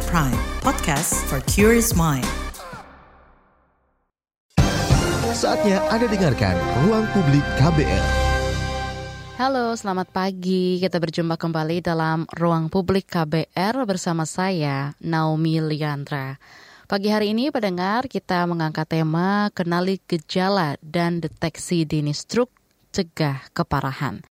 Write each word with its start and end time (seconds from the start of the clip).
KBR 0.00 0.08
Prime, 0.16 0.40
podcast 0.64 1.12
for 1.28 1.44
curious 1.44 1.92
mind. 1.92 2.24
Saatnya 5.36 5.84
Anda 5.92 6.08
dengarkan 6.08 6.56
Ruang 6.88 7.04
Publik 7.12 7.44
KBR. 7.60 8.06
Halo, 9.36 9.76
selamat 9.76 10.08
pagi. 10.08 10.80
Kita 10.80 10.96
berjumpa 10.96 11.36
kembali 11.36 11.84
dalam 11.84 12.24
Ruang 12.32 12.72
Publik 12.72 13.12
KBR 13.12 13.84
bersama 13.84 14.24
saya, 14.24 14.96
Naomi 15.04 15.60
Liandra. 15.60 16.40
Pagi 16.88 17.12
hari 17.12 17.36
ini, 17.36 17.52
pendengar, 17.52 18.08
kita 18.08 18.48
mengangkat 18.48 18.88
tema 18.88 19.52
kenali 19.52 20.00
gejala 20.08 20.80
dan 20.80 21.20
deteksi 21.20 21.84
dini 21.84 22.16
stroke, 22.16 22.56
cegah 22.88 23.52
keparahan. 23.52 24.29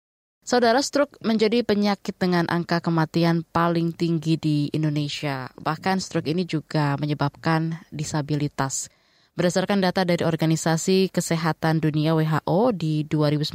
Saudara, 0.42 0.82
stroke 0.82 1.22
menjadi 1.22 1.62
penyakit 1.62 2.18
dengan 2.18 2.50
angka 2.50 2.82
kematian 2.82 3.46
paling 3.46 3.94
tinggi 3.94 4.42
di 4.42 4.58
Indonesia. 4.74 5.54
Bahkan 5.54 6.02
stroke 6.02 6.26
ini 6.26 6.50
juga 6.50 6.98
menyebabkan 6.98 7.78
disabilitas. 7.94 8.90
Berdasarkan 9.38 9.86
data 9.86 10.02
dari 10.02 10.26
Organisasi 10.26 11.14
Kesehatan 11.14 11.78
Dunia 11.78 12.18
WHO 12.18 12.74
di 12.74 13.06
2019, 13.06 13.54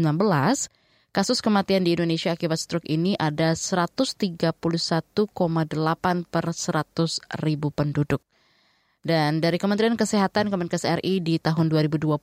kasus 1.11 1.43
kematian 1.43 1.83
di 1.83 1.99
Indonesia 1.99 2.31
akibat 2.31 2.63
stroke 2.63 2.87
ini 2.87 3.19
ada 3.19 3.59
131,8 3.59 4.55
per 6.23 6.45
100 6.55 7.43
ribu 7.43 7.75
penduduk. 7.75 8.23
Dan 9.07 9.39
dari 9.39 9.55
Kementerian 9.55 9.95
Kesehatan 9.95 10.51
Kemenkes 10.51 10.83
RI 10.83 11.23
di 11.23 11.39
tahun 11.39 11.71
2022 11.71 12.19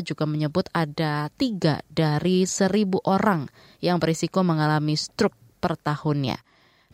juga 0.00 0.24
menyebut 0.24 0.64
ada 0.72 1.28
tiga 1.36 1.84
dari 1.92 2.48
seribu 2.48 3.04
orang 3.04 3.52
yang 3.84 4.00
berisiko 4.00 4.40
mengalami 4.40 4.96
stroke 4.96 5.36
per 5.60 5.76
tahunnya. 5.76 6.40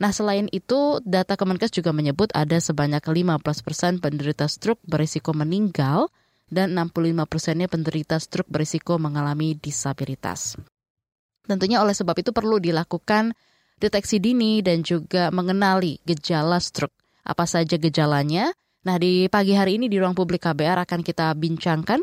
Nah, 0.03 0.11
selain 0.11 0.51
itu, 0.51 0.99
data 1.07 1.39
Kemenkes 1.39 1.71
juga 1.71 1.95
menyebut 1.95 2.35
ada 2.35 2.59
sebanyak 2.59 2.99
15 2.99 3.39
persen 3.63 4.03
penderita 4.03 4.51
stroke 4.51 4.83
berisiko 4.83 5.31
meninggal 5.31 6.11
dan 6.51 6.75
65 6.75 7.31
persennya 7.31 7.71
penderita 7.71 8.19
stroke 8.19 8.51
berisiko 8.51 8.99
mengalami 8.99 9.55
disabilitas. 9.55 10.59
Tentunya 11.47 11.79
oleh 11.79 11.95
sebab 11.95 12.19
itu 12.19 12.35
perlu 12.35 12.59
dilakukan 12.59 13.39
deteksi 13.79 14.19
dini 14.19 14.67
dan 14.67 14.83
juga 14.83 15.31
mengenali 15.31 16.03
gejala 16.03 16.59
stroke. 16.59 16.99
Apa 17.23 17.47
saja 17.47 17.79
gejalanya? 17.79 18.51
Nah, 18.87 18.95
di 18.95 19.27
pagi 19.27 19.59
hari 19.59 19.75
ini 19.75 19.91
di 19.91 19.99
ruang 19.99 20.15
publik 20.15 20.47
KBR 20.47 20.87
akan 20.87 21.03
kita 21.03 21.35
bincangkan 21.35 21.99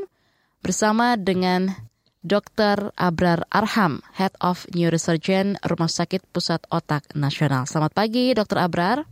bersama 0.60 1.16
dengan 1.16 1.72
Dr. 2.20 2.92
Abrar 3.00 3.48
Arham, 3.48 4.04
Head 4.18 4.36
of 4.44 4.68
Neurosurgeon 4.76 5.56
Rumah 5.64 5.88
Sakit 5.88 6.26
Pusat 6.36 6.68
Otak 6.74 7.16
Nasional. 7.16 7.64
Selamat 7.64 7.96
pagi, 7.96 8.36
Dr. 8.36 8.60
Abrar. 8.60 9.08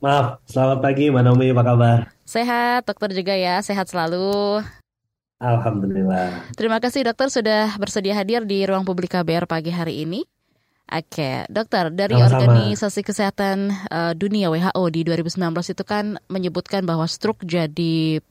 Maaf, 0.00 0.40
selamat 0.48 0.78
pagi 0.80 1.12
Mbak 1.12 1.22
Naomi, 1.28 1.52
apa 1.52 1.62
kabar? 1.66 1.98
Sehat, 2.24 2.88
dokter 2.88 3.12
juga 3.12 3.36
ya, 3.36 3.60
sehat 3.60 3.92
selalu. 3.92 4.64
Alhamdulillah. 5.36 6.56
Terima 6.56 6.80
kasih 6.80 7.04
dokter 7.04 7.28
sudah 7.28 7.76
bersedia 7.76 8.16
hadir 8.16 8.48
di 8.48 8.64
ruang 8.64 8.88
publik 8.88 9.12
KBR 9.12 9.44
pagi 9.44 9.68
hari 9.68 10.08
ini. 10.08 10.24
Oke, 10.86 11.42
dokter, 11.50 11.90
dari 11.90 12.14
Sama-sama. 12.14 12.46
Organisasi 12.46 13.00
Kesehatan 13.02 13.74
uh, 13.90 14.14
Dunia 14.14 14.54
WHO 14.54 14.84
di 14.94 15.02
2019 15.02 15.74
itu 15.74 15.82
kan 15.82 16.14
menyebutkan 16.30 16.86
bahwa 16.86 17.10
stroke 17.10 17.42
jadi 17.42 18.22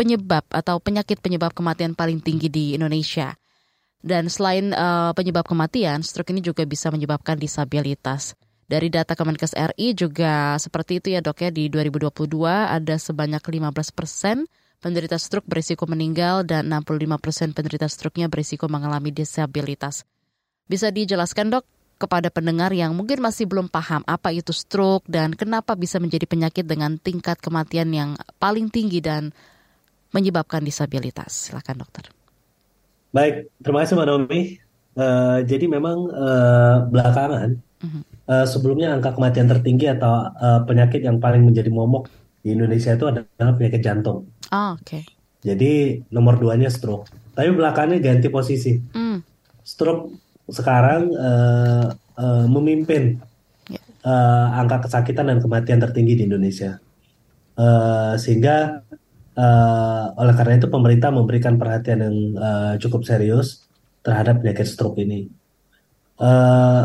penyebab 0.00 0.48
atau 0.48 0.80
penyakit 0.80 1.20
penyebab 1.20 1.52
kematian 1.52 1.92
paling 1.92 2.24
tinggi 2.24 2.48
di 2.48 2.72
Indonesia. 2.72 3.36
Dan 4.00 4.32
selain 4.32 4.72
uh, 4.72 5.12
penyebab 5.12 5.44
kematian, 5.44 6.00
stroke 6.00 6.32
ini 6.32 6.40
juga 6.40 6.64
bisa 6.64 6.88
menyebabkan 6.88 7.36
disabilitas. 7.36 8.32
Dari 8.64 8.88
data 8.88 9.12
Kemenkes 9.12 9.52
RI 9.52 9.92
juga 9.92 10.56
seperti 10.56 11.04
itu 11.04 11.12
ya 11.12 11.20
dok 11.20 11.44
ya, 11.44 11.52
di 11.52 11.68
2022 11.68 12.16
ada 12.48 12.96
sebanyak 12.96 13.44
15 13.44 13.92
persen 13.92 14.48
penderita 14.80 15.20
stroke 15.20 15.44
berisiko 15.44 15.84
meninggal 15.84 16.48
dan 16.48 16.72
65 16.72 17.20
persen 17.20 17.52
penderita 17.52 17.84
stroke-nya 17.92 18.32
berisiko 18.32 18.72
mengalami 18.72 19.12
disabilitas. 19.12 20.08
Bisa 20.64 20.88
dijelaskan 20.88 21.52
dok 21.52 21.68
kepada 22.00 22.32
pendengar 22.32 22.72
yang 22.72 22.96
mungkin 22.96 23.20
masih 23.20 23.44
belum 23.44 23.68
paham 23.68 24.00
apa 24.08 24.32
itu 24.32 24.56
stroke 24.56 25.04
dan 25.04 25.36
kenapa 25.36 25.76
bisa 25.76 26.00
menjadi 26.00 26.24
penyakit 26.24 26.64
dengan 26.64 26.96
tingkat 26.96 27.36
kematian 27.44 27.92
yang 27.92 28.10
paling 28.40 28.72
tinggi 28.72 29.04
dan 29.04 29.36
menyebabkan 30.16 30.64
disabilitas. 30.64 31.52
Silakan 31.52 31.84
dokter. 31.84 32.08
Baik, 33.12 33.52
terima 33.60 33.84
kasih 33.84 34.00
Mbak 34.00 34.06
Naomi. 34.08 34.40
Eh, 34.90 35.38
jadi 35.44 35.64
memang 35.68 36.08
eh, 36.08 36.76
belakangan 36.88 37.48
eh, 38.26 38.46
sebelumnya 38.48 38.96
angka 38.96 39.14
kematian 39.14 39.46
tertinggi 39.46 39.92
atau 39.92 40.24
eh, 40.32 40.60
penyakit 40.64 41.04
yang 41.04 41.20
paling 41.20 41.44
menjadi 41.44 41.68
momok 41.68 42.08
di 42.40 42.56
Indonesia 42.56 42.96
itu 42.96 43.06
adalah 43.06 43.52
penyakit 43.54 43.80
jantung. 43.84 44.24
Oh, 44.50 44.72
Oke. 44.80 45.04
Jadi 45.40 46.00
nomor 46.12 46.40
duanya 46.40 46.72
stroke. 46.72 47.08
Tapi 47.36 47.48
belakangan 47.52 48.00
ganti 48.00 48.28
posisi. 48.28 48.76
Hmm. 48.92 49.20
Stroke 49.64 50.29
sekarang 50.52 51.10
eh, 51.14 51.86
eh, 51.94 52.46
memimpin 52.46 53.18
eh, 54.04 54.46
angka 54.60 54.86
kesakitan 54.86 55.30
dan 55.30 55.38
kematian 55.38 55.80
tertinggi 55.80 56.20
di 56.20 56.24
Indonesia. 56.26 56.78
Eh, 57.56 58.14
sehingga 58.18 58.84
eh, 59.34 60.04
oleh 60.14 60.34
karena 60.36 60.54
itu 60.58 60.68
pemerintah 60.68 61.10
memberikan 61.14 61.56
perhatian 61.56 61.98
yang 62.02 62.16
eh, 62.36 62.74
cukup 62.82 63.06
serius 63.06 63.66
terhadap 64.02 64.42
penyakit 64.42 64.66
stroke 64.66 65.00
ini. 65.00 65.30
Eh, 66.20 66.82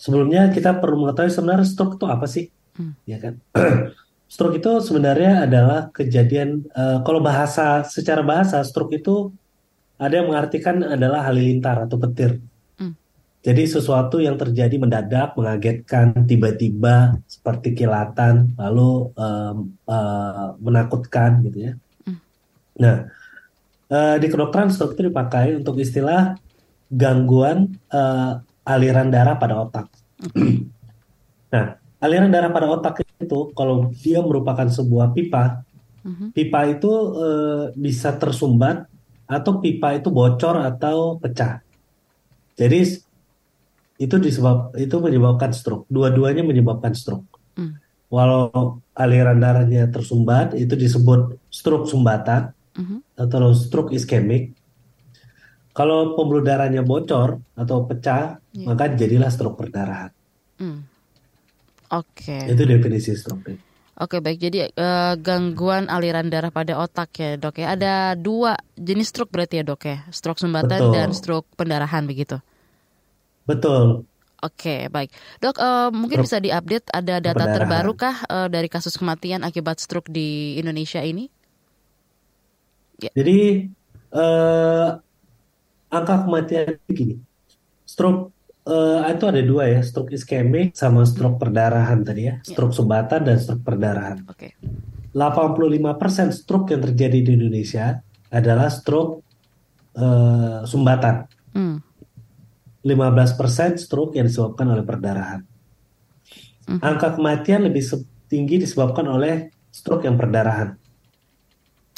sebelumnya 0.00 0.48
kita 0.48 0.80
perlu 0.80 1.06
mengetahui 1.06 1.32
sebenarnya 1.32 1.66
stroke 1.68 2.00
itu 2.00 2.06
apa 2.08 2.26
sih? 2.26 2.48
Hmm. 2.78 2.96
Ya 3.04 3.18
kan? 3.20 3.36
Stroke 4.30 4.62
itu 4.62 4.78
sebenarnya 4.78 5.42
adalah 5.42 5.90
kejadian 5.90 6.62
eh, 6.70 6.98
kalau 7.02 7.18
bahasa 7.18 7.82
secara 7.82 8.22
bahasa 8.22 8.62
stroke 8.62 8.94
itu 8.94 9.34
ada 9.98 10.22
yang 10.22 10.30
mengartikan 10.30 10.86
adalah 10.86 11.26
halilintar 11.26 11.90
atau 11.90 11.98
petir. 11.98 12.38
Jadi 13.40 13.64
sesuatu 13.64 14.20
yang 14.20 14.36
terjadi 14.36 14.76
mendadak, 14.76 15.32
mengagetkan, 15.32 16.12
tiba-tiba 16.28 17.16
seperti 17.24 17.72
kilatan, 17.72 18.52
lalu 18.60 19.08
em, 19.16 19.56
eh, 19.88 20.48
menakutkan 20.60 21.40
gitu 21.48 21.72
ya. 21.72 21.72
Hmm. 22.04 22.20
Nah, 22.76 22.96
eh, 23.88 24.16
di 24.20 24.26
kedokteran 24.28 24.68
stroke 24.68 24.92
itu 24.92 25.08
dipakai 25.08 25.56
untuk 25.56 25.80
istilah 25.80 26.36
gangguan 26.92 27.80
eh, 27.88 28.32
aliran 28.68 29.08
darah 29.08 29.36
pada 29.40 29.54
otak. 29.64 29.86
Nah, 31.50 31.74
aliran 31.98 32.30
darah 32.30 32.54
pada 32.54 32.70
otak 32.70 33.02
itu 33.02 33.50
kalau 33.58 33.90
dia 33.98 34.22
merupakan 34.22 34.70
sebuah 34.70 35.10
pipa, 35.10 35.66
Mhm. 36.00 36.30
pipa 36.32 36.60
itu 36.70 36.92
eh, 37.18 37.64
bisa 37.76 38.14
tersumbat 38.14 38.86
atau 39.26 39.58
pipa 39.58 39.98
itu 39.98 40.08
bocor 40.14 40.62
atau 40.62 41.18
pecah. 41.18 41.58
Jadi 42.54 43.09
itu 44.00 44.16
disebab 44.16 44.72
itu 44.80 44.96
menyebabkan 44.96 45.52
stroke. 45.52 45.84
Dua-duanya 45.92 46.40
menyebabkan 46.40 46.96
stroke. 46.96 47.28
Hmm. 47.52 47.76
Walau 48.08 48.80
aliran 48.96 49.38
darahnya 49.38 49.86
tersumbat 49.92 50.56
itu 50.56 50.72
disebut 50.72 51.36
stroke 51.52 51.84
sumbatan 51.84 52.56
Mhm. 52.74 53.20
atau 53.20 53.52
stroke 53.52 53.92
iskemik. 53.92 54.56
Kalau 55.76 56.16
pembuluh 56.18 56.42
darahnya 56.42 56.82
bocor 56.82 57.38
atau 57.54 57.86
pecah, 57.86 58.40
Iya. 58.56 58.66
maka 58.66 58.90
jadilah 58.96 59.30
stroke 59.30 59.60
perdarahan. 59.60 60.10
Hmm. 60.58 60.82
Oke. 61.92 62.50
Itu 62.50 62.64
definisi 62.66 63.14
stroke. 63.14 63.54
Oke 64.00 64.24
baik. 64.24 64.40
Jadi 64.40 64.58
eh, 64.64 65.14
gangguan 65.20 65.92
aliran 65.92 66.32
darah 66.32 66.48
pada 66.48 66.80
otak 66.80 67.12
ya 67.20 67.36
dok 67.36 67.60
ya. 67.60 67.76
Ada 67.76 68.16
dua 68.16 68.56
jenis 68.80 69.12
stroke 69.12 69.28
berarti 69.28 69.60
ya 69.60 69.64
dok 69.68 69.82
ya. 69.84 70.08
Stroke 70.08 70.40
sumbatan 70.40 70.88
Betul. 70.88 70.92
dan 70.96 71.08
stroke 71.12 71.46
pendarahan 71.52 72.08
begitu. 72.08 72.40
Betul. 73.50 74.06
Oke, 74.40 74.88
baik. 74.88 75.12
Dok, 75.42 75.56
eh, 75.60 75.88
mungkin 75.92 76.24
bisa 76.24 76.40
diupdate 76.40 76.88
ada 76.94 77.20
data 77.20 77.44
perdarahan. 77.44 77.56
terbaru 77.60 77.92
kah 77.92 78.16
eh, 78.24 78.48
dari 78.48 78.68
kasus 78.72 78.96
kematian 78.96 79.44
akibat 79.44 79.82
stroke 79.82 80.08
di 80.08 80.56
Indonesia 80.56 81.02
ini? 81.04 81.28
Jadi 83.00 83.68
eh, 84.12 84.88
angka 85.92 86.16
kematian 86.24 86.80
begini. 86.88 87.20
Stroke 87.84 88.32
eh, 88.64 89.12
itu 89.12 89.24
ada 89.28 89.40
dua 89.44 89.68
ya, 89.68 89.80
stroke 89.84 90.16
iskemik 90.16 90.72
sama 90.72 91.04
stroke 91.04 91.36
perdarahan 91.36 92.00
tadi 92.00 92.32
ya, 92.32 92.40
stroke 92.40 92.72
sumbatan 92.72 93.28
dan 93.28 93.36
stroke 93.36 93.60
perdarahan. 93.60 94.24
Oke. 94.24 94.56
85% 95.12 96.32
stroke 96.32 96.70
yang 96.70 96.80
terjadi 96.86 97.18
di 97.20 97.30
Indonesia 97.34 97.98
adalah 98.32 98.72
stroke 98.72 99.20
eh, 100.00 100.64
sumbatan. 100.64 101.28
Hmm. 101.52 101.89
15% 102.80 103.76
stroke 103.76 104.16
yang 104.16 104.26
disebabkan 104.28 104.66
oleh 104.72 104.84
perdarahan. 104.84 105.40
Mhm. 106.70 106.80
Angka 106.80 107.18
kematian 107.18 107.66
lebih 107.68 107.82
tinggi 108.30 108.62
disebabkan 108.62 109.04
oleh 109.10 109.50
stroke 109.68 110.06
yang 110.06 110.16
perdarahan. 110.16 110.78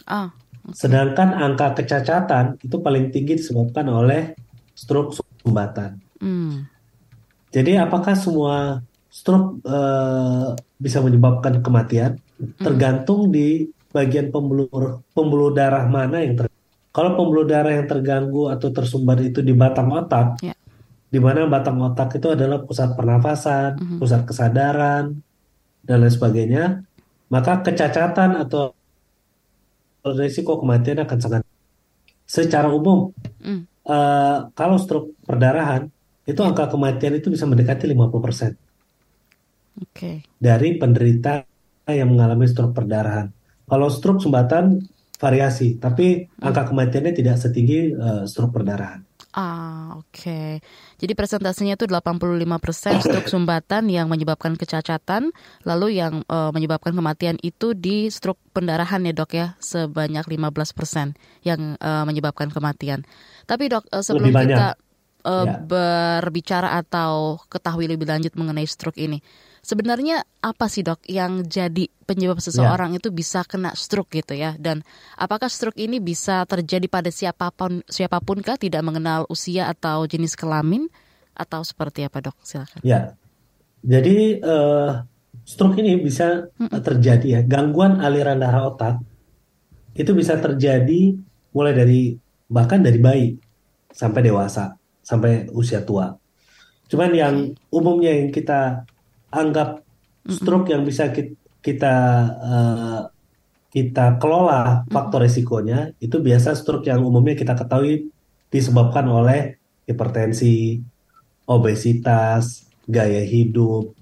Ah, 0.09 0.35
Sedangkan 0.71 1.35
angka 1.35 1.75
kecacatan 1.75 2.63
itu 2.63 2.79
paling 2.79 3.11
tinggi 3.11 3.35
disebabkan 3.39 3.87
oleh 3.91 4.39
stroke 4.79 5.19
sumbatan. 5.19 5.99
hmm. 6.23 6.71
Jadi 7.53 7.77
apakah 7.77 8.15
semua 8.17 8.81
stroke 9.13 9.61
eh, 9.67 10.49
bisa 10.81 11.03
menyebabkan 11.05 11.61
kematian 11.61 12.17
tergantung 12.57 13.29
di 13.29 13.69
bagian 13.93 14.33
pembuluh 14.33 14.71
pembuluh 15.13 15.53
darah 15.53 15.85
mana 15.85 16.25
yang 16.25 16.35
ter 16.35 16.47
kalau 16.93 17.17
pembuluh 17.17 17.45
darah 17.45 17.73
yang 17.77 17.89
terganggu 17.89 18.49
atau 18.53 18.69
tersumbat 18.69 19.21
itu 19.25 19.41
di 19.41 19.57
batang 19.57 19.89
otak, 19.93 20.41
Ya. 20.45 20.53
Di 21.13 21.21
mana 21.21 21.45
batang 21.45 21.77
otak 21.85 22.17
itu 22.17 22.33
adalah 22.33 22.65
pusat 22.65 22.97
pernafasan, 22.97 23.77
Mhm. 23.77 23.97
pusat 24.01 24.25
kesadaran, 24.25 25.13
dan 25.85 25.97
lain 26.01 26.09
sebagainya, 26.09 26.65
maka 27.29 27.61
kecacatan 27.61 28.41
atau 28.41 28.73
risiko 30.17 30.57
kematian 30.57 31.05
akan 31.05 31.19
sangat. 31.21 31.43
Secara 32.25 32.73
umum, 32.73 33.13
Mm. 33.45 33.63
eh, 33.69 34.39
kalau 34.57 34.81
stroke 34.81 35.13
perdarahan, 35.29 35.85
itu 36.25 36.41
angka 36.41 36.71
kematian 36.73 37.19
itu 37.19 37.29
bisa 37.29 37.45
mendekati 37.45 37.85
50% 37.91 38.57
Oke. 39.77 40.23
dari 40.39 40.79
penderita 40.79 41.45
yang 41.91 42.15
mengalami 42.15 42.47
stroke 42.47 42.73
perdarahan. 42.73 43.29
Kalau 43.67 43.91
stroke 43.91 44.23
sumbatan 44.23 44.81
variasi, 45.19 45.77
tapi 45.77 46.31
angka 46.41 46.73
kematiannya 46.73 47.13
tidak 47.13 47.37
setinggi 47.37 47.93
eh, 47.93 48.25
stroke 48.25 48.55
perdarahan. 48.55 49.03
Ah, 49.33 49.97
oke. 49.97 50.61
Jadi 51.01 51.13
presentasinya 51.17 51.73
itu 51.73 51.89
85% 51.89 53.01
stroke 53.01 53.33
sumbatan 53.33 53.89
yang 53.89 54.13
menyebabkan 54.13 54.61
kecacatan, 54.61 55.33
lalu 55.65 55.97
yang 55.97 56.21
eh, 56.29 56.51
menyebabkan 56.53 56.93
kematian 56.93 57.41
itu 57.41 57.73
di 57.73 58.13
stroke 58.13 58.37
pendarahan 58.53 59.01
ya 59.09 59.17
dok 59.17 59.33
ya, 59.33 59.57
sebanyak 59.57 60.29
15% 60.29 61.17
yang 61.49 61.81
eh, 61.81 62.05
menyebabkan 62.05 62.53
kematian. 62.53 63.09
Tapi 63.49 63.73
dok, 63.73 63.89
eh, 63.89 64.05
sebelum 64.05 64.37
kita 64.37 64.77
eh, 65.25 65.47
Ya. 65.49 65.55
berbicara 65.57 66.77
atau 66.83 67.41
ketahui 67.49 67.89
lebih 67.89 68.05
lanjut 68.11 68.37
mengenai 68.37 68.69
stroke 68.69 69.01
ini, 69.01 69.25
sebenarnya 69.63 70.27
apa 70.43 70.67
sih 70.67 70.83
dok 70.83 71.07
yang 71.07 71.47
jadi 71.47 71.87
penyebab 72.05 72.43
seseorang 72.43 72.99
itu 72.99 73.15
bisa 73.15 73.47
kena 73.47 73.73
stroke 73.79 74.11
gitu 74.13 74.35
ya? 74.35 74.59
Dan 74.59 74.83
apakah 75.15 75.47
stroke 75.47 75.79
ini 75.79 76.03
bisa 76.03 76.43
terjadi 76.45 76.85
pada 76.91 77.09
siapa 77.15 77.55
pun 77.55 77.87
siapa 77.87 78.19
pun 78.19 78.43
kah 78.43 78.59
tidak 78.59 78.83
mengenal 78.83 79.25
usia 79.31 79.71
atau 79.71 80.05
jenis 80.05 80.35
kelamin 80.35 80.91
atau 81.33 81.63
seperti 81.63 82.05
apa 82.05 82.21
dok? 82.21 82.37
Silakan. 82.43 82.83
Ya, 82.83 83.15
jadi 83.87 84.43
eh, 84.43 84.91
stroke 85.47 85.79
ini 85.79 86.03
bisa 86.03 86.51
terjadi 86.59 87.27
ya, 87.39 87.41
gangguan 87.47 88.03
aliran 88.03 88.43
darah 88.43 88.69
otak 88.69 89.01
itu 89.93 90.11
bisa 90.17 90.41
terjadi 90.41 91.17
mulai 91.53 91.73
dari 91.77 92.17
bahkan 92.49 92.81
dari 92.81 92.99
bayi 93.01 93.29
sampai 93.93 94.21
dewasa, 94.25 94.77
sampai 95.05 95.49
usia 95.53 95.85
tua. 95.85 96.17
Cuman 96.89 97.13
yang 97.13 97.35
umumnya 97.73 98.13
yang 98.13 98.29
kita 98.33 98.85
anggap 99.33 99.83
stroke 100.29 100.71
yang 100.71 100.85
bisa 100.85 101.11
ki- 101.11 101.35
kita 101.65 101.97
eh, 102.39 103.01
kita 103.73 104.21
kelola 104.21 104.85
faktor 104.93 105.25
resikonya 105.25 105.97
itu 105.97 106.21
biasa 106.21 106.53
stroke 106.53 106.85
yang 106.85 107.01
umumnya 107.01 107.33
kita 107.33 107.57
ketahui 107.57 108.13
disebabkan 108.53 109.09
oleh 109.09 109.57
hipertensi, 109.89 110.77
obesitas, 111.49 112.69
gaya 112.85 113.25
hidup, 113.25 113.97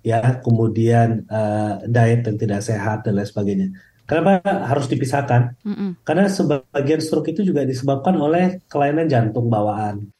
ya, 0.00 0.40
kemudian 0.40 1.28
eh, 1.28 1.74
diet 1.84 2.24
yang 2.24 2.38
tidak 2.40 2.60
sehat 2.64 3.04
dan 3.04 3.20
lain 3.20 3.28
sebagainya. 3.28 3.68
Kenapa 4.08 4.42
harus 4.66 4.90
dipisahkan? 4.90 5.54
Mm-mm. 5.62 6.02
Karena 6.02 6.26
sebagian 6.26 6.98
stroke 6.98 7.30
itu 7.30 7.46
juga 7.46 7.62
disebabkan 7.62 8.18
oleh 8.18 8.58
kelainan 8.66 9.06
jantung 9.06 9.46
bawaan. 9.46 10.10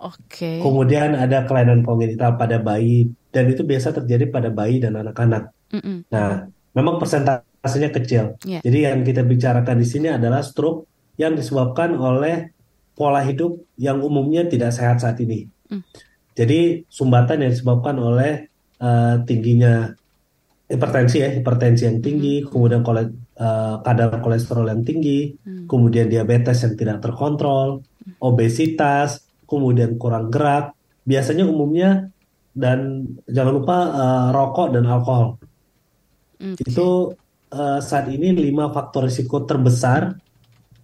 Oke. 0.00 0.64
Kemudian 0.64 1.12
ada 1.12 1.44
kelainan 1.44 1.84
kongenital 1.84 2.40
pada 2.40 2.56
bayi 2.56 3.12
dan 3.34 3.50
itu 3.50 3.66
biasa 3.66 3.90
terjadi 3.90 4.30
pada 4.30 4.54
bayi 4.54 4.78
dan 4.78 4.94
anak-anak. 4.94 5.50
Mm-mm. 5.74 6.06
Nah, 6.06 6.46
memang 6.70 7.02
persentasenya 7.02 7.90
kecil. 7.90 8.38
Ya. 8.46 8.62
Jadi 8.62 8.78
yang 8.86 9.02
kita 9.02 9.26
bicarakan 9.26 9.82
di 9.82 9.86
sini 9.90 10.14
adalah 10.14 10.46
stroke 10.46 10.86
yang 11.18 11.34
disebabkan 11.34 11.98
oleh 11.98 12.54
pola 12.94 13.26
hidup 13.26 13.58
yang 13.74 13.98
umumnya 13.98 14.46
tidak 14.46 14.70
sehat 14.70 15.02
saat 15.02 15.18
ini. 15.18 15.50
Mm. 15.66 15.82
Jadi 16.38 16.60
sumbatan 16.86 17.42
yang 17.42 17.50
disebabkan 17.50 17.98
oleh 17.98 18.46
eh, 18.78 19.16
tingginya 19.26 19.90
hipertensi 20.70 21.16
ya, 21.22 21.30
hipertensi 21.30 21.86
yang 21.86 21.98
tinggi, 22.02 22.42
kemudian 22.46 22.82
kole- 22.86 23.14
eh, 23.34 23.74
kadar 23.82 24.18
kolesterol 24.22 24.66
yang 24.70 24.82
tinggi, 24.82 25.34
Hmm. 25.42 25.66
kemudian 25.70 26.10
diabetes 26.10 26.62
yang 26.62 26.74
tidak 26.74 26.98
terkontrol, 27.02 27.82
obesitas, 28.18 29.24
kemudian 29.46 29.94
kurang 29.98 30.30
gerak. 30.30 30.74
Biasanya 31.04 31.44
umumnya 31.44 32.13
dan 32.54 33.10
jangan 33.26 33.52
lupa 33.52 33.78
eh, 33.90 34.26
rokok 34.30 34.68
dan 34.78 34.84
alkohol. 34.86 35.28
Oke. 36.38 36.62
Itu 36.62 37.12
eh, 37.50 37.80
saat 37.82 38.06
ini 38.08 38.30
lima 38.30 38.70
faktor 38.70 39.10
risiko 39.10 39.42
terbesar 39.42 40.14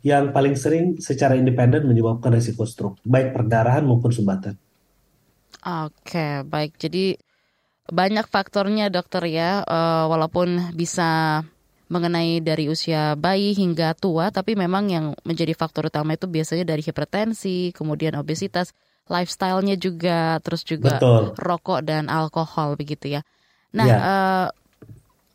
yang 0.02 0.34
paling 0.34 0.58
sering 0.58 0.98
secara 0.98 1.36
independen 1.38 1.86
menyebabkan 1.86 2.32
risiko 2.34 2.66
stroke, 2.66 2.98
baik 3.06 3.36
perdarahan 3.36 3.86
maupun 3.86 4.10
sumbatan. 4.10 4.58
Oke, 5.60 6.42
baik. 6.48 6.80
Jadi 6.80 7.20
banyak 7.90 8.26
faktornya 8.26 8.88
dokter 8.88 9.22
ya, 9.30 9.62
eh, 9.62 10.04
walaupun 10.10 10.74
bisa 10.74 11.42
mengenai 11.90 12.38
dari 12.38 12.70
usia 12.70 13.18
bayi 13.18 13.50
hingga 13.52 13.98
tua, 13.98 14.30
tapi 14.30 14.54
memang 14.54 14.86
yang 14.88 15.06
menjadi 15.26 15.52
faktor 15.58 15.90
utama 15.90 16.14
itu 16.14 16.30
biasanya 16.30 16.62
dari 16.62 16.86
hipertensi, 16.86 17.74
kemudian 17.74 18.14
obesitas, 18.14 18.70
lifestyle-nya 19.10 19.74
juga, 19.74 20.38
terus 20.40 20.62
juga 20.62 21.02
Betul. 21.02 21.34
rokok 21.34 21.82
dan 21.82 22.06
alkohol 22.06 22.78
begitu 22.78 23.18
ya. 23.18 23.26
Nah, 23.74 23.86
Ya. 23.90 23.98
eh, 23.98 24.48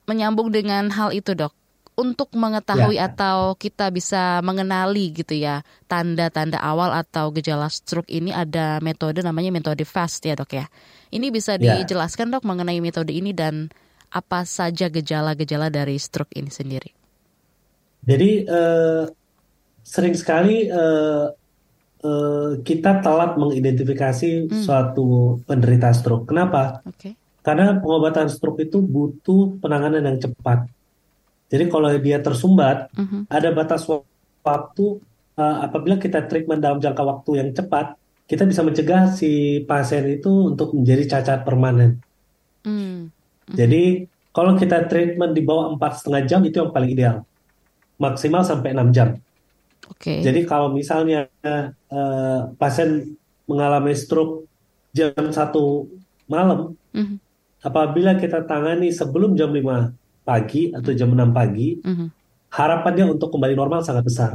menyambung 0.08 0.50
dengan 0.56 0.88
hal 0.96 1.12
itu 1.12 1.36
dok, 1.36 1.52
untuk 1.96 2.28
mengetahui 2.36 3.00
Ya. 3.00 3.08
atau 3.08 3.56
kita 3.56 3.88
bisa 3.88 4.44
mengenali 4.44 5.16
gitu 5.16 5.32
ya 5.32 5.64
tanda-tanda 5.88 6.60
awal 6.60 6.92
atau 6.92 7.32
gejala 7.32 7.72
stroke 7.72 8.12
ini 8.12 8.36
ada 8.36 8.84
metode 8.84 9.24
namanya 9.24 9.52
metode 9.56 9.88
FAST 9.88 10.28
ya 10.28 10.36
dok 10.36 10.52
ya. 10.60 10.68
Ini 11.16 11.32
bisa 11.32 11.56
Ya. 11.56 11.80
dijelaskan 11.80 12.36
dok 12.36 12.44
mengenai 12.44 12.84
metode 12.84 13.16
ini 13.16 13.32
dan 13.32 13.72
apa 14.12 14.44
saja 14.44 14.92
gejala-gejala 14.92 15.72
dari 15.72 15.96
stroke 15.96 16.36
ini 16.36 16.52
sendiri. 16.52 16.92
Jadi 18.06 18.44
eh, 18.44 19.04
sering 19.82 20.14
sekali 20.20 20.68
eh, 20.68 21.26
eh, 22.06 22.52
kita 22.62 23.02
telat 23.02 23.34
mengidentifikasi 23.36 24.30
suatu 24.62 25.42
penderita 25.50 25.90
stroke. 25.90 26.30
Kenapa? 26.30 26.86
Oke. 26.86 27.18
Karena 27.42 27.78
pengobatan 27.78 28.30
stroke 28.30 28.62
itu 28.62 28.78
butuh 28.82 29.58
penanganan 29.58 30.06
yang 30.06 30.18
cepat. 30.22 30.70
Jadi 31.50 31.66
kalau 31.70 31.90
dia 31.98 32.18
tersumbat, 32.22 32.90
Mhm. 32.94 33.30
ada 33.30 33.50
batas 33.50 33.86
wa- 33.90 34.06
waktu 34.46 35.02
eh, 35.36 35.58
apabila 35.68 36.00
kita 36.00 36.32
treatment 36.32 36.64
dalam 36.64 36.80
jangka 36.80 37.04
waktu 37.04 37.44
yang 37.44 37.50
cepat, 37.52 38.00
kita 38.24 38.48
bisa 38.48 38.64
mencegah 38.64 39.12
si 39.12 39.60
pasien 39.68 40.08
itu 40.08 40.56
untuk 40.56 40.72
menjadi 40.72 41.20
cacat 41.20 41.44
permanen. 41.44 42.00
Hmm. 42.64 43.12
Jadi 43.52 44.08
kalau 44.32 44.56
kita 44.56 44.88
treatment 44.88 45.36
di 45.36 45.44
bawah 45.44 45.76
empat 45.76 46.02
setengah 46.02 46.22
jam 46.24 46.40
itu 46.42 46.64
yang 46.64 46.72
paling 46.72 46.88
ideal, 46.88 47.16
maksimal 48.00 48.48
sampai 48.48 48.72
6 48.72 48.90
jam. 48.90 49.20
Oke. 49.92 50.22
Jadi 50.26 50.46
kalau 50.50 50.74
misalnya 50.74 51.30
eh, 51.46 52.40
pasien 52.58 53.16
mengalami 53.46 53.94
stroke 53.94 54.50
jam 54.96 55.14
satu 55.30 55.86
malam, 56.26 56.74
Mhm. 56.96 57.16
apabila 57.62 58.18
kita 58.18 58.42
tangani 58.48 58.90
sebelum 58.90 59.38
jam 59.38 59.54
5 59.54 59.94
pagi 60.26 60.74
atau 60.74 60.92
jam 60.98 61.14
6 61.14 61.30
pagi, 61.30 61.78
Mhm. 61.84 62.08
harapannya 62.50 63.06
untuk 63.14 63.30
kembali 63.30 63.54
normal 63.54 63.86
sangat 63.86 64.04
besar. 64.08 64.32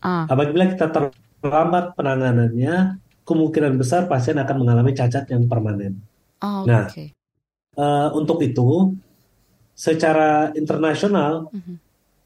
Ah. 0.00 0.24
Apabila 0.30 0.64
kita 0.70 0.88
terlambat 0.88 1.92
penanganannya, 1.98 3.02
kemungkinan 3.28 3.76
besar 3.76 4.08
pasien 4.08 4.40
akan 4.40 4.56
mengalami 4.64 4.96
cacat 4.96 5.28
yang 5.28 5.44
permanen. 5.44 6.00
Oh, 6.40 6.64
Nah. 6.64 6.88
Eh, 7.78 8.08
untuk 8.16 8.40
itu, 8.42 8.96
secara 9.76 10.50
internasional, 10.56 11.46
Mhm. 11.52 11.74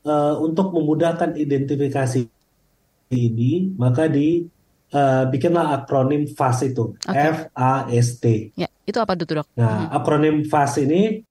eh, 0.07 0.35
untuk 0.39 0.71
memudahkan 0.73 1.35
identifikasi 1.35 2.29
ini, 3.13 3.71
maka 3.75 4.09
di 4.09 4.45
eh, 4.89 5.25
bikinlah 5.25 5.73
akronim 5.75 6.29
FAST 6.29 6.61
itu, 6.69 6.93
Oke. 6.97 7.17
F-A-S-T. 7.17 8.25
Ya, 8.55 8.69
itu 8.83 8.99
apa 8.99 9.13
tuh 9.15 9.41
dok? 9.41 9.49
Nah, 9.55 9.89
akronim 9.89 10.45
FAST 10.45 10.83
ini 10.83 11.23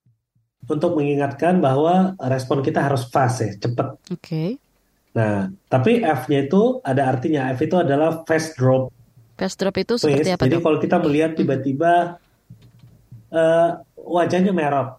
untuk 0.62 0.94
mengingatkan 0.94 1.58
bahwa 1.58 2.14
respon 2.22 2.58
kita 2.60 2.78
harus 2.80 3.06
fast 3.06 3.38
ya, 3.38 3.50
cepat. 3.56 3.98
Oke. 4.08 4.58
Nah, 5.12 5.50
tapi 5.66 6.00
F-nya 6.00 6.46
itu 6.46 6.80
ada 6.80 7.06
artinya. 7.06 7.50
F 7.50 7.60
itu 7.60 7.76
adalah 7.76 8.24
fast 8.24 8.56
drop 8.56 8.88
Fast 9.32 9.58
drop 9.58 9.74
itu 9.76 9.94
seperti 9.96 10.30
apa 10.30 10.42
Jadi 10.42 10.56
dok? 10.56 10.62
kalau 10.62 10.78
kita 10.78 10.96
melihat 10.98 11.34
tiba-tiba 11.34 12.16
eh, 13.28 13.70
wajahnya 13.96 14.52
merot, 14.52 14.98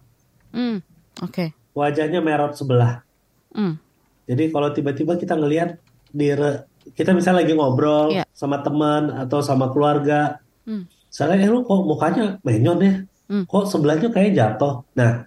Hmm. 0.50 0.78
Oke. 1.18 1.50
wajahnya 1.72 2.20
merot 2.20 2.54
sebelah. 2.54 3.02
Hmm. 3.50 3.78
Jadi 4.24 4.48
kalau 4.48 4.70
tiba-tiba 4.70 5.14
kita 5.14 5.34
ngelihat 5.34 5.76
di 6.08 6.30
re- 6.30 6.64
kita 6.92 7.16
misalnya 7.16 7.40
lagi 7.40 7.56
ngobrol 7.56 8.12
Iya. 8.12 8.28
sama 8.36 8.60
teman 8.60 9.08
atau 9.16 9.40
sama 9.40 9.72
keluarga, 9.72 10.36
Hmm. 10.68 10.84
misalnya 11.08 11.36
eh 11.40 11.48
lu 11.48 11.64
kok 11.64 11.80
mukanya 11.88 12.36
menyon 12.44 12.78
ya, 12.84 12.94
Hmm. 13.32 13.44
kok 13.48 13.64
sebelahnya 13.72 14.12
kayak 14.12 14.36
jatuh. 14.36 14.84
Nah, 14.92 15.24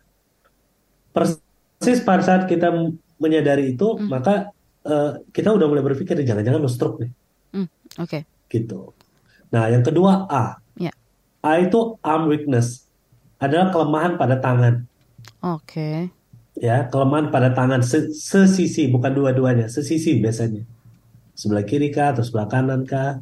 persis 1.11 1.99
pada 2.05 2.21
saat 2.21 2.43
kita 2.45 2.69
menyadari 3.17 3.73
itu, 3.73 3.97
Hmm. 3.97 4.07
maka 4.07 4.53
eh, 4.87 5.19
kita 5.35 5.51
udah 5.51 5.67
mulai 5.67 5.83
berpikir 5.83 6.15
jangan-jangan 6.23 6.63
lo 6.63 6.71
stroke 6.71 7.03
nih, 7.03 7.11
Hmm. 7.51 7.67
Oke. 7.99 8.23
gitu. 8.47 8.95
Nah, 9.51 9.67
yang 9.67 9.83
kedua 9.83 10.23
A. 10.31 10.63
Ya. 10.79 10.95
A 11.43 11.59
itu 11.59 11.99
arm 11.99 12.31
weakness, 12.31 12.87
adalah 13.35 13.67
kelemahan 13.75 14.15
pada 14.15 14.39
tangan. 14.39 14.87
Oke. 15.43 16.07
Ya, 16.55 16.87
kelemahan 16.87 17.35
pada 17.35 17.51
tangan 17.51 17.83
se- 17.83 18.15
sesisi, 18.15 18.87
bukan 18.87 19.11
dua-duanya, 19.11 19.67
sesisi 19.67 20.23
biasanya. 20.23 20.63
Sebelah 21.37 21.61
kiri 21.69 21.93
kah 21.93 22.17
atau 22.17 22.25
sebelah 22.25 22.49
kanan 22.49 22.81
kah? 22.81 23.21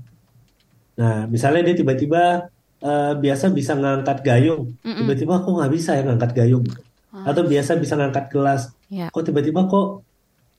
Nah, 0.95 1.27
misalnya 1.27 1.67
dia 1.67 1.75
tiba-tiba 1.75 2.47
eh, 2.79 3.13
biasa 3.19 3.51
bisa 3.51 3.75
ngangkat 3.75 4.23
gayung, 4.23 4.71
Mm-mm. 4.79 5.03
tiba-tiba 5.03 5.43
kok 5.43 5.51
nggak 5.51 5.73
bisa 5.75 5.91
ya 5.99 6.03
ngangkat 6.07 6.31
gayung? 6.31 6.63
Atau 7.11 7.43
biasa 7.47 7.75
bisa 7.75 7.99
ngangkat 7.99 8.31
gelas, 8.31 8.71
Ya. 8.87 9.11
kok 9.11 9.23
tiba-tiba 9.27 9.67
kok 9.67 10.03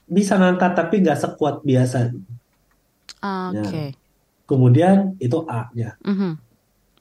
bisa 0.04 0.36
ngangkat 0.36 0.72
tapi 0.76 1.00
nggak 1.00 1.16
sekuat 1.16 1.64
biasa. 1.64 2.12
Oke. 3.56 3.96
Kemudian 4.46 5.16
itu 5.18 5.42
A-nya. 5.48 5.96
Mhm. 6.04 6.38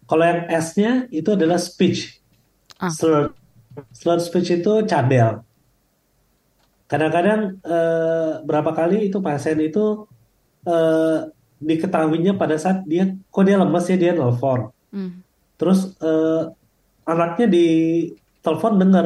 Kalau 0.06 0.24
yang 0.24 0.42
S-nya 0.50 0.92
itu 1.10 1.34
adalah 1.34 1.58
speech. 1.58 2.18
Ah. 2.78 2.90
Slurred, 2.94 3.34
slurred 3.94 4.24
speech 4.24 4.50
itu 4.62 4.86
cadel. 4.86 5.42
Kadang-kadang 6.86 7.58
eh, 7.66 8.32
berapa 8.46 8.72
kali 8.74 9.10
itu 9.10 9.18
pasien 9.22 9.58
itu 9.62 10.06
eh, 10.66 11.18
diketahuinya 11.62 12.36
pada 12.36 12.60
saat 12.60 12.84
dia 12.84 13.16
kok 13.32 13.44
dia 13.48 13.56
lemes 13.58 13.86
ya 13.88 13.98
dia 13.98 14.12
nelfon. 14.14 14.70
Hmm. 14.92 15.22
Terus 15.56 15.96
eh, 16.04 16.44
anaknya 17.06 17.46
di 17.48 17.66
telepon 18.42 18.78
denger, 18.82 19.06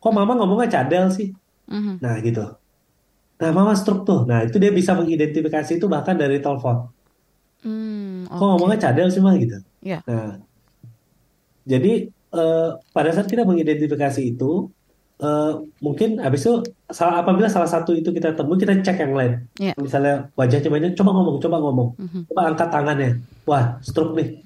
kok 0.00 0.12
mama 0.12 0.32
ngomongnya 0.36 0.80
cadel 0.80 1.08
sih? 1.12 1.30
Mhm. 1.70 2.02
Nah 2.02 2.16
gitu. 2.20 2.44
Nah 3.40 3.50
mama 3.54 3.72
stroke 3.78 4.04
tuh. 4.04 4.20
Nah 4.28 4.44
itu 4.44 4.56
dia 4.60 4.72
bisa 4.74 4.92
mengidentifikasi 4.92 5.78
itu 5.78 5.86
bahkan 5.88 6.16
dari 6.18 6.42
telepon. 6.42 6.90
Hmm, 7.60 8.24
Kok 8.24 8.40
oke. 8.40 8.50
ngomongnya 8.56 8.88
cadel 8.88 9.08
sih 9.12 9.20
mah 9.20 9.36
gitu. 9.36 9.60
Ya. 9.84 10.00
Nah, 10.08 10.40
jadi 11.68 12.08
eh, 12.08 12.70
pada 12.92 13.10
saat 13.12 13.28
kita 13.28 13.44
mengidentifikasi 13.44 14.20
itu, 14.24 14.72
eh, 15.20 15.52
mungkin 15.78 16.16
habis 16.18 16.42
itu 16.42 16.64
salah 16.88 17.20
apabila 17.20 17.46
salah 17.46 17.68
satu 17.68 17.92
itu 17.92 18.08
kita 18.08 18.32
temui, 18.32 18.56
kita 18.56 18.72
cek 18.80 18.96
yang 18.98 19.12
lain. 19.12 19.32
Iya. 19.56 19.72
Misalnya 19.76 20.32
wajahnya 20.32 20.70
banyak, 20.70 20.90
coba 20.96 21.10
ngomong, 21.12 21.36
coba 21.38 21.56
ngomong, 21.60 21.88
Mhm. 22.00 22.20
coba 22.32 22.40
angkat 22.48 22.68
tangannya. 22.72 23.10
Wah, 23.44 23.76
stroke 23.80 24.16
nih. 24.16 24.40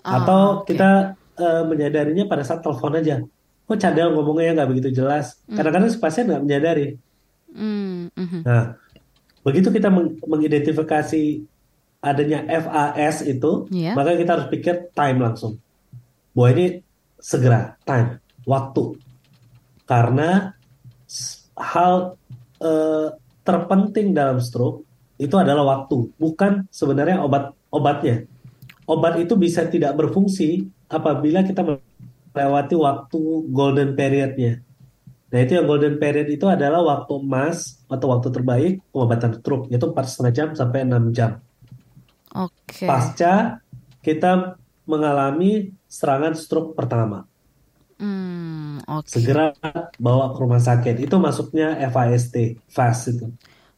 Ah, 0.00 0.20
Atau 0.20 0.40
oke. 0.64 0.72
kita 0.72 1.14
eh, 1.34 1.62
menyadarinya 1.66 2.24
pada 2.24 2.46
saat 2.46 2.62
telepon 2.62 2.94
aja. 2.94 3.18
Kok 3.64 3.74
cadel 3.74 4.14
ngomongnya 4.14 4.54
nggak 4.54 4.70
begitu 4.70 5.02
jelas. 5.02 5.40
Kadang-kadang 5.48 5.90
si 5.90 5.98
pasien 5.98 6.30
nggak 6.30 6.42
menyadari. 6.42 6.94
Hmm, 7.50 8.06
mhm. 8.14 8.40
Nah, 8.46 8.78
begitu 9.42 9.68
kita 9.68 9.90
meng- 9.90 10.20
mengidentifikasi 10.22 11.42
adanya 11.98 12.44
FAS 12.46 13.24
itu, 13.24 13.66
Iya. 13.66 13.96
maka 13.96 14.14
kita 14.14 14.30
harus 14.36 14.46
pikir 14.46 14.92
time 14.92 15.18
langsung. 15.18 15.58
Bahwa 16.30 16.48
ini 16.52 16.66
segera, 17.18 17.74
time, 17.82 18.20
waktu. 18.44 18.94
Karena 19.84 20.52
hal 21.54 22.16
eh, 22.58 23.08
terpenting 23.44 24.16
dalam 24.16 24.40
stroke 24.40 24.82
itu 25.20 25.36
adalah 25.38 25.62
waktu, 25.62 26.10
bukan 26.18 26.66
sebenarnya 26.72 27.22
obat-obatnya. 27.22 28.26
Obat 28.84 29.16
itu 29.16 29.38
bisa 29.38 29.64
tidak 29.70 29.96
berfungsi 29.96 30.66
apabila 30.90 31.46
kita 31.46 31.62
melewati 31.64 32.74
waktu 32.76 33.20
golden 33.48 33.96
period-nya. 33.96 34.60
Nah, 35.34 35.38
itu 35.42 35.58
yang 35.58 35.66
golden 35.66 35.98
period 35.98 36.30
itu 36.30 36.46
adalah 36.46 36.78
waktu 36.82 37.18
emas 37.18 37.82
atau 37.90 38.06
waktu 38.14 38.28
terbaik 38.30 38.72
pengobatan 38.94 39.42
stroke, 39.42 39.66
yaitu 39.66 39.90
4,5 39.90 40.30
jam 40.30 40.48
sampai 40.54 40.86
6 40.86 41.10
jam. 41.10 41.42
Oke. 42.34 42.86
Pasca 42.86 43.58
kita 43.98 44.58
mengalami 44.86 45.74
serangan 45.90 46.38
stroke 46.38 46.78
pertama. 46.78 47.26
Hmm, 47.98 48.82
oke. 48.84 49.06
Segera 49.08 49.54
bawa 49.96 50.34
ke 50.34 50.38
rumah 50.40 50.58
sakit. 50.58 50.98
Itu 51.00 51.16
masuknya 51.18 51.78
FAST, 51.88 52.58
fast 52.66 53.02
itu. 53.10 53.26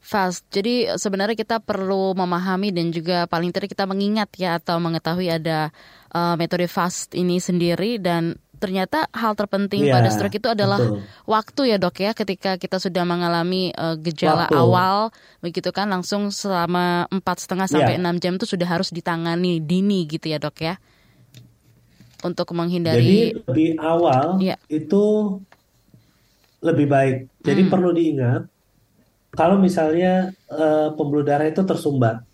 Fast. 0.01 0.47
Jadi 0.49 0.87
sebenarnya 0.95 1.35
kita 1.35 1.59
perlu 1.59 2.15
memahami 2.15 2.71
dan 2.71 2.95
juga 2.95 3.27
paling 3.27 3.51
tidak 3.51 3.75
kita 3.75 3.91
mengingat 3.91 4.31
ya 4.39 4.57
atau 4.57 4.79
mengetahui 4.79 5.27
ada 5.27 5.75
uh, 6.15 6.39
metode 6.39 6.71
fast 6.71 7.11
ini 7.13 7.43
sendiri 7.43 7.99
dan 7.99 8.39
ternyata 8.57 9.05
hal 9.13 9.37
terpenting 9.37 9.85
Iya, 9.85 9.93
pada 10.01 10.09
stroke 10.09 10.39
itu 10.41 10.49
adalah 10.49 10.81
betul. 10.81 11.05
waktu 11.29 11.63
ya 11.69 11.77
dok 11.77 11.97
ya 12.01 12.17
ketika 12.17 12.57
kita 12.57 12.81
sudah 12.81 13.05
mengalami 13.05 13.69
uh, 13.77 14.01
gejala 14.01 14.49
Waktu. 14.49 14.57
awal 14.57 14.99
begitu 15.45 15.69
kan 15.77 15.93
langsung 15.93 16.33
selama 16.33 17.05
empat 17.13 17.45
setengah 17.45 17.69
sampai 17.69 17.99
Iya. 17.99 18.01
enam 18.01 18.17
jam 18.17 18.41
itu 18.41 18.49
sudah 18.49 18.65
harus 18.65 18.89
ditangani 18.97 19.61
dini 19.61 20.09
gitu 20.09 20.33
ya 20.33 20.41
dok 20.41 20.57
ya 20.65 20.81
untuk 22.23 22.49
Jadi 22.49 22.57
menghindari 22.57 23.19
lebih 23.35 23.77
awal 23.77 24.39
Iya. 24.39 24.57
itu 24.69 25.37
lebih 26.63 26.87
baik. 26.87 27.17
Jadi 27.43 27.63
Hmm. 27.67 27.71
perlu 27.71 27.91
diingat 27.93 28.43
kalau 29.33 29.61
misalnya 29.61 30.33
eh, 30.49 30.89
pembuluh 30.95 31.21
darah 31.21 31.45
itu 31.45 31.61
tersumbat, 31.61 32.25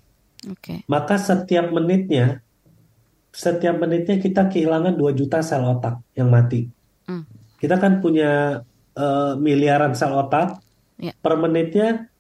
oke 0.47 0.87
maka 0.87 1.17
setiap 1.17 1.73
menitnya 1.73 2.39
setiap 3.33 3.81
menitnya 3.81 4.21
kita 4.21 4.47
kehilangan 4.47 4.93
2 4.93 5.11
juta 5.11 5.41
sel 5.41 5.65
otak 5.65 5.99
yang 6.13 6.29
mati. 6.29 6.69
Hmm. 7.09 7.25
Kita 7.57 7.81
kan 7.81 7.99
punya 7.99 8.63
eh, 8.93 9.33
miliaran 9.37 9.97
sel 9.97 10.13
otak, 10.13 10.61
Iya. 11.01 11.17
per 11.17 11.35
menitnya 11.35 12.13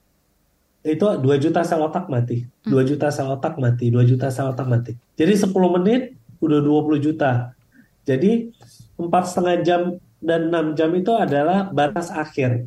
itu 0.82 1.04
2 1.04 1.36
juta 1.38 1.62
sel 1.62 1.78
otak 1.78 2.08
mati, 2.08 2.42
2 2.64 2.82
juta 2.82 3.12
sel 3.12 3.28
otak 3.28 3.54
mati, 3.54 3.86
2 3.86 4.02
juta 4.02 4.32
sel 4.32 4.50
otak 4.50 4.66
mati. 4.66 4.96
Jadi 5.14 5.36
10 5.36 5.52
menit 5.70 6.16
udah 6.42 6.58
20 6.58 6.98
juta. 6.98 7.54
Jadi 8.02 8.50
empat 8.98 9.30
setengah 9.30 9.56
jam 9.62 9.80
dan 10.18 10.50
6 10.50 10.78
jam 10.78 10.90
itu 10.92 11.12
adalah 11.14 11.70
batas 11.70 12.10
akhir. 12.10 12.66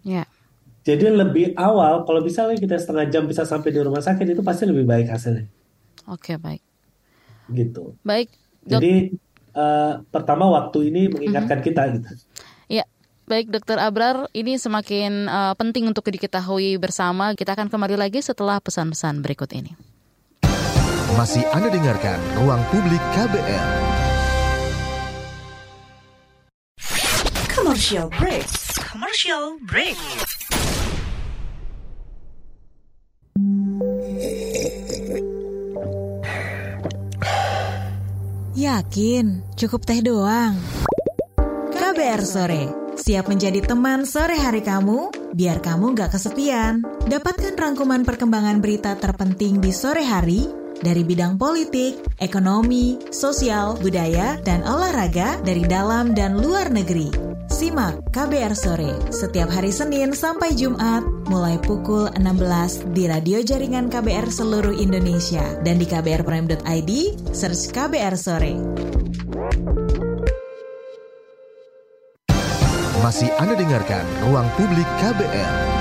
ya 0.00 0.24
Jadi 0.80 1.12
lebih 1.12 1.52
awal, 1.60 2.08
kalau 2.08 2.24
misalnya 2.24 2.56
kita 2.56 2.80
setengah 2.80 3.04
jam 3.12 3.28
bisa 3.28 3.44
sampai 3.44 3.68
di 3.68 3.84
rumah 3.84 4.00
sakit 4.00 4.24
itu 4.24 4.40
pasti 4.40 4.64
lebih 4.64 4.88
baik 4.88 5.12
hasilnya, 5.12 5.44
oke 6.08 6.40
baik 6.40 6.64
gitu. 7.52 7.92
baik 8.00 8.32
dok 8.64 8.80
Jadi 8.80 9.12
eh, 9.52 9.92
pertama 10.08 10.48
waktu 10.48 10.88
ini 10.88 11.12
mengingatkan 11.12 11.60
kita 11.60 11.84
gitu. 12.00 12.08
Ya, 12.72 12.88
baik 13.28 13.52
Dokter 13.52 13.76
Abrar, 13.76 14.32
ini 14.32 14.56
semakin 14.56 15.28
uh, 15.28 15.54
penting 15.58 15.84
untuk 15.84 16.08
diketahui 16.08 16.80
bersama. 16.80 17.36
Kita 17.36 17.52
akan 17.52 17.68
kembali 17.68 18.00
lagi 18.00 18.24
setelah 18.24 18.56
pesan-pesan 18.62 19.20
berikut 19.20 19.52
ini. 19.52 19.76
Masih 21.18 21.42
Anda 21.50 21.74
dengarkan 21.74 22.22
Ruang 22.38 22.62
Publik 22.70 23.02
KBR. 23.18 23.66
Commercial 27.50 28.06
break. 28.14 28.46
Commercial 28.78 29.58
break. 29.66 29.98
Yakin, 38.54 39.42
cukup 39.58 39.82
teh 39.82 39.98
doang. 40.06 40.54
KBR 41.74 42.22
Sore, 42.22 42.94
siap 42.94 43.26
menjadi 43.26 43.58
teman 43.66 44.06
sore 44.06 44.38
hari 44.38 44.62
kamu, 44.62 45.10
biar 45.34 45.58
kamu 45.58 45.98
gak 45.98 46.14
kesepian. 46.14 46.86
Dapatkan 47.10 47.58
rangkuman 47.58 48.06
perkembangan 48.06 48.62
berita 48.62 48.94
terpenting 48.94 49.58
di 49.58 49.74
sore 49.74 50.06
hari 50.06 50.59
dari 50.80 51.04
bidang 51.04 51.36
politik, 51.36 52.00
ekonomi, 52.18 52.96
sosial, 53.12 53.76
budaya, 53.80 54.40
dan 54.44 54.64
olahraga 54.64 55.40
dari 55.44 55.64
dalam 55.64 56.12
dan 56.16 56.40
luar 56.40 56.72
negeri. 56.72 57.30
Simak 57.50 58.14
KBR 58.14 58.54
Sore 58.54 58.94
setiap 59.10 59.50
hari 59.50 59.74
Senin 59.74 60.14
sampai 60.14 60.54
Jumat 60.54 61.02
mulai 61.28 61.58
pukul 61.58 62.08
16 62.16 62.94
di 62.94 63.04
radio 63.10 63.42
jaringan 63.42 63.90
KBR 63.90 64.30
seluruh 64.30 64.72
Indonesia 64.72 65.42
dan 65.66 65.76
di 65.76 65.84
kbrprime.id 65.84 66.90
search 67.34 67.74
KBR 67.74 68.16
Sore. 68.16 68.54
Masih 73.00 73.32
Anda 73.42 73.58
dengarkan 73.58 74.04
Ruang 74.28 74.46
Publik 74.54 74.86
KBR. 75.02 75.79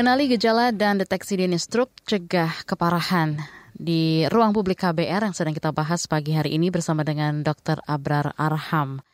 Kenali 0.00 0.32
gejala 0.32 0.72
dan 0.72 0.96
deteksi 0.96 1.36
dini 1.36 1.60
stroke, 1.60 1.92
cegah 2.08 2.64
keparahan. 2.64 3.36
Di 3.76 4.24
ruang 4.32 4.56
publik 4.56 4.80
KBR 4.80 5.28
yang 5.28 5.36
sedang 5.36 5.52
kita 5.52 5.76
bahas 5.76 6.08
pagi 6.08 6.32
hari 6.32 6.56
ini 6.56 6.72
bersama 6.72 7.04
dengan 7.04 7.44
Dr. 7.44 7.84
Abrar 7.84 8.32
Arham. 8.40 9.04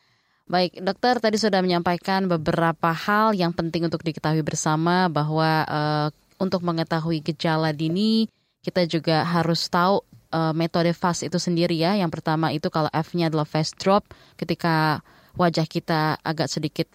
Baik, 0.46 0.78
dokter 0.78 1.18
tadi 1.18 1.42
sudah 1.42 1.58
menyampaikan 1.58 2.30
beberapa 2.30 2.94
hal 2.94 3.34
yang 3.34 3.50
penting 3.50 3.90
untuk 3.90 4.06
diketahui 4.06 4.46
bersama 4.46 5.10
bahwa 5.10 5.66
eh, 5.66 6.08
untuk 6.38 6.62
mengetahui 6.62 7.18
gejala 7.34 7.74
dini 7.74 8.30
kita 8.62 8.86
juga 8.86 9.26
harus 9.26 9.66
tahu 9.66 10.06
uh, 10.30 10.54
metode 10.54 10.94
fast 10.94 11.26
itu 11.26 11.42
sendiri 11.42 11.74
ya. 11.74 11.98
Yang 11.98 12.22
pertama 12.22 12.54
itu 12.54 12.70
kalau 12.70 12.86
F-nya 12.94 13.26
adalah 13.26 13.42
fast 13.42 13.74
drop 13.74 14.06
ketika 14.38 15.02
wajah 15.34 15.66
kita 15.66 16.22
agak 16.22 16.46
sedikit 16.46 16.86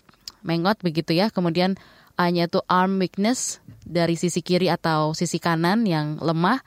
mengot 0.47 0.79
begitu 0.79 1.11
ya. 1.11 1.27
Kemudian 1.27 1.75
A-nya 2.21 2.45
itu 2.45 2.61
arm 2.69 3.01
weakness 3.01 3.57
dari 3.81 4.13
sisi 4.13 4.45
kiri 4.45 4.69
atau 4.69 5.17
sisi 5.17 5.41
kanan 5.41 5.89
yang 5.89 6.21
lemah. 6.21 6.61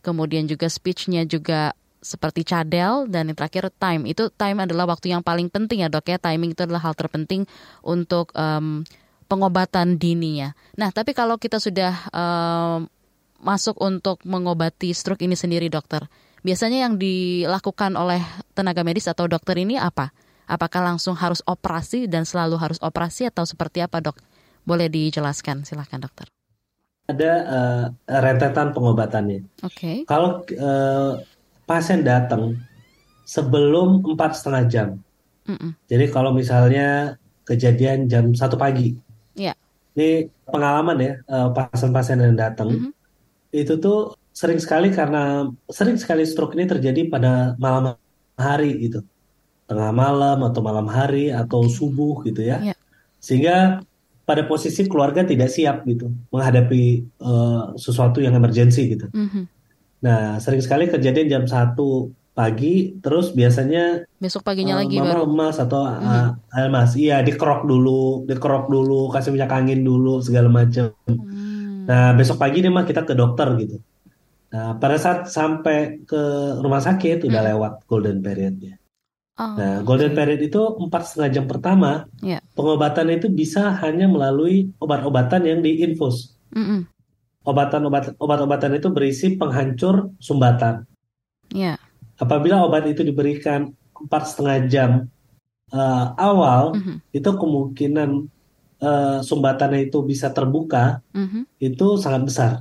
Kemudian 0.00 0.46
juga 0.46 0.70
speech-nya 0.70 1.26
juga 1.26 1.74
seperti 2.00 2.48
cadel 2.48 3.04
dan 3.12 3.28
yang 3.28 3.36
terakhir 3.36 3.68
time 3.76 4.08
itu 4.08 4.32
time 4.32 4.64
adalah 4.64 4.88
waktu 4.88 5.12
yang 5.12 5.20
paling 5.20 5.52
penting 5.52 5.84
ya 5.84 5.92
dok 5.92 6.08
ya 6.08 6.16
timing 6.16 6.56
itu 6.56 6.64
adalah 6.64 6.80
hal 6.80 6.96
terpenting 6.96 7.44
untuk 7.84 8.32
um, 8.32 8.80
pengobatan 9.28 10.00
dini 10.00 10.40
ya. 10.40 10.56
Nah 10.80 10.88
tapi 10.90 11.12
kalau 11.12 11.36
kita 11.36 11.60
sudah 11.60 11.92
um, 12.10 12.88
masuk 13.44 13.76
untuk 13.84 14.20
mengobati 14.24 14.96
stroke 14.96 15.20
ini 15.20 15.36
sendiri 15.36 15.68
dokter, 15.68 16.08
biasanya 16.40 16.88
yang 16.88 16.96
dilakukan 16.96 17.96
oleh 18.00 18.24
tenaga 18.56 18.80
medis 18.80 19.08
atau 19.08 19.28
dokter 19.28 19.60
ini 19.60 19.76
apa? 19.76 20.12
Apakah 20.50 20.82
langsung 20.82 21.14
harus 21.14 21.44
operasi 21.46 22.10
dan 22.10 22.26
selalu 22.26 22.58
harus 22.58 22.80
operasi 22.82 23.28
atau 23.30 23.46
seperti 23.46 23.86
apa 23.86 24.02
dok? 24.02 24.18
Boleh 24.70 24.86
dijelaskan 24.86 25.66
silahkan 25.66 25.98
dokter. 25.98 26.30
Ada 27.10 27.32
uh, 27.42 27.84
rentetan 28.06 28.70
pengobatannya. 28.70 29.42
Oke. 29.66 29.74
Okay. 29.74 29.96
Kalau 30.06 30.46
uh, 30.46 31.18
pasien 31.66 32.06
datang 32.06 32.54
sebelum 33.26 34.02
empat 34.02 34.38
setengah 34.38 34.62
jam. 34.70 34.88
Mm 35.46 35.58
-mm. 35.58 35.70
Jadi 35.90 36.06
kalau 36.14 36.30
misalnya 36.30 37.18
kejadian 37.42 38.06
jam 38.06 38.30
satu 38.34 38.54
pagi, 38.54 38.94
yeah. 39.34 39.54
ini 39.94 40.30
pengalaman 40.46 40.98
ya 40.98 41.14
eh, 41.18 41.48
pasien-pasien 41.50 42.22
yang 42.22 42.38
datang 42.38 42.70
mm 42.70 42.78
-hmm. 42.78 42.92
itu 43.54 43.74
tuh 43.78 44.14
sering 44.30 44.62
sekali 44.62 44.94
karena 44.94 45.50
sering 45.66 45.98
sekali 45.98 46.22
stroke 46.22 46.54
ini 46.54 46.70
terjadi 46.70 47.10
pada 47.10 47.58
malam 47.58 47.98
hari 48.38 48.78
gitu, 48.86 49.02
tengah 49.66 49.90
malam 49.90 50.46
atau 50.46 50.62
malam 50.62 50.86
hari 50.86 51.34
atau 51.34 51.66
subuh 51.66 52.22
gitu 52.22 52.46
ya, 52.46 52.62
yeah. 52.62 52.78
sehingga 53.18 53.82
pada 54.30 54.46
posisi 54.46 54.86
keluarga 54.86 55.26
tidak 55.26 55.50
siap 55.50 55.82
gitu 55.90 56.06
menghadapi 56.30 57.02
uh, 57.18 57.74
sesuatu 57.74 58.22
yang 58.22 58.38
emergensi 58.38 58.86
gitu. 58.94 59.10
Mm 59.10 59.26
-hmm. 59.26 59.44
Nah, 60.06 60.38
sering 60.38 60.62
sekali 60.62 60.86
kejadian 60.86 61.26
jam 61.26 61.44
satu 61.50 62.14
pagi, 62.30 62.94
terus 63.02 63.34
biasanya 63.34 64.06
besok 64.22 64.46
paginya 64.46 64.78
uh, 64.78 64.86
lagi 64.86 65.02
mama 65.02 65.18
baru 65.18 65.26
lemas 65.26 65.58
atau 65.58 65.82
mm 65.82 65.98
-hmm. 65.98 66.26
uh, 66.46 66.60
lemas. 66.62 66.90
Iya, 66.94 67.26
dikerok 67.26 67.66
dulu, 67.66 68.22
dikerok 68.30 68.70
dulu, 68.70 69.10
kasih 69.10 69.34
minyak 69.34 69.50
angin 69.50 69.82
dulu, 69.82 70.22
segala 70.22 70.46
macam. 70.46 70.94
Hmm. 71.10 71.90
Nah, 71.90 72.14
besok 72.14 72.38
pagi 72.38 72.62
nih 72.62 72.70
mah 72.70 72.86
kita 72.86 73.02
ke 73.02 73.18
dokter 73.18 73.50
gitu. 73.58 73.82
Nah, 74.54 74.78
pada 74.78 74.94
saat 74.94 75.26
sampai 75.26 76.06
ke 76.06 76.22
rumah 76.62 76.78
sakit 76.78 77.26
udah 77.26 77.40
hmm. 77.42 77.50
lewat 77.50 77.72
golden 77.90 78.22
periodnya. 78.22 78.79
Oh, 79.40 79.56
nah, 79.56 79.80
golden 79.80 80.12
period 80.12 80.44
itu 80.44 80.60
empat 80.60 81.08
setengah 81.08 81.40
jam 81.40 81.44
pertama, 81.48 82.04
yeah. 82.20 82.44
pengobatan 82.52 83.08
itu 83.08 83.32
bisa 83.32 83.72
hanya 83.80 84.04
melalui 84.04 84.68
obat-obatan 84.76 85.48
yang 85.48 85.64
diinfus. 85.64 86.36
Mm 86.52 86.60
-mm 86.60 86.80
obatan-obat 87.44 88.16
obat-obatan 88.20 88.76
itu 88.76 88.88
berisi 88.92 89.26
penghancur 89.36 90.12
sumbatan. 90.20 90.84
Yeah. 91.50 91.80
Apabila 92.20 92.62
obat 92.68 92.84
itu 92.84 93.00
diberikan 93.00 93.72
empat 93.96 94.22
setengah 94.32 94.58
jam 94.68 94.90
uh, 95.72 96.06
awal, 96.20 96.76
mm 96.76 96.80
-hmm. 96.84 96.96
itu 97.16 97.30
kemungkinan 97.32 98.10
uh, 98.84 99.18
sumbatannya 99.24 99.88
itu 99.88 100.04
bisa 100.04 100.28
terbuka 100.30 101.00
mm 101.16 101.26
-hmm. 101.26 101.42
itu 101.58 101.86
sangat 101.96 102.22
besar, 102.28 102.52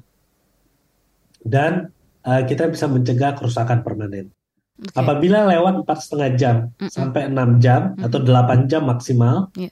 dan 1.44 1.92
uh, 2.24 2.42
kita 2.48 2.72
bisa 2.72 2.88
mencegah 2.88 3.36
kerusakan 3.36 3.84
permanen. 3.84 4.32
Okay. 4.80 4.96
Apabila 4.96 5.44
lewat 5.44 5.84
empat 5.84 5.98
setengah 6.08 6.30
jam 6.40 6.56
mm 6.72 6.88
-hmm. 6.88 6.92
sampai 6.92 7.28
enam 7.28 7.60
jam 7.60 7.92
mm 7.92 8.00
-hmm. 8.00 8.06
atau 8.08 8.20
delapan 8.24 8.60
jam 8.72 8.88
maksimal, 8.88 9.52
yeah. 9.60 9.72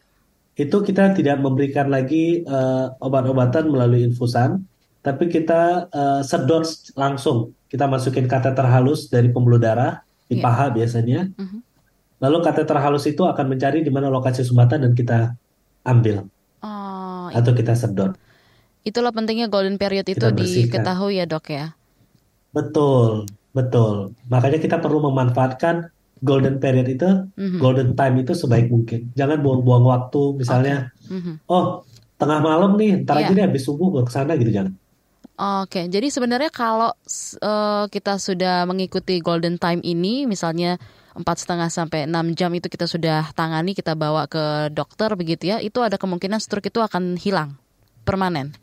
itu 0.59 0.77
kita 0.83 1.15
tidak 1.15 1.39
memberikan 1.39 1.87
lagi 1.87 2.43
uh, 2.43 2.91
obat-obatan 2.99 3.71
melalui 3.71 4.03
infusan, 4.03 4.67
tapi 4.99 5.31
kita 5.31 5.87
uh, 5.87 6.21
sedot 6.27 6.67
langsung. 6.99 7.55
Kita 7.67 7.87
masukin 7.87 8.27
kateter 8.31 8.63
halus 8.63 9.07
dari 9.07 9.31
pembuluh 9.31 9.59
darah 9.59 10.03
di 10.27 10.39
yeah. 10.39 10.43
paha 10.43 10.75
biasanya. 10.75 11.31
Mm 11.31 11.47
-hmm. 11.47 11.59
Lalu 12.17 12.37
kateter 12.43 12.77
halus 12.81 13.05
itu 13.07 13.23
akan 13.23 13.45
mencari 13.47 13.85
di 13.85 13.91
mana 13.93 14.11
lokasi 14.11 14.43
sumbatan 14.43 14.83
dan 14.83 14.93
kita 14.97 15.37
ambil 15.87 16.27
oh, 16.65 17.27
atau 17.31 17.51
kita 17.55 17.77
sedot. 17.77 18.17
Itulah 18.83 19.11
pentingnya 19.15 19.47
golden 19.47 19.79
period 19.79 20.07
itu 20.07 20.27
diketahui 20.31 21.19
ya 21.19 21.25
dok 21.27 21.47
ya. 21.51 21.75
Betul, 22.55 23.29
betul. 23.57 24.13
Makanya 24.29 24.61
kita 24.61 24.77
perlu 24.77 25.01
memanfaatkan 25.09 25.89
golden 26.21 26.61
period 26.61 26.85
itu, 26.85 27.09
mm-hmm. 27.33 27.57
golden 27.57 27.97
time 27.97 28.21
itu 28.21 28.37
sebaik 28.37 28.69
mungkin. 28.69 29.09
Jangan 29.17 29.41
buang-buang 29.41 29.85
waktu, 29.89 30.37
misalnya, 30.37 30.93
okay. 31.01 31.17
mm-hmm. 31.17 31.35
oh 31.49 31.81
tengah 32.21 32.39
malam 32.41 32.77
nih, 32.77 33.01
ntar 33.05 33.17
yeah. 33.17 33.29
aja 33.29 33.33
deh 33.33 33.45
habis 33.45 33.65
subuh 33.65 34.01
ke 34.05 34.11
sana 34.13 34.37
gitu 34.37 34.53
jangan. 34.53 34.73
Oke, 35.37 35.85
jadi 35.85 36.09
sebenarnya 36.09 36.49
kalau 36.49 36.89
uh, 37.45 37.85
kita 37.93 38.17
sudah 38.17 38.65
mengikuti 38.65 39.21
golden 39.21 39.61
time 39.61 39.85
ini, 39.85 40.25
misalnya 40.25 40.81
empat 41.13 41.45
setengah 41.45 41.69
sampai 41.69 42.09
enam 42.09 42.33
jam 42.33 42.49
itu 42.57 42.65
kita 42.65 42.89
sudah 42.89 43.29
tangani, 43.37 43.77
kita 43.77 43.93
bawa 43.93 44.25
ke 44.25 44.73
dokter 44.73 45.13
begitu 45.13 45.53
ya, 45.53 45.57
itu 45.61 45.77
ada 45.85 46.01
kemungkinan 46.01 46.41
stroke 46.41 46.73
itu 46.73 46.81
akan 46.81 47.21
hilang 47.21 47.53
permanen. 48.01 48.57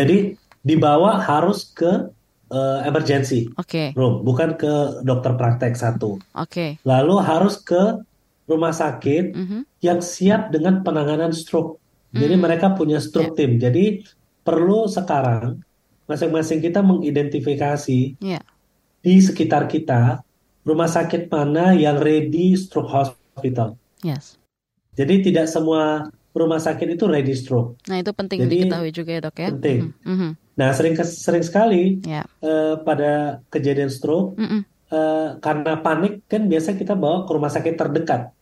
Jadi 0.00 0.32
dibawa 0.64 1.20
harus 1.20 1.68
ke 1.76 2.08
uh, 2.50 2.84
emergency 2.84 3.48
okay. 3.56 3.92
room, 3.94 4.24
bukan 4.24 4.56
ke 4.56 5.04
dokter 5.04 5.36
praktek 5.36 5.76
satu. 5.76 6.20
Oke. 6.36 6.48
Okay. 6.48 6.70
Lalu 6.84 7.14
harus 7.22 7.60
ke 7.60 8.00
rumah 8.48 8.72
sakit 8.72 9.24
mm 9.36 9.44
-hmm. 9.44 9.60
yang 9.84 10.00
siap 10.00 10.48
dengan 10.52 10.80
penanganan 10.80 11.30
stroke. 11.36 11.78
Jadi 12.08 12.34
mm. 12.36 12.42
mereka 12.42 12.72
punya 12.72 12.96
stroke 13.04 13.36
yeah. 13.36 13.38
team. 13.38 13.52
Jadi 13.60 13.84
perlu 14.40 14.88
sekarang 14.88 15.60
masing-masing 16.08 16.64
kita 16.64 16.80
mengidentifikasi 16.80 18.16
yeah. 18.24 18.40
di 19.04 19.14
sekitar 19.20 19.68
kita 19.68 20.24
rumah 20.64 20.88
sakit 20.88 21.28
mana 21.28 21.76
yang 21.76 22.00
ready 22.00 22.56
stroke 22.56 22.88
hospital. 22.88 23.76
Yes. 24.00 24.40
Jadi 24.96 25.30
tidak 25.30 25.52
semua 25.52 26.08
rumah 26.32 26.60
sakit 26.60 26.96
itu 26.96 27.04
ready 27.04 27.36
stroke. 27.36 27.76
Nah 27.92 28.00
itu 28.00 28.10
penting 28.16 28.48
Jadi, 28.48 28.64
diketahui 28.64 28.90
juga 28.90 29.10
ya 29.12 29.20
dok 29.20 29.36
ya. 29.36 29.48
Penting. 29.52 29.80
Mm 30.02 30.16
-hmm. 30.16 30.30
Nah 30.58 30.74
sering 30.74 30.98
sering 30.98 31.44
sekali 31.46 32.02
yeah. 32.02 32.26
uh, 32.42 32.82
pada 32.82 33.40
kejadian 33.48 33.88
stroke 33.88 34.34
mm 34.34 34.46
-hmm. 34.46 34.60
uh, 34.90 35.28
karena 35.38 35.78
panik 35.78 36.26
kan 36.26 36.50
biasa 36.50 36.74
kita 36.74 36.98
bawa 36.98 37.24
ke 37.24 37.30
rumah 37.30 37.52
sakit 37.52 37.74
terdekat. 37.78 38.34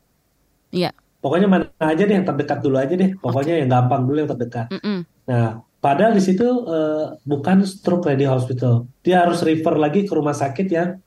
Iya. 0.72 0.90
Yeah. 0.90 0.92
Pokoknya 1.20 1.48
mana 1.50 1.64
aja 1.82 2.06
deh 2.06 2.14
yang 2.16 2.26
terdekat 2.28 2.64
dulu 2.64 2.80
aja 2.80 2.94
deh. 2.96 3.12
Pokoknya 3.18 3.58
okay. 3.58 3.60
yang 3.64 3.70
gampang 3.70 4.02
dulu 4.08 4.16
yang 4.24 4.30
terdekat. 4.30 4.66
Mm 4.72 4.80
-hmm. 4.80 4.98
Nah 5.28 5.48
Padahal 5.86 6.18
di 6.18 6.22
situ 6.24 6.42
uh, 6.42 7.14
bukan 7.22 7.62
stroke 7.62 8.10
ready 8.10 8.26
hospital. 8.26 8.90
Dia 9.06 9.22
harus 9.22 9.38
refer 9.46 9.78
lagi 9.78 10.02
ke 10.02 10.12
rumah 10.18 10.34
sakit 10.34 10.66
yang 10.66 10.98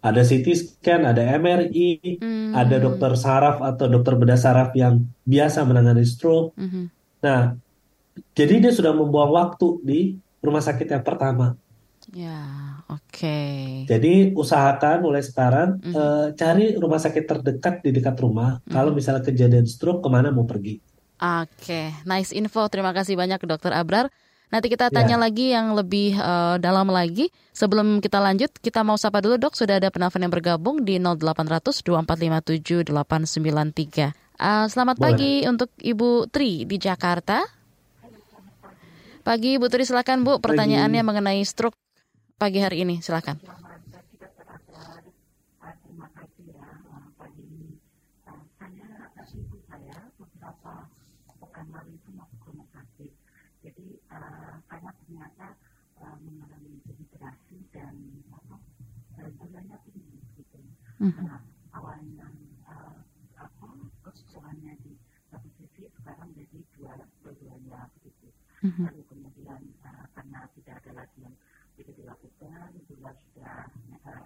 ada 0.00 0.20
CT 0.24 0.46
scan, 0.56 1.04
ada 1.04 1.36
MRI, 1.36 2.20
hmm. 2.24 2.56
ada 2.56 2.76
dokter 2.80 3.20
saraf 3.20 3.60
atau 3.60 3.84
dokter 3.84 4.16
bedah 4.16 4.40
saraf 4.40 4.72
yang 4.72 5.04
biasa 5.28 5.68
menangani 5.68 6.08
stroke. 6.08 6.56
Hmm. 6.56 6.88
Nah, 7.20 7.56
jadi 8.32 8.64
dia 8.64 8.72
sudah 8.72 8.96
membuang 8.96 9.32
waktu 9.36 9.68
di 9.84 10.00
rumah 10.44 10.60
sakit 10.60 10.86
yang 10.86 11.02
pertama. 11.02 11.56
Ya, 12.12 12.44
oke. 12.92 13.00
Okay. 13.08 13.88
Jadi 13.88 14.36
usahakan 14.36 15.00
mulai 15.00 15.24
sekarang 15.24 15.80
mm 15.80 15.88
-hmm. 15.88 15.94
uh, 15.96 16.26
cari 16.36 16.76
rumah 16.76 17.00
sakit 17.00 17.24
terdekat 17.24 17.80
di 17.80 17.96
dekat 17.96 18.20
rumah. 18.20 18.60
Mm 18.60 18.68
-hmm. 18.68 18.74
Kalau 18.76 18.90
misalnya 18.92 19.24
kejadian 19.24 19.64
stroke, 19.64 20.04
ke 20.04 20.08
mana 20.12 20.28
mau 20.28 20.44
pergi? 20.44 20.84
Oke, 21.16 21.94
nice 22.04 22.36
info. 22.36 22.68
Terima 22.68 22.92
kasih 22.92 23.16
banyak 23.16 23.40
Dokter 23.48 23.72
Abrar. 23.72 24.12
Nanti 24.52 24.70
kita 24.70 24.92
tanya 24.92 25.16
ya. 25.16 25.22
lagi 25.24 25.50
yang 25.50 25.72
lebih 25.72 26.14
uh, 26.20 26.60
dalam 26.60 26.86
lagi. 26.92 27.32
Sebelum 27.56 28.04
kita 28.04 28.20
lanjut, 28.20 28.52
kita 28.60 28.84
mau 28.84 28.94
sapa 29.00 29.24
dulu 29.24 29.40
dok. 29.40 29.56
Sudah 29.56 29.80
ada 29.80 29.88
penelpon 29.88 30.22
yang 30.22 30.30
bergabung 30.30 30.84
di 30.84 31.00
0800 31.00 31.82
2457 31.82 32.92
893. 32.92 34.14
Uh, 34.38 34.66
selamat 34.68 34.96
Boleh. 34.98 35.06
pagi 35.10 35.32
untuk 35.48 35.72
Ibu 35.80 36.28
Tri 36.28 36.68
di 36.68 36.76
Jakarta. 36.76 37.42
Pagi 39.24 39.56
Ibu 39.56 39.66
Tri 39.72 39.88
silakan 39.88 40.20
Bu. 40.20 40.36
Pertanyaannya 40.38 41.00
pagi. 41.00 41.08
mengenai 41.08 41.42
stroke 41.48 41.80
pagi 42.36 42.60
hari 42.60 42.84
ini 42.84 43.00
silakan. 43.00 43.40
mm-hmm. 61.04 61.28
awalnya 61.76 62.28
uh, 62.64 62.96
apa 63.36 63.68
kesusahannya 64.08 64.72
di 64.80 64.96
satu 65.28 65.48
sisi 65.60 65.84
sekarang 66.00 66.32
jadi 66.32 66.58
dua 66.80 66.96
dua-duanya 67.20 67.92
begitu 68.00 68.32
mm-hmm. 68.64 68.84
lalu 68.88 69.02
kemudian 69.12 69.60
uh, 69.84 70.06
karena 70.16 70.48
tidak 70.56 70.80
ada 70.80 71.04
lagi 71.04 71.18
yang 71.28 71.36
bisa 71.76 71.92
dilakukan 71.92 72.72
gula 72.88 73.12
sudah 73.12 73.68
uh, 74.08 74.24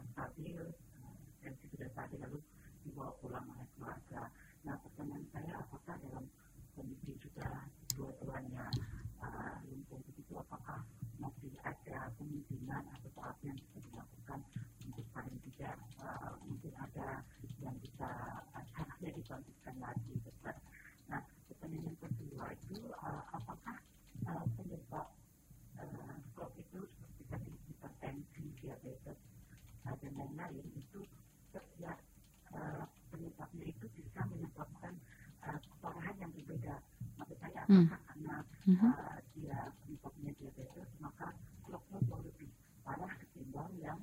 Hmm. 37.69 37.87
karena 38.09 38.35
Mhm. 38.65 38.81
uh, 38.81 39.19
dia 39.37 39.59
penyebabnya 39.85 40.31
diabetes 40.41 40.89
maka 41.05 41.37
stroke-nya 41.63 42.01
jauh 42.09 42.23
lebih 42.25 42.49
parah 42.81 43.13
ketimbang 43.21 43.71
yang 43.85 44.01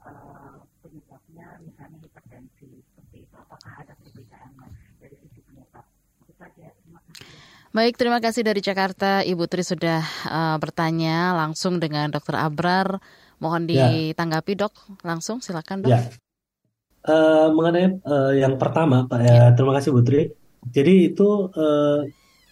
uh, 0.00 0.64
penyebabnya 0.80 1.46
misalnya 1.60 1.98
hipertensi 2.00 2.68
seperti 2.88 3.16
itu 3.28 3.34
apakah 3.36 3.72
ada 3.84 3.92
perbedaannya 4.00 4.68
dari 4.96 5.16
sisi 5.20 5.40
penyebab 5.44 5.84
itu 6.24 6.32
saja 6.40 6.66
terima 6.72 7.00
kasih 7.04 7.28
Baik, 7.72 7.94
terima 7.96 8.20
kasih 8.20 8.42
dari 8.44 8.60
Jakarta. 8.60 9.24
Ibu 9.24 9.48
Tri 9.48 9.64
sudah 9.64 10.04
uh, 10.28 10.56
bertanya 10.60 11.32
langsung 11.32 11.80
dengan 11.80 12.12
Dokter 12.12 12.36
Abrar. 12.36 13.00
Mohon 13.40 13.64
Ya. 13.64 13.88
ditanggapi 13.88 14.52
dok, 14.60 14.72
langsung 15.02 15.40
silakan 15.40 15.88
dok. 15.88 15.92
Ya, 15.92 16.00
Eh, 17.02 17.46
mengenai 17.50 17.98
eh, 17.98 18.32
yang 18.38 18.54
pertama, 18.62 19.10
Pak 19.10 19.20
ya, 19.26 19.50
terima 19.58 19.74
kasih 19.74 19.90
Putri. 19.90 20.30
Jadi 20.70 21.10
itu 21.10 21.50
eh, 21.50 21.98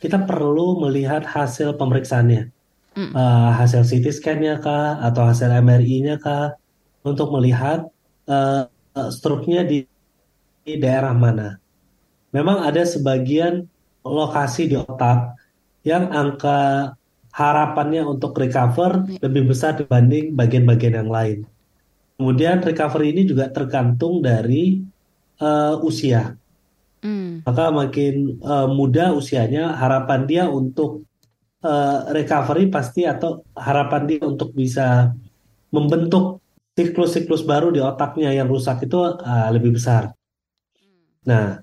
kita 0.03 0.25
perlu 0.25 0.81
melihat 0.85 1.23
hasil 1.25 1.77
pemeriksaannya, 1.81 2.51
Mm. 2.91 3.15
Eh, 3.15 3.51
hasil 3.55 3.87
CT 3.87 4.11
scan-nya 4.11 4.59
kah, 4.59 4.99
atau 4.99 5.23
hasil 5.31 5.47
MRI-nya 5.63 6.19
kah, 6.19 6.59
untuk 7.07 7.31
melihat 7.31 7.87
eh, 8.27 8.67
eh, 8.99 9.11
stroke-nya 9.15 9.63
di, 9.63 9.87
di 10.67 10.75
daerah 10.83 11.15
mana. 11.15 11.55
Memang 12.35 12.67
ada 12.67 12.83
sebagian 12.83 13.67
lokasi 14.03 14.71
di 14.71 14.77
otak 14.79 15.39
yang 15.87 16.11
angka 16.11 16.93
harapannya 17.31 18.03
untuk 18.03 18.35
recover 18.35 19.07
Ya. 19.07 19.23
lebih 19.31 19.55
besar 19.55 19.79
dibanding 19.79 20.35
bagian-bagian 20.35 20.99
yang 21.07 21.11
lain. 21.11 21.39
Kemudian 22.19 22.61
recovery 22.61 23.15
ini 23.15 23.23
juga 23.25 23.49
tergantung 23.55 24.19
dari 24.21 24.83
eh, 25.41 25.75
usia. 25.87 26.40
Hmm, 27.03 27.41
Maka 27.47 27.65
makin 27.81 28.15
eh, 28.41 28.69
muda 28.79 29.05
usianya, 29.21 29.75
harapan 29.81 30.21
dia 30.31 30.45
untuk 30.61 30.91
eh, 31.65 31.99
recovery 32.17 32.65
pasti 32.75 33.01
atau 33.15 33.31
harapan 33.57 34.03
dia 34.11 34.21
untuk 34.33 34.51
bisa 34.61 35.13
membentuk 35.75 36.25
siklus-siklus 36.79 37.43
baru 37.51 37.69
di 37.75 37.81
otaknya 37.83 38.31
yang 38.39 38.49
rusak 38.55 38.87
itu 38.87 38.99
eh, 39.31 39.49
lebih 39.57 39.73
besar. 39.79 40.05
Nah, 41.29 41.61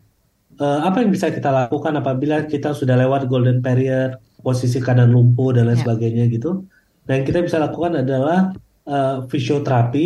eh, 0.61 0.79
apa 0.87 0.97
yang 1.03 1.11
bisa 1.15 1.27
kita 1.33 1.49
lakukan 1.51 1.93
apabila 2.01 2.45
kita 2.47 2.69
sudah 2.79 2.95
lewat 3.01 3.21
golden 3.31 3.59
period, 3.65 4.17
posisi 4.45 4.79
kanan 4.83 5.09
lumpuh 5.15 5.49
dan 5.55 5.69
lain 5.69 5.79
Ya. 5.79 5.83
sebagainya 5.83 6.23
gitu? 6.33 6.65
Nah, 7.07 7.13
yang 7.17 7.25
kita 7.29 7.39
bisa 7.47 7.57
lakukan 7.61 7.93
adalah 8.03 8.39
eh, 8.87 9.17
fisioterapi 9.31 10.05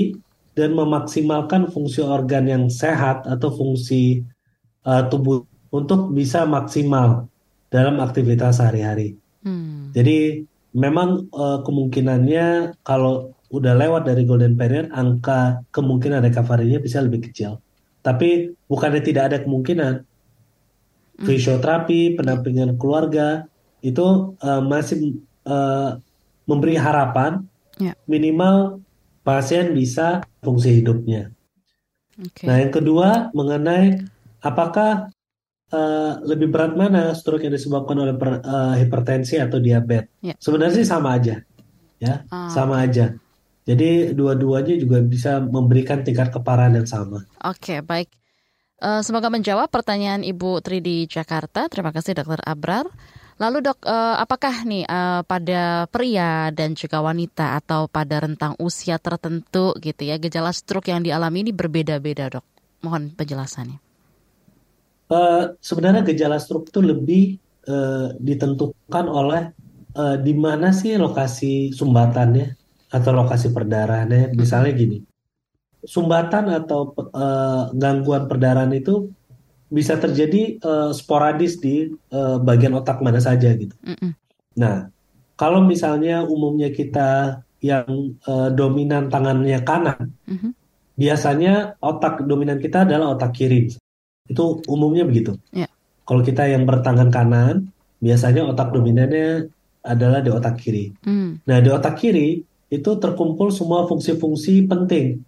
dan 0.57 0.69
memaksimalkan 0.75 1.71
fungsi 1.73 2.01
organ 2.03 2.45
yang 2.49 2.63
sehat 2.71 3.23
atau 3.29 3.49
fungsi 3.53 4.25
eh, 4.85 5.03
tubuh 5.09 5.43
untuk 5.71 6.11
bisa 6.11 6.43
maksimal 6.45 7.27
dalam 7.71 7.99
aktivitas 8.03 8.59
sehari-hari. 8.59 9.15
hmm, 9.43 9.95
Jadi 9.95 10.43
memang 10.75 11.27
eh, 11.31 11.59
kemungkinannya 11.63 12.77
kalau 12.83 13.31
udah 13.51 13.75
lewat 13.75 14.07
dari 14.07 14.23
golden 14.23 14.55
period, 14.55 14.87
angka 14.95 15.59
kemungkinan 15.75 16.23
recovery-nya 16.23 16.79
bisa 16.79 17.03
lebih 17.03 17.27
kecil. 17.27 17.59
Tapi 18.01 18.55
bukannya 18.65 19.01
tidak 19.03 19.23
ada 19.31 19.37
kemungkinan, 19.43 20.07
Hmm. 21.11 21.27
fisioterapi, 21.27 22.17
pendampingan 22.17 22.79
keluarga 22.81 23.45
itu 23.85 24.33
eh, 24.41 24.61
masih 24.63 25.21
eh, 25.45 25.91
memberi 26.49 26.75
harapan 26.77 27.45
Ya. 27.77 27.93
minimal 28.05 28.77
pasien 29.21 29.73
bisa 29.73 30.21
fungsi 30.41 30.81
hidupnya. 30.81 31.29
oke. 32.13 32.45
Nah, 32.45 32.61
yang 32.61 32.69
kedua 32.69 33.09
mengenai 33.33 34.05
apakah 34.41 35.13
eh, 35.71 36.13
lebih 36.27 36.51
berat 36.51 36.75
mana 36.75 37.15
stroke 37.15 37.47
yang 37.47 37.55
disebabkan 37.55 37.95
oleh 37.95 38.15
per- 38.19 38.43
eh, 38.43 38.73
hipertensi 38.83 39.39
atau 39.39 39.57
diabetes? 39.63 40.11
Ya. 40.19 40.35
Sebenarnya 40.35 40.83
sih 40.83 40.87
sama 40.87 41.15
aja, 41.15 41.39
ya, 42.01 42.27
Ah, 42.27 42.51
sama 42.51 42.83
aja. 42.83 43.15
Jadi 43.61 44.11
dua-duanya 44.17 44.75
juga 44.75 44.99
bisa 45.05 45.37
memberikan 45.39 46.01
tingkat 46.01 46.33
keparahan 46.33 46.75
yang 46.75 46.89
sama. 46.89 47.23
Oke, 47.45 47.79
baik. 47.85 48.09
Eh, 48.81 49.01
semoga 49.05 49.29
menjawab 49.29 49.69
pertanyaan 49.69 50.25
Ibu 50.25 50.65
Tri 50.65 50.81
di 50.81 51.05
Jakarta. 51.05 51.69
Terima 51.69 51.93
kasih 51.93 52.17
Dokter 52.17 52.41
Abrar. 52.41 52.89
Lalu 53.37 53.61
dok, 53.61 53.85
eh, 53.85 54.15
apakah 54.17 54.65
nih 54.65 54.85
eh, 54.85 55.21
pada 55.25 55.85
pria 55.87 56.49
dan 56.49 56.73
juga 56.73 57.01
wanita 57.05 57.57
atau 57.61 57.85
pada 57.85 58.21
rentang 58.21 58.57
usia 58.57 58.97
tertentu 58.97 59.77
gitu 59.77 60.01
ya, 60.03 60.17
gejala 60.17 60.49
stroke 60.53 60.89
yang 60.89 61.05
dialami 61.05 61.45
ini 61.45 61.51
berbeda-beda 61.53 62.33
dok? 62.33 62.45
Mohon 62.81 63.13
penjelasannya. 63.13 63.90
Eh, 65.11 65.43
sebenarnya 65.59 66.07
gejala 66.07 66.39
stroke 66.39 66.71
itu 66.71 66.79
lebih 66.79 67.35
eh, 67.67 68.07
ditentukan 68.15 69.05
oleh 69.11 69.51
eh, 69.91 70.17
di 70.23 70.31
mana 70.31 70.71
sih 70.71 70.95
lokasi 70.95 71.75
sumbatannya 71.75 72.55
atau 72.95 73.11
lokasi 73.11 73.51
perdarahannya. 73.51 74.31
Misalnya 74.39 74.71
gini, 74.71 75.03
sumbatan 75.83 76.47
atau 76.55 76.95
eh, 76.95 77.63
gangguan 77.75 78.31
perdarahan 78.31 78.71
itu 78.71 79.11
bisa 79.67 79.99
terjadi 79.99 80.55
eh, 80.63 80.91
sporadis 80.95 81.59
di 81.59 81.91
eh, 81.91 82.37
bagian 82.39 82.79
otak 82.79 83.03
mana 83.03 83.19
saja 83.19 83.51
gitu. 83.51 83.75
Mm-mm. 83.83 84.15
Nah, 84.63 84.87
kalau 85.35 85.59
misalnya 85.59 86.23
umumnya 86.23 86.71
kita 86.71 87.43
yang 87.59 88.15
eh, 88.15 88.49
dominan 88.55 89.11
tangannya 89.11 89.59
kanan, 89.67 90.15
Mhm. 90.23 90.55
biasanya 90.95 91.75
otak 91.83 92.23
dominan 92.23 92.63
kita 92.63 92.87
adalah 92.87 93.19
otak 93.19 93.35
kiri. 93.35 93.75
Itu 94.31 94.63
umumnya 94.71 95.03
begitu. 95.03 95.35
Ya. 95.51 95.67
Kalau 96.07 96.23
kita 96.23 96.47
yang 96.47 96.63
bertangan 96.63 97.11
kanan, 97.11 97.69
biasanya 97.99 98.47
otak 98.47 98.71
dominannya 98.71 99.51
adalah 99.83 100.23
di 100.23 100.29
otak 100.31 100.61
kiri. 100.61 100.93
Hmm, 101.03 101.41
Nah, 101.43 101.57
di 101.59 101.69
otak 101.69 101.99
kiri 101.99 102.41
itu 102.71 102.91
terkumpul 102.97 103.51
semua 103.51 103.83
fungsi-fungsi 103.85 104.65
penting. 104.65 105.19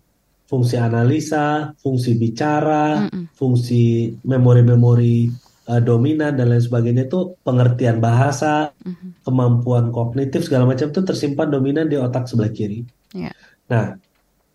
Fungsi 0.47 0.77
analisa, 0.77 1.73
fungsi 1.81 2.13
bicara, 2.13 3.09
mm-mm. 3.09 3.33
fungsi 3.33 4.13
memori-memori 4.21 5.31
eh, 5.63 5.79
dominan 5.79 6.35
dan 6.35 6.51
lain 6.51 6.59
sebagainya 6.59 7.07
itu 7.07 7.39
pengertian 7.39 8.03
bahasa, 8.03 8.75
Mhm. 8.83 9.23
kemampuan 9.23 9.95
kognitif 9.95 10.43
segala 10.43 10.67
macam 10.67 10.91
itu 10.91 10.99
tersimpan 10.99 11.47
dominan 11.47 11.87
di 11.87 11.95
otak 11.95 12.27
sebelah 12.27 12.51
kiri. 12.51 12.83
Ya. 13.15 13.31
Nah, 13.71 13.95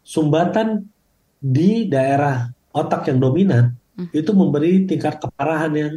sumbatan 0.05 0.85
di 1.41 1.89
daerah 1.89 2.53
otak 2.77 3.09
yang 3.09 3.25
dominan 3.25 3.78
Hmm. 3.99 4.07
itu 4.15 4.31
memberi 4.31 4.87
tingkat 4.87 5.19
keparahan 5.19 5.75
yang 5.75 5.95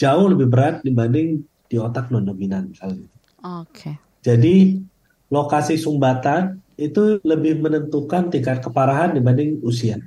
jauh 0.00 0.32
lebih 0.32 0.48
berat 0.48 0.80
dibanding 0.80 1.44
di 1.68 1.76
otak 1.76 2.08
non 2.08 2.24
dominan 2.24 2.72
misalnya. 2.72 3.04
Oke. 3.44 4.00
Jadi 4.24 4.80
lokasi 5.28 5.76
sumbatan 5.76 6.64
itu 6.80 7.20
lebih 7.20 7.60
menentukan 7.60 8.32
tingkat 8.32 8.64
keparahan 8.64 9.12
dibanding 9.12 9.60
usia. 9.60 10.00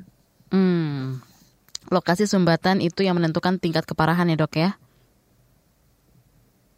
Hmm. 0.50 1.22
Lokasi 1.94 2.26
sumbatan 2.26 2.82
itu 2.82 3.06
yang 3.06 3.16
menentukan 3.22 3.62
tingkat 3.62 3.86
keparahan 3.86 4.28
ya 4.28 4.36
dok 4.36 4.58
ya? 4.58 4.76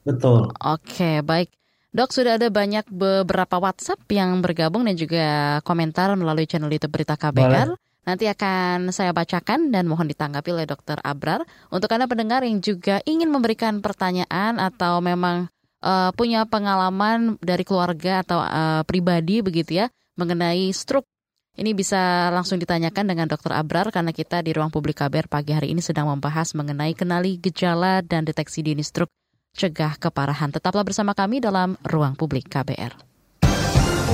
Betul. 0.03 0.51
Oke, 0.59 1.23
baik. 1.23 1.49
Dok, 1.89 2.13
sudah 2.13 2.37
ada 2.37 2.53
banyak 2.53 2.85
beberapa 2.91 3.57
WhatsApp 3.57 4.05
yang 4.13 4.45
bergabung 4.45 4.85
dan 4.85 4.93
juga 4.93 5.57
komentar 5.65 6.13
melalui 6.13 6.45
channel 6.45 6.69
YouTube 6.69 6.93
Berita 6.93 7.17
KBR. 7.17 7.73
Nanti 8.09 8.25
akan 8.25 8.89
saya 8.89 9.13
bacakan 9.13 9.69
dan 9.69 9.85
mohon 9.85 10.09
ditanggapi 10.09 10.49
oleh 10.49 10.65
Dokter 10.65 10.97
Abrar. 11.05 11.45
Untuk 11.69 11.93
Anda 11.93 12.09
pendengar 12.09 12.41
yang 12.41 12.57
juga 12.57 13.05
ingin 13.05 13.29
memberikan 13.29 13.85
pertanyaan 13.85 14.57
atau 14.57 14.97
memang 14.97 15.45
eh, 15.85 16.09
punya 16.17 16.49
pengalaman 16.49 17.37
dari 17.37 17.61
keluarga 17.61 18.25
atau 18.25 18.41
eh, 18.41 18.81
pribadi 18.89 19.45
begitu 19.45 19.85
ya 19.85 19.93
mengenai 20.17 20.73
stroke. 20.73 21.05
Ini 21.53 21.77
bisa 21.77 22.33
langsung 22.33 22.57
ditanyakan 22.57 23.05
dengan 23.13 23.29
Dokter 23.29 23.53
Abrar 23.53 23.93
karena 23.93 24.09
kita 24.09 24.41
di 24.41 24.57
ruang 24.57 24.73
publik 24.73 25.05
KBR 25.05 25.29
pagi 25.29 25.53
hari 25.53 25.69
ini 25.69 25.83
sedang 25.85 26.09
membahas 26.09 26.57
mengenai 26.57 26.97
kenali 26.97 27.37
gejala 27.37 28.01
dan 28.01 28.25
deteksi 28.25 28.65
dini 28.65 28.81
stroke 28.81 29.13
cegah 29.53 30.01
keparahan. 30.01 30.49
Tetaplah 30.49 30.87
bersama 30.87 31.11
kami 31.11 31.43
dalam 31.43 31.75
Ruang 31.83 32.15
Publik 32.15 32.47
KBR. 32.47 32.95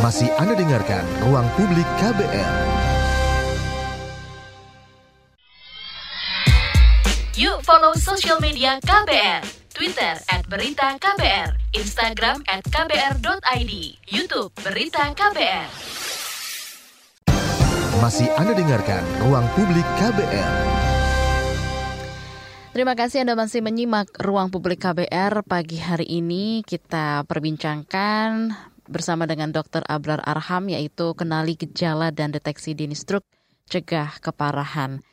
Masih 0.02 0.28
Anda 0.42 0.58
dengarkan 0.58 1.06
Ruang 1.24 1.48
Publik 1.56 1.88
KBR. 2.02 2.75
Yuk 7.36 7.68
follow 7.68 7.92
sosial 8.00 8.40
media 8.40 8.80
KBR. 8.80 9.44
Twitter 9.76 10.16
at 10.32 10.48
Berita 10.48 10.96
KBR, 10.96 11.76
Instagram 11.76 12.40
at 12.48 12.64
KBR.id, 12.64 13.74
Youtube 14.08 14.56
Berita 14.64 15.12
KBR. 15.12 15.68
Masih 18.00 18.32
Anda 18.40 18.56
dengarkan 18.56 19.04
Ruang 19.20 19.44
Publik 19.52 19.84
KBR. 20.00 20.54
Terima 22.72 22.96
kasih 22.96 23.28
Anda 23.28 23.36
masih 23.36 23.60
menyimak 23.60 24.16
Ruang 24.16 24.48
Publik 24.48 24.80
KBR 24.80 25.44
pagi 25.44 25.84
hari 25.84 26.08
ini. 26.08 26.64
Kita 26.64 27.28
perbincangkan 27.28 28.56
bersama 28.88 29.28
dengan 29.28 29.52
Dr. 29.52 29.84
Abrar 29.84 30.24
Arham 30.24 30.72
yaitu 30.72 31.12
kenali 31.20 31.60
gejala 31.60 32.16
dan 32.16 32.32
deteksi 32.32 32.72
dini 32.72 32.96
stroke, 32.96 33.28
cegah 33.68 34.24
keparahan. 34.24 35.04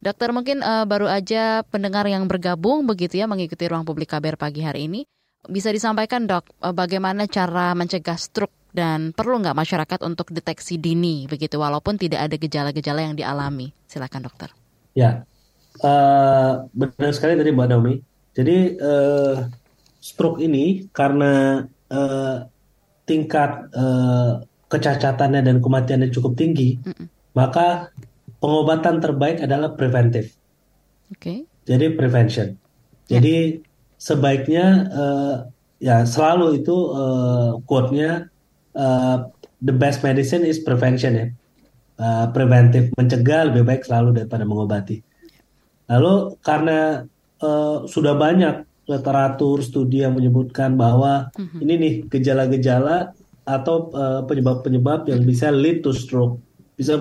Dokter 0.00 0.28
mungkin 0.30 0.60
eh, 0.60 0.84
baru 0.84 1.08
aja 1.08 1.64
pendengar 1.66 2.04
yang 2.04 2.28
bergabung 2.28 2.84
begitu 2.84 3.16
ya 3.16 3.26
mengikuti 3.26 3.64
Ruang 3.66 3.88
Publik 3.88 4.12
KBR 4.12 4.36
pagi 4.36 4.62
hari 4.64 4.88
ini. 4.90 5.02
bisa 5.46 5.70
disampaikan 5.70 6.26
dok, 6.26 6.50
eh, 6.58 6.74
bagaimana 6.74 7.30
cara 7.30 7.70
mencegah 7.78 8.18
stroke 8.18 8.66
dan 8.74 9.14
perlu 9.14 9.38
nggak 9.38 9.54
masyarakat 9.54 10.02
untuk 10.02 10.34
deteksi 10.34 10.74
dini 10.74 11.24
begitu 11.30 11.56
walaupun 11.56 11.94
tidak 11.96 12.26
ada 12.26 12.34
gejala-gejala 12.34 13.06
yang 13.06 13.14
dialami? 13.14 13.70
Silakan 13.86 14.26
dokter. 14.26 14.50
Ya, 14.98 15.22
uh, 15.86 16.66
benar 16.74 17.12
sekali 17.14 17.38
tadi 17.38 17.54
Mbak 17.54 17.66
Naomi. 17.72 17.94
Jadi 18.36 18.76
uh, 18.76 19.48
stroke 20.02 20.42
ini 20.44 20.90
karena 20.92 21.64
uh, 21.88 22.36
tingkat 23.08 23.70
uh, 23.72 24.42
kecacatannya 24.66 25.40
dan 25.46 25.62
kematiannya 25.62 26.10
cukup 26.12 26.36
tinggi, 26.36 26.76
mm 26.82 26.92
-mm. 26.92 27.06
maka 27.38 27.94
pengobatan 28.40 29.00
terbaik 29.00 29.40
adalah 29.42 29.72
preventif. 29.74 30.36
Oke. 31.12 31.20
Okay. 31.20 31.38
Jadi 31.66 31.86
prevention. 31.98 32.48
Ya. 33.10 33.18
Jadi 33.18 33.62
sebaiknya 33.96 34.66
uh, 34.92 35.36
ya 35.82 36.06
selalu 36.06 36.62
itu 36.62 36.76
uh, 36.94 37.58
quote-nya 37.66 38.30
uh, 38.76 39.26
the 39.62 39.74
best 39.74 40.04
medicine 40.06 40.46
is 40.46 40.62
prevention 40.62 41.12
ya. 41.16 41.26
Uh, 41.96 42.28
preventif 42.28 42.92
mencegah 42.92 43.48
lebih 43.48 43.64
baik 43.64 43.82
selalu 43.88 44.20
daripada 44.20 44.44
mengobati. 44.44 45.00
Lalu 45.88 46.36
karena 46.44 47.08
uh, 47.40 47.88
sudah 47.88 48.14
banyak 48.14 48.68
literatur 48.86 49.64
studi 49.64 50.04
yang 50.04 50.14
menyebutkan 50.14 50.78
bahwa 50.78 51.32
mm-hmm. 51.34 51.58
ini 51.66 51.74
nih 51.74 51.94
gejala-gejala 52.06 53.16
atau 53.46 53.94
penyebab-penyebab 54.26 55.06
uh, 55.06 55.08
yang 55.14 55.22
bisa 55.22 55.54
lead 55.54 55.78
to 55.82 55.94
stroke 55.94 56.42
bisa 56.76 57.00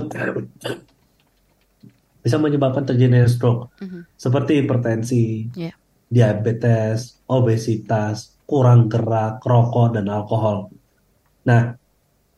bisa 2.26 2.42
menyebabkan 2.42 2.90
terjadinya 2.90 3.30
stroke 3.30 3.70
mm-hmm. 3.78 4.02
seperti 4.18 4.66
hipertensi, 4.66 5.54
yeah 5.54 5.78
diabetes, 6.10 7.20
obesitas, 7.26 8.38
kurang 8.46 8.88
gerak, 8.88 9.42
rokok, 9.42 9.98
dan 9.98 10.08
alkohol. 10.10 10.70
Nah, 11.50 11.74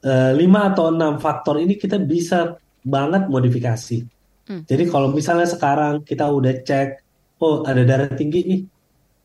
eh, 0.03 0.31
lima 0.35 0.71
atau 0.71 0.91
enam 0.91 1.19
faktor 1.19 1.59
ini 1.59 1.75
kita 1.75 1.99
bisa 1.99 2.55
banget 2.83 3.27
modifikasi. 3.27 4.07
Hmm. 4.47 4.63
Jadi 4.63 4.87
kalau 4.87 5.11
misalnya 5.11 5.43
sekarang 5.43 6.07
kita 6.07 6.23
udah 6.31 6.63
cek, 6.63 7.03
oh 7.43 7.67
ada 7.67 7.83
darah 7.83 8.07
tinggi 8.15 8.41
nih, 8.47 8.61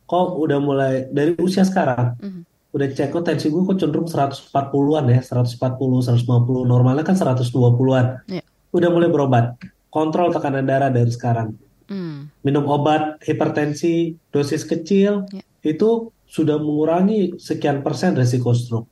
kok 0.03 0.35
udah 0.35 0.59
mulai 0.59 1.07
dari 1.07 1.39
usia 1.39 1.63
sekarang, 1.63 2.19
hmm. 2.19 2.43
udah 2.75 2.89
cek 2.91 3.15
kok 3.15 3.23
tensi 3.23 3.47
gue 3.47 3.63
kok 3.63 3.79
cenderung 3.79 4.11
140-an 4.11 5.05
ya, 5.15 5.21
140, 5.23 6.27
150, 6.27 6.67
normalnya 6.67 7.07
kan 7.07 7.15
120-an. 7.15 8.27
Yeah. 8.27 8.43
Udah 8.75 8.91
mulai 8.91 9.07
berobat, 9.15 9.55
kontrol 9.93 10.33
tekanan 10.33 10.65
darah 10.65 10.89
dari 10.89 11.13
sekarang 11.13 11.53
Hmm. 11.93 12.33
Minum 12.41 12.65
obat 12.73 13.21
hipertensi 13.21 14.17
dosis 14.33 14.65
kecil 14.65 15.29
yeah. 15.29 15.45
itu 15.61 16.09
sudah 16.25 16.57
mengurangi 16.57 17.37
sekian 17.37 17.85
persen 17.85 18.17
resiko 18.17 18.57
stroke. 18.57 18.89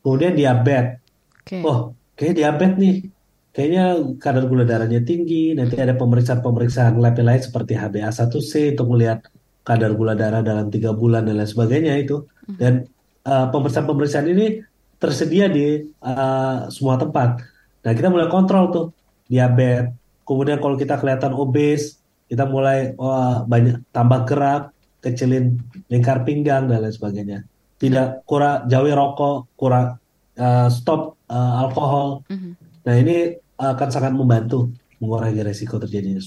Kemudian 0.00 0.32
diabetes. 0.32 1.04
Okay. 1.44 1.60
Oh, 1.60 1.92
kayak 2.16 2.40
diabetes 2.40 2.78
nih. 2.80 2.96
Kayaknya 3.52 3.84
kadar 4.16 4.48
gula 4.48 4.64
darahnya 4.64 5.04
tinggi. 5.04 5.52
Nanti 5.52 5.76
ada 5.76 5.92
pemeriksaan-pemeriksaan 5.92 6.96
lab 6.96 7.20
lain 7.20 7.42
seperti 7.44 7.76
HbA1c 7.76 8.72
untuk 8.72 8.96
melihat 8.96 9.28
kadar 9.60 9.92
gula 9.92 10.16
darah 10.16 10.40
dalam 10.40 10.72
tiga 10.72 10.96
bulan 10.96 11.28
dan 11.28 11.36
lain 11.36 11.50
sebagainya 11.50 12.00
itu. 12.00 12.24
Hmm. 12.48 12.56
Dan 12.56 12.72
uh, 13.28 13.52
pemeriksaan-pemeriksaan 13.52 14.26
ini 14.32 14.64
tersedia 14.96 15.52
di 15.52 15.84
uh, 16.00 16.72
semua 16.72 16.96
tempat. 16.96 17.44
Nah, 17.84 17.92
kita 17.92 18.08
mulai 18.08 18.32
kontrol 18.32 18.72
tuh 18.72 18.86
diabetes, 19.32 19.96
Kemudian 20.22 20.62
kalau 20.62 20.78
kita 20.78 20.98
kelihatan 21.02 21.34
obes, 21.34 21.98
kita 22.30 22.46
mulai 22.46 22.94
oh, 22.96 23.42
banyak 23.44 23.82
tambah 23.90 24.24
gerak, 24.24 24.70
kecilin 25.02 25.58
lingkar 25.90 26.22
pinggang 26.22 26.70
dan 26.70 26.86
lain 26.86 26.94
sebagainya. 26.94 27.38
Tidak 27.76 28.22
kurang 28.22 28.70
jauhi 28.70 28.94
rokok, 28.94 29.50
kurang 29.58 29.98
uh, 30.38 30.70
stop 30.70 31.18
uh, 31.26 31.66
alkohol. 31.66 32.22
Mm-hmm. 32.30 32.52
Nah 32.86 32.94
ini 32.94 33.16
akan 33.58 33.88
sangat 33.90 34.14
membantu 34.14 34.70
mengurangi 35.02 35.42
resiko 35.42 35.82
terjadinya 35.82 36.22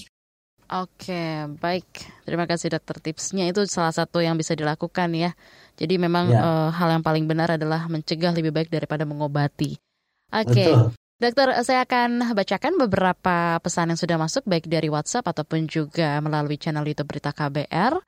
Oke, 0.66 1.46
baik. 1.62 1.88
Terima 2.26 2.44
kasih 2.44 2.74
dokter 2.74 2.98
tipsnya. 2.98 3.46
Itu 3.46 3.64
salah 3.70 3.94
satu 3.94 4.18
yang 4.18 4.34
bisa 4.34 4.52
dilakukan 4.52 5.14
ya. 5.14 5.30
Jadi 5.78 5.94
memang 5.94 6.26
ya. 6.28 6.42
uh, 6.42 6.68
hal 6.74 6.90
yang 6.90 7.04
paling 7.06 7.24
benar 7.24 7.54
adalah 7.54 7.86
mencegah 7.86 8.34
lebih 8.34 8.50
baik 8.50 8.68
daripada 8.68 9.06
mengobati. 9.06 9.78
Oke. 10.34 10.74
Dokter, 11.16 11.48
saya 11.64 11.88
akan 11.88 12.36
bacakan 12.36 12.76
beberapa 12.76 13.56
pesan 13.64 13.88
yang 13.88 13.96
sudah 13.96 14.20
masuk 14.20 14.44
baik 14.44 14.68
dari 14.68 14.92
WhatsApp 14.92 15.24
ataupun 15.24 15.64
juga 15.64 16.20
melalui 16.20 16.60
channel 16.60 16.84
YouTube 16.84 17.08
Berita 17.08 17.32
KBR. 17.32 18.04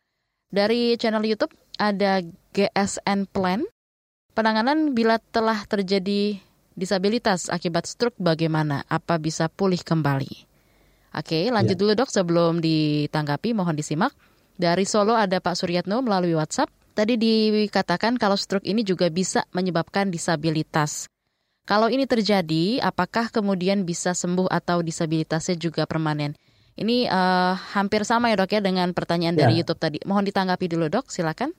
Dari 0.52 0.92
channel 1.00 1.24
YouTube 1.24 1.56
ada 1.80 2.20
GSN 2.52 3.24
Plan. 3.32 3.64
Penanganan 4.36 4.92
bila 4.92 5.16
telah 5.32 5.64
terjadi 5.64 6.36
disabilitas 6.76 7.48
akibat 7.48 7.88
stroke 7.88 8.20
bagaimana? 8.20 8.84
Apa 8.92 9.16
bisa 9.16 9.48
pulih 9.48 9.80
kembali? 9.80 10.44
Oke, 11.16 11.48
lanjut 11.48 11.76
ya. 11.76 11.80
dulu 11.80 11.92
dok 11.96 12.12
sebelum 12.12 12.60
ditanggapi 12.60 13.56
mohon 13.56 13.72
disimak. 13.72 14.12
Dari 14.60 14.84
Solo 14.84 15.16
ada 15.16 15.40
Pak 15.40 15.56
Suryatno 15.56 16.04
melalui 16.04 16.36
WhatsApp. 16.36 16.68
Tadi 16.92 17.16
dikatakan 17.16 18.20
kalau 18.20 18.36
stroke 18.36 18.68
ini 18.68 18.84
juga 18.84 19.08
bisa 19.08 19.48
menyebabkan 19.56 20.12
disabilitas. 20.12 21.08
Kalau 21.68 21.92
ini 21.92 22.08
terjadi, 22.08 22.80
apakah 22.80 23.28
kemudian 23.28 23.84
bisa 23.84 24.16
sembuh 24.16 24.48
atau 24.48 24.80
disabilitasnya 24.80 25.60
juga 25.60 25.84
permanen? 25.84 26.32
Ini 26.80 27.12
uh, 27.12 27.52
hampir 27.76 28.08
sama 28.08 28.32
ya 28.32 28.40
dok 28.40 28.56
ya 28.56 28.64
dengan 28.64 28.88
pertanyaan 28.96 29.36
ya. 29.36 29.44
dari 29.44 29.60
YouTube 29.60 29.76
tadi. 29.76 30.00
Mohon 30.08 30.32
ditanggapi 30.32 30.64
dulu 30.64 30.88
dok, 30.88 31.12
silakan. 31.12 31.52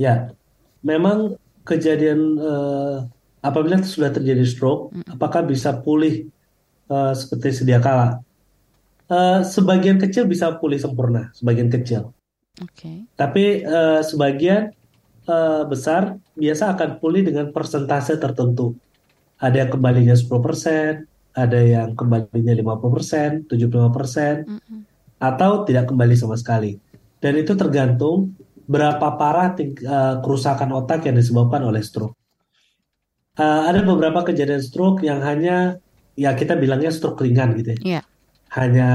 Ya, 0.00 0.32
memang 0.80 1.36
kejadian 1.68 2.40
uh, 2.40 3.04
apabila 3.44 3.76
sudah 3.84 4.08
terjadi 4.08 4.40
stroke, 4.48 4.88
hmm. 4.96 5.20
apakah 5.20 5.44
bisa 5.44 5.76
pulih 5.84 6.32
uh, 6.88 7.12
seperti 7.12 7.52
sedia 7.52 7.76
kala? 7.76 8.24
Uh, 9.12 9.44
sebagian 9.44 10.00
kecil 10.00 10.24
bisa 10.24 10.48
pulih 10.56 10.80
sempurna, 10.80 11.28
sebagian 11.36 11.68
kecil. 11.68 12.16
Okay. 12.56 13.04
Tapi 13.20 13.68
uh, 13.68 14.00
sebagian 14.00 14.72
uh, 15.28 15.68
besar 15.68 16.16
biasa 16.40 16.72
akan 16.72 17.04
pulih 17.04 17.20
dengan 17.20 17.52
persentase 17.52 18.16
tertentu 18.16 18.80
ada 19.42 19.56
yang 19.66 19.70
kembalinya 19.74 20.14
10%, 20.14 21.02
ada 21.34 21.58
yang 21.58 21.98
kembalinya 21.98 22.54
50%, 22.54 23.50
75%, 23.50 24.46
mm 24.46 24.58
-hmm. 24.62 24.80
atau 25.18 25.66
tidak 25.66 25.90
kembali 25.90 26.14
sama 26.14 26.38
sekali. 26.38 26.78
Dan 27.18 27.42
itu 27.42 27.58
tergantung 27.58 28.38
berapa 28.70 29.18
parah 29.18 29.50
uh, 29.58 30.22
kerusakan 30.22 30.70
otak 30.78 31.10
yang 31.10 31.18
disebabkan 31.18 31.66
oleh 31.66 31.82
stroke. 31.82 32.14
Uh, 33.34 33.66
ada 33.66 33.82
beberapa 33.82 34.22
kejadian 34.22 34.62
stroke 34.62 35.02
yang 35.02 35.24
hanya 35.24 35.80
ya 36.14 36.36
kita 36.36 36.54
bilangnya 36.54 36.94
stroke 36.94 37.26
ringan 37.26 37.58
gitu 37.58 37.74
ya. 37.74 37.98
Yeah. 37.98 38.04
Hanya 38.54 38.90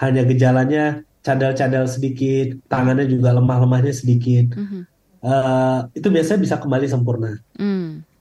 hanya 0.00 0.22
gejalanya 0.24 1.04
cadel-cadel 1.24 1.88
sedikit, 1.90 2.60
tangannya 2.70 3.04
juga 3.04 3.36
lemah-lemahnya 3.36 3.92
sedikit. 3.92 4.56
Mm 4.56 4.64
-hmm. 4.64 4.82
uh, 5.24 5.78
itu 5.92 6.08
biasanya 6.08 6.40
bisa 6.40 6.56
kembali 6.56 6.86
sempurna. 6.88 7.36
Mm. 7.60 8.13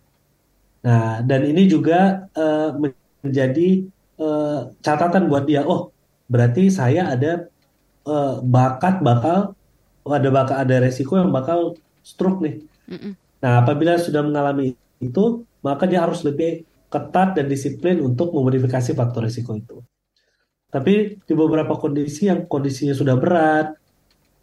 Nah, 0.83 1.23
dan 1.23 1.47
ini 1.47 1.63
juga 1.71 2.27
uh, 2.35 2.75
menjadi 3.23 3.87
uh, 4.19 4.67
catatan 4.83 5.31
buat 5.31 5.47
dia. 5.47 5.63
Oh, 5.63 5.95
berarti 6.27 6.67
saya 6.67 7.07
ada 7.07 7.47
uh, 8.03 8.43
bakat 8.43 8.99
bakal 8.99 9.55
ada 10.03 10.29
bakal 10.29 10.55
ada 10.59 10.83
resiko 10.83 11.15
yang 11.15 11.31
bakal 11.31 11.79
stroke 12.03 12.43
nih. 12.43 12.59
Mm 12.91 12.99
-mm. 12.99 13.11
Nah, 13.39 13.63
apabila 13.63 13.95
sudah 13.95 14.19
mengalami 14.27 14.75
itu, 14.99 15.47
maka 15.63 15.87
dia 15.87 16.03
harus 16.03 16.19
lebih 16.27 16.67
ketat 16.91 17.39
dan 17.39 17.47
disiplin 17.47 18.03
untuk 18.03 18.35
memodifikasi 18.35 18.91
faktor 18.91 19.23
resiko 19.23 19.55
itu. 19.55 19.79
Tapi 20.67 21.23
di 21.23 21.33
beberapa 21.33 21.79
kondisi 21.79 22.27
yang 22.27 22.43
kondisinya 22.43 22.91
sudah 22.91 23.15
berat, 23.15 23.71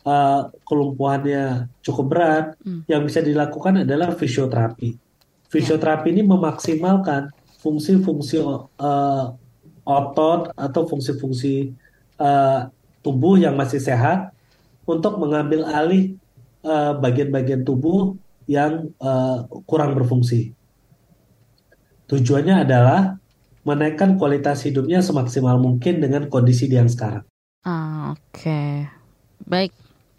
uh, 0.09 0.48
kelumpuhannya 0.64 1.68
cukup 1.85 2.07
berat, 2.09 2.46
mm. 2.64 2.88
yang 2.88 3.05
bisa 3.05 3.20
dilakukan 3.20 3.85
adalah 3.85 4.16
fisioterapi 4.16 5.09
Fisioterapi 5.50 6.14
ini 6.14 6.22
memaksimalkan 6.22 7.34
fungsi-fungsi 7.58 8.38
uh, 8.40 9.34
otot 9.82 10.54
atau 10.54 10.82
fungsi-fungsi 10.86 11.74
uh, 12.22 12.70
tubuh 13.02 13.34
yang 13.34 13.58
masih 13.58 13.82
sehat 13.82 14.30
untuk 14.86 15.18
mengambil 15.18 15.66
alih 15.66 16.14
bagian 16.60 17.00
bagian-bagian 17.00 17.62
tubuh 17.64 18.20
yang 18.44 18.92
uh, 19.00 19.48
kurang 19.64 19.96
berfungsi. 19.96 20.52
Tujuannya 22.10 22.68
adalah 22.68 23.16
menaikkan 23.62 24.18
kualitas 24.18 24.66
hidupnya 24.66 25.00
semaksimal 25.00 25.56
mungkin 25.56 26.02
dengan 26.02 26.26
kondisi 26.26 26.66
dia 26.66 26.82
yang 26.84 26.90
sekarang. 26.90 27.24
Ah, 27.62 28.12
Oke, 28.12 28.44
okay. 28.44 28.72
baik. 29.46 29.72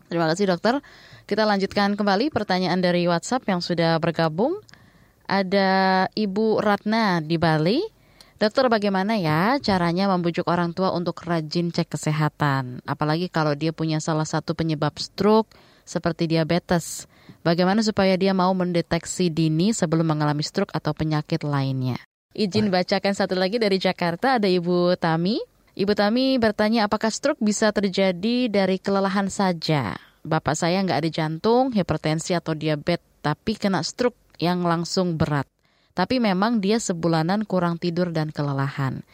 Terima 0.08 0.28
kasih 0.32 0.50
dokter. 0.50 0.80
Kita 1.28 1.44
lanjutkan 1.48 1.96
kembali 1.96 2.32
pertanyaan 2.32 2.80
dari 2.80 3.08
WhatsApp 3.08 3.48
yang 3.48 3.60
sudah 3.63 3.96
bergabung 4.00 4.60
ada 5.32 5.70
Ibu 6.12 6.60
Ratna 6.60 7.24
di 7.24 7.39
Bali. 7.39 7.80
Dokter 8.36 8.67
bagaimana 8.67 9.15
ya 9.15 9.56
caranya 9.63 10.12
membujuk 10.12 10.50
orang 10.52 10.76
tua 10.76 10.91
untuk 10.91 11.24
rajin 11.24 11.72
cek 11.72 11.96
kesehatan? 11.96 12.84
Apalagi 12.84 13.32
kalau 13.32 13.56
dia 13.56 13.72
punya 13.72 14.04
salah 14.04 14.28
satu 14.28 14.52
penyebab 14.58 14.98
stroke 15.00 15.56
seperti 15.88 16.28
diabetes. 16.28 17.08
Bagaimana 17.46 17.80
supaya 17.86 18.17
dia 18.20 18.36
mau 18.36 18.52
mendeteksi 18.52 19.32
dini 19.32 19.72
sebelum 19.72 20.10
mengalami 20.10 20.44
stroke 20.44 20.74
atau 20.74 20.91
penyakit 20.91 21.46
lainnya? 21.48 22.02
Izin 22.34 22.74
bacakan 22.74 23.13
satu 23.13 23.38
lagi 23.38 23.62
dari 23.62 23.78
Jakarta, 23.78 24.41
ada 24.41 24.50
Ibu 24.50 24.98
Tami. 24.98 25.38
Ibu 25.78 25.94
Tami 25.96 26.36
bertanya 26.41 26.89
apakah 26.89 27.13
stroke 27.13 27.39
bisa 27.39 27.70
terjadi 27.72 28.50
dari 28.52 28.82
kelelahan 28.82 29.30
saja? 29.32 29.96
Bapak 30.26 30.58
saya 30.58 30.82
nggak 30.82 31.00
ada 31.06 31.10
jantung, 31.13 31.74
hipertensi 31.74 32.34
atau 32.34 32.58
diabetes, 32.58 33.06
tapi 33.22 33.54
kena 33.54 33.86
stroke 33.86 34.17
yang 34.41 34.65
langsung 34.65 35.15
berat. 35.15 35.45
Tapi 35.93 36.17
memang 36.17 36.58
dia 36.58 36.82
sebulanan 36.82 37.45
kurang 37.45 37.77
tidur 37.77 38.10
dan 38.10 38.34
kelelahan. 38.34 39.06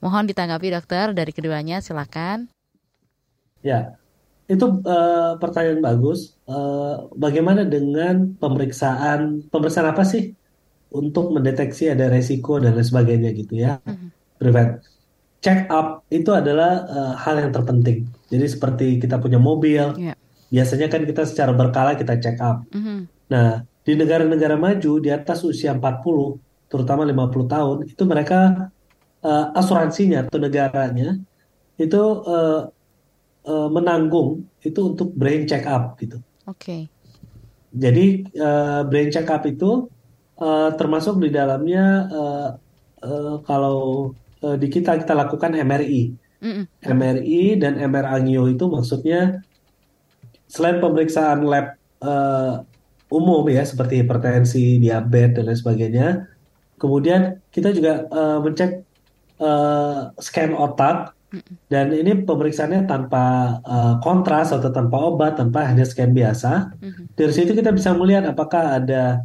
Mohon 0.00 0.30
ditanggapi 0.32 0.72
dokter 0.72 1.12
dari 1.12 1.34
keduanya, 1.34 1.82
silakan. 1.82 2.48
Ya, 3.60 4.00
itu 4.48 4.80
uh, 4.86 5.36
pertanyaan 5.36 5.84
bagus. 5.84 6.38
Uh, 6.48 7.06
bagaimana 7.18 7.68
dengan 7.68 8.32
pemeriksaan 8.40 9.46
pemeriksaan 9.52 9.92
apa 9.92 10.02
sih 10.02 10.32
untuk 10.90 11.30
mendeteksi 11.30 11.92
ada 11.92 12.10
resiko 12.10 12.58
dan 12.58 12.74
lain 12.74 12.86
sebagainya 12.86 13.30
gitu 13.36 13.60
ya? 13.60 13.78
Mm-hmm. 13.84 14.08
Prevent. 14.40 14.70
Check 15.40 15.68
up 15.72 16.04
itu 16.12 16.32
adalah 16.32 16.84
uh, 16.84 17.14
hal 17.16 17.40
yang 17.40 17.52
terpenting. 17.52 18.08
Jadi 18.28 18.46
seperti 18.48 18.86
kita 19.00 19.16
punya 19.20 19.40
mobil, 19.40 19.96
yeah. 19.96 20.16
biasanya 20.52 20.92
kan 20.92 21.04
kita 21.04 21.24
secara 21.24 21.52
berkala 21.56 21.96
kita 21.96 22.20
check 22.20 22.36
up. 22.40 22.64
Mm-hmm. 22.72 22.98
Nah, 23.32 23.64
di 23.80 23.92
negara-negara 23.96 24.56
maju 24.60 24.92
di 25.00 25.08
atas 25.08 25.42
usia 25.42 25.72
40, 25.72 26.70
terutama 26.70 27.02
50 27.08 27.48
tahun, 27.48 27.76
itu 27.88 28.02
mereka 28.04 28.70
uh, 29.24 29.56
asuransinya 29.56 30.28
atau 30.28 30.38
negaranya 30.40 31.16
itu 31.80 32.02
uh, 32.28 32.68
uh, 33.48 33.68
menanggung 33.72 34.44
itu 34.60 34.92
untuk 34.92 35.16
brain 35.16 35.48
check 35.48 35.64
up 35.64 35.96
gitu. 35.96 36.20
Oke. 36.44 36.60
Okay. 36.60 36.82
Jadi 37.70 38.26
uh, 38.36 38.82
brain 38.84 39.08
check 39.08 39.30
up 39.30 39.46
itu 39.46 39.88
uh, 40.42 40.70
termasuk 40.74 41.22
di 41.22 41.30
dalamnya 41.32 41.84
uh, 42.10 42.48
uh, 43.00 43.36
kalau 43.46 44.10
uh, 44.44 44.56
di 44.60 44.68
kita 44.68 45.00
kita 45.00 45.16
lakukan 45.16 45.56
MRI. 45.56 46.02
Mm 46.40 46.52
-mm. 46.52 46.64
MRI 46.96 47.60
dan 47.60 47.76
MR 47.76 48.16
angio 48.16 48.48
itu 48.48 48.64
maksudnya 48.64 49.44
selain 50.48 50.80
pemeriksaan 50.80 51.44
lab 51.44 51.76
uh, 52.00 52.64
umum 53.10 53.42
ya 53.50 53.66
seperti 53.66 54.00
hipertensi, 54.00 54.78
diabetes 54.78 55.34
dan 55.36 55.44
lain 55.50 55.58
sebagainya, 55.58 56.08
kemudian 56.78 57.42
kita 57.50 57.74
juga 57.74 58.06
uh, 58.08 58.38
mencek 58.38 58.86
uh, 59.42 60.14
scan 60.16 60.54
otak 60.54 61.12
dan 61.70 61.94
ini 61.94 62.26
pemeriksaannya 62.26 62.90
tanpa 62.90 63.58
uh, 63.62 63.94
kontras 64.02 64.50
atau 64.50 64.70
tanpa 64.70 64.98
obat, 64.98 65.38
tanpa 65.38 65.62
hanya 65.66 65.86
scan 65.86 66.10
biasa. 66.10 66.74
Mm-hmm. 66.78 67.04
Dari 67.14 67.32
situ 67.34 67.52
kita 67.54 67.70
bisa 67.70 67.94
melihat 67.94 68.26
apakah 68.26 68.82
ada 68.82 69.22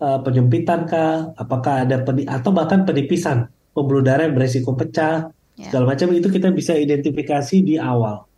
uh, 0.00 0.20
penyempitan 0.20 0.84
kah, 0.84 1.32
apakah 1.36 1.84
ada 1.84 2.04
peni 2.04 2.28
atau 2.28 2.52
bahkan 2.52 2.84
penipisan 2.84 3.48
pembuluh 3.72 4.04
darah 4.04 4.28
yang 4.28 4.36
beresiko 4.36 4.76
pecah, 4.76 5.28
yeah. 5.56 5.68
segala 5.68 5.96
macam 5.96 6.12
itu 6.12 6.28
kita 6.28 6.52
bisa 6.52 6.76
identifikasi 6.76 7.56
di 7.64 7.80
awal. 7.80 8.28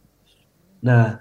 Nah, 0.83 1.19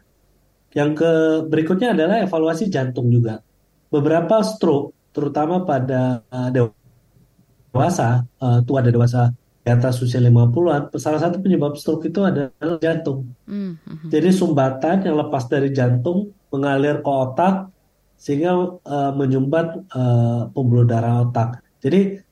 yang 0.77 0.93
ke 0.93 1.45
berikutnya 1.49 1.97
adalah 1.97 2.21
evaluasi 2.21 2.69
jantung 2.69 3.09
juga. 3.09 3.41
Beberapa 3.87 4.43
stroke, 4.43 4.93
terutama 5.15 5.63
pada 5.63 6.21
uh, 6.27 6.49
dewasa, 6.51 8.27
uh, 8.39 8.59
tua 8.67 8.83
dan 8.83 8.91
dewasa 8.91 9.21
di 9.63 9.69
atas 9.71 9.99
usia 9.99 10.23
50-an, 10.23 10.95
salah 10.95 11.19
satu 11.19 11.43
penyebab 11.43 11.75
stroke 11.75 12.07
itu 12.07 12.23
adalah 12.23 12.79
jantung. 12.79 13.31
Mm 13.47 13.75
-hmm. 13.75 14.07
Jadi 14.07 14.29
sumbatan 14.31 15.03
yang 15.03 15.15
lepas 15.19 15.47
dari 15.51 15.75
jantung 15.75 16.31
mengalir 16.51 17.03
ke 17.03 17.11
otak 17.11 17.67
sehingga 18.15 18.79
uh, 18.79 19.11
menyumbat 19.11 19.87
uh, 19.91 20.47
pembuluh 20.55 20.87
darah 20.87 21.27
otak. 21.27 21.59
Jadi 21.83 22.23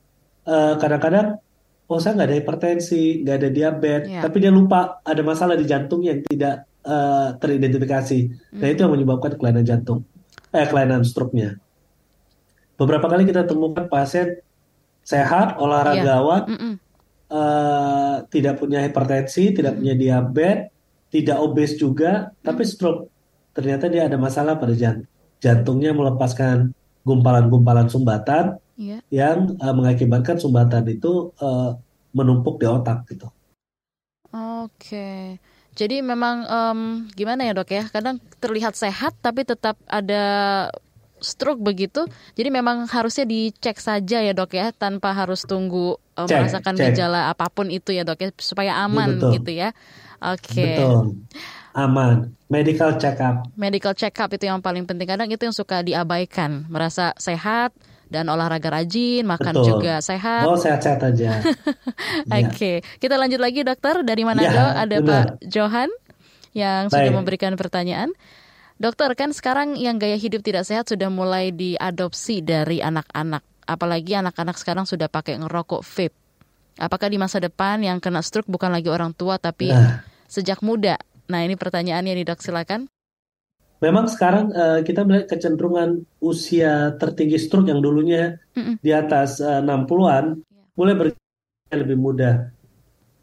kadang 0.46 0.78
kadang-kadang 0.78 1.28
oh 1.86 2.00
saya 2.02 2.18
nggak 2.18 2.30
ada 2.30 2.38
hipertensi, 2.38 3.22
nggak 3.22 3.36
ada 3.38 3.50
diabetes, 3.50 4.10
yeah. 4.10 4.24
tapi 4.26 4.42
dia 4.42 4.50
lupa 4.50 5.02
ada 5.06 5.22
masalah 5.22 5.54
di 5.54 5.66
jantung 5.70 6.02
yang 6.02 6.22
tidak 6.26 6.66
uh, 6.86 7.38
teridentifikasi. 7.38 8.20
Mm. 8.54 8.60
Nah 8.62 8.68
itu 8.70 8.80
yang 8.82 8.94
menyebabkan 8.94 9.38
kelainan 9.38 9.66
jantung, 9.66 10.02
eh 10.56 10.68
kelainan 10.68 11.04
stroke-nya. 11.04 11.60
Beberapa 12.76 13.08
kali 13.08 13.28
kita 13.28 13.48
temukan 13.48 13.88
pasien 13.88 14.40
sehat, 15.06 15.60
olahragawan, 15.60 16.50
yeah. 16.50 16.56
mm 16.56 16.60
-mm 16.60 16.76
uh, 17.30 18.16
tidak 18.30 18.60
punya 18.62 18.84
hipertensi, 18.84 19.54
tidak 19.56 19.78
punya 19.80 19.94
diabetes, 19.96 20.70
tidak 21.10 21.38
obes 21.40 21.72
juga, 21.80 22.36
tapi 22.44 22.68
stroke. 22.68 23.08
Ternyata 23.56 23.88
dia 23.88 24.12
ada 24.12 24.20
masalah 24.20 24.60
pada 24.60 24.76
jantung. 24.76 25.08
Jantungnya 25.40 25.92
melepaskan 25.94 26.74
gumpalan-gumpalan 27.06 27.88
sumbatan 27.88 28.58
yeah. 28.76 29.00
yang 29.14 29.54
uh, 29.62 29.72
mengakibatkan 29.76 30.42
sumbatan 30.42 30.84
itu 30.90 31.32
uh, 31.40 31.78
menumpuk 32.12 32.58
di 32.58 32.66
otak 32.66 33.06
gitu. 33.08 33.30
Oke. 34.34 35.38
Jadi 35.76 36.00
memang 36.00 36.48
um, 36.48 36.80
gimana 37.12 37.44
ya 37.44 37.52
dok 37.52 37.70
ya? 37.70 37.84
Kadang 37.92 38.24
terlihat 38.40 38.80
sehat 38.80 39.12
tapi 39.20 39.44
tetap 39.44 39.76
ada 39.92 40.24
stroke 41.20 41.60
begitu. 41.60 42.08
Jadi 42.40 42.50
memang 42.52 42.88
harusnya 42.88 43.28
dicek 43.28 43.80
saja 43.80 44.24
ya 44.24 44.32
dok 44.32 44.56
ya, 44.56 44.72
tanpa 44.72 45.12
harus 45.12 45.44
tunggu 45.44 46.00
uh, 46.16 46.28
cek, 46.28 46.48
merasakan 46.48 46.76
cek. 46.80 46.86
gejala 46.96 47.32
apa 47.32 47.52
pun 47.52 47.68
itu 47.68 47.92
ya 47.92 48.08
dok 48.08 48.20
ya, 48.24 48.30
supaya 48.40 48.80
aman 48.88 49.20
Betul. 49.20 49.32
gitu 49.40 49.52
ya. 49.52 49.70
Oke. 50.24 50.56
Okay. 50.56 50.76
Betul. 50.80 51.20
Aman. 51.76 52.32
Medical 52.48 52.96
check 52.96 53.20
up. 53.20 53.52
Medical 53.60 53.92
check 54.00 54.16
up 54.16 54.32
itu 54.32 54.48
yang 54.48 54.64
paling 54.64 54.88
penting. 54.88 55.12
Kadang 55.12 55.28
itu 55.28 55.44
yang 55.44 55.52
suka 55.52 55.84
diabaikan, 55.84 56.72
merasa 56.72 57.12
sehat 57.20 57.76
dan 58.16 58.32
olahraga 58.32 58.72
rajin, 58.72 59.28
makan 59.28 59.60
Betul. 59.60 59.68
juga 59.76 60.00
sehat. 60.00 60.48
Oh 60.48 60.56
sehat-sehat 60.56 61.04
aja. 61.04 61.36
Oke, 61.44 62.48
okay. 62.48 62.76
ya. 62.80 63.00
kita 63.04 63.20
lanjut 63.20 63.44
lagi 63.44 63.68
dokter 63.68 64.00
dari 64.08 64.24
mana 64.24 64.40
ya, 64.40 64.80
ada 64.88 65.04
benar. 65.04 65.36
Pak 65.36 65.44
Johan 65.52 65.92
yang 66.56 66.88
Baik. 66.88 66.96
sudah 66.96 67.12
memberikan 67.12 67.54
pertanyaan. 67.60 68.16
Dokter, 68.76 69.12
kan 69.16 69.32
sekarang 69.32 69.76
yang 69.76 70.00
gaya 70.00 70.16
hidup 70.16 70.44
tidak 70.44 70.68
sehat 70.68 70.88
sudah 70.88 71.08
mulai 71.12 71.52
diadopsi 71.52 72.44
dari 72.44 72.80
anak-anak. 72.80 73.44
Apalagi 73.68 74.20
anak-anak 74.20 74.56
sekarang 74.60 74.88
sudah 74.88 75.12
pakai 75.12 75.40
ngerokok 75.40 75.84
vape. 75.84 76.16
Apakah 76.76 77.08
di 77.08 77.16
masa 77.16 77.40
depan 77.40 77.80
yang 77.80 78.04
kena 78.04 78.20
stroke 78.20 78.52
bukan 78.52 78.68
lagi 78.68 78.92
orang 78.92 79.16
tua 79.16 79.40
tapi 79.40 79.72
nah. 79.72 80.04
sejak 80.28 80.60
muda? 80.60 81.00
Nah 81.32 81.40
ini 81.44 81.56
pertanyaannya 81.56 82.20
nih 82.20 82.26
dok, 82.28 82.44
silakan. 82.44 82.92
Memang 83.84 84.08
sekarang 84.08 84.56
uh, 84.56 84.80
kita 84.82 85.04
melihat 85.04 85.36
kecenderungan 85.36 86.08
usia 86.24 86.96
tertinggi 86.96 87.36
stroke 87.36 87.68
yang 87.68 87.84
dulunya 87.84 88.40
mm 88.56 88.62
-mm. 88.62 88.76
di 88.80 88.92
atas 88.96 89.44
uh, 89.44 89.60
60-an 89.60 90.40
yeah. 90.40 90.66
mulai 90.80 90.94
berjalan 90.96 91.80
lebih 91.84 91.98
mudah 92.00 92.36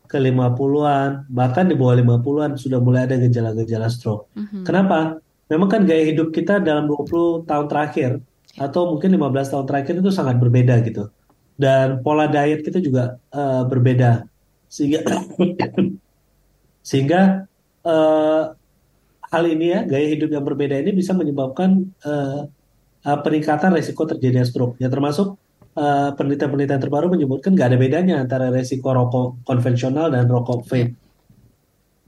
ke 0.05 0.21
50-an, 0.21 1.25
bahkan 1.33 1.65
di 1.65 1.73
bawah 1.73 1.97
50-an 1.97 2.61
sudah 2.61 2.85
mulai 2.85 3.09
ada 3.09 3.17
gejala-gejala 3.17 3.89
stroke. 3.89 4.29
Mm 4.37 4.45
-hmm. 4.45 4.63
Kenapa? 4.69 5.23
memang 5.53 5.69
kan 5.69 5.85
gaya 5.85 6.09
hidup 6.09 6.33
kita 6.33 6.65
dalam 6.65 6.89
20 6.89 7.45
tahun 7.45 7.67
terakhir 7.69 8.11
atau 8.57 8.97
mungkin 8.97 9.13
15 9.13 9.53
tahun 9.53 9.65
terakhir 9.69 9.95
itu 10.01 10.09
sangat 10.09 10.41
berbeda 10.41 10.81
gitu. 10.89 11.13
Dan 11.61 12.01
pola 12.01 12.25
diet 12.25 12.65
kita 12.65 12.81
juga 12.81 13.21
uh, 13.37 13.69
berbeda. 13.69 14.25
Sehingga 14.73 15.05
sehingga 16.89 17.45
uh, 17.85 18.57
hal 19.33 19.45
ini 19.49 19.73
ya, 19.73 19.81
gaya 19.89 20.07
hidup 20.13 20.29
yang 20.29 20.45
berbeda 20.45 20.77
ini 20.77 20.93
bisa 20.93 21.17
menyebabkan 21.17 21.89
uh, 22.05 22.45
uh, 23.09 23.19
peningkatan 23.25 23.73
resiko 23.73 24.05
terjadinya 24.05 24.45
stroke. 24.45 24.77
Ya 24.77 24.93
termasuk 24.93 25.41
uh, 25.75 26.13
penelitian-penelitian 26.13 26.83
terbaru 26.85 27.09
menyebutkan 27.09 27.57
nggak 27.57 27.69
ada 27.73 27.79
bedanya 27.81 28.15
antara 28.21 28.53
resiko 28.53 28.93
rokok 28.93 29.41
konvensional 29.49 30.13
dan 30.13 30.29
rokok 30.29 30.69
vape. 30.69 30.93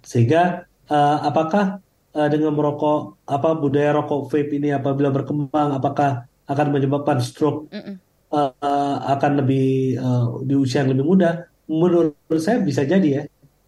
Sehingga 0.04 0.68
uh, 0.92 1.18
apakah 1.24 1.80
uh, 2.12 2.28
dengan 2.28 2.52
merokok 2.52 3.24
apa 3.24 3.56
budaya 3.56 3.96
rokok 3.96 4.28
vape 4.28 4.60
ini 4.60 4.76
apabila 4.76 5.08
berkembang 5.08 5.74
apakah 5.74 6.28
akan 6.44 6.66
menyebabkan 6.76 7.24
stroke 7.24 7.72
uh, 7.72 8.52
uh, 8.52 8.96
akan 9.16 9.40
lebih 9.40 9.96
uh, 9.96 10.44
di 10.44 10.54
usia 10.54 10.84
yang 10.84 10.92
lebih 10.92 11.08
muda 11.08 11.48
menurut 11.64 12.12
saya 12.36 12.60
bisa 12.60 12.84
jadi 12.84 13.08
ya 13.08 13.22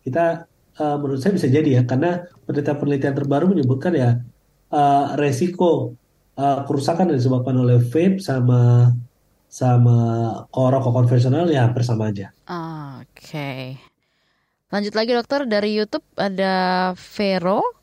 kita 0.04 0.44
uh, 0.80 0.96
menurut 1.00 1.20
saya 1.20 1.36
bisa 1.36 1.48
jadi 1.48 1.80
ya 1.80 1.82
karena 1.84 2.24
penelitian-penelitian 2.48 3.14
terbaru 3.16 3.52
menyebutkan 3.52 3.92
ya 3.96 4.20
uh, 4.72 5.16
resiko 5.18 5.96
uh, 6.38 6.60
kerusakan 6.64 7.12
yang 7.12 7.18
disebabkan 7.18 7.56
oleh 7.56 7.80
vape 7.80 8.20
sama 8.22 8.92
sama 9.46 9.96
rokok 10.52 10.92
konvensional 10.92 11.48
ya 11.48 11.64
hampir 11.64 11.86
sama 11.86 12.12
aja. 12.12 12.34
Oke. 12.44 13.04
Okay. 13.14 13.64
Lanjut 14.66 14.98
lagi 14.98 15.14
dokter 15.14 15.46
dari 15.46 15.78
YouTube 15.78 16.04
ada 16.18 16.92
Vero 17.14 17.76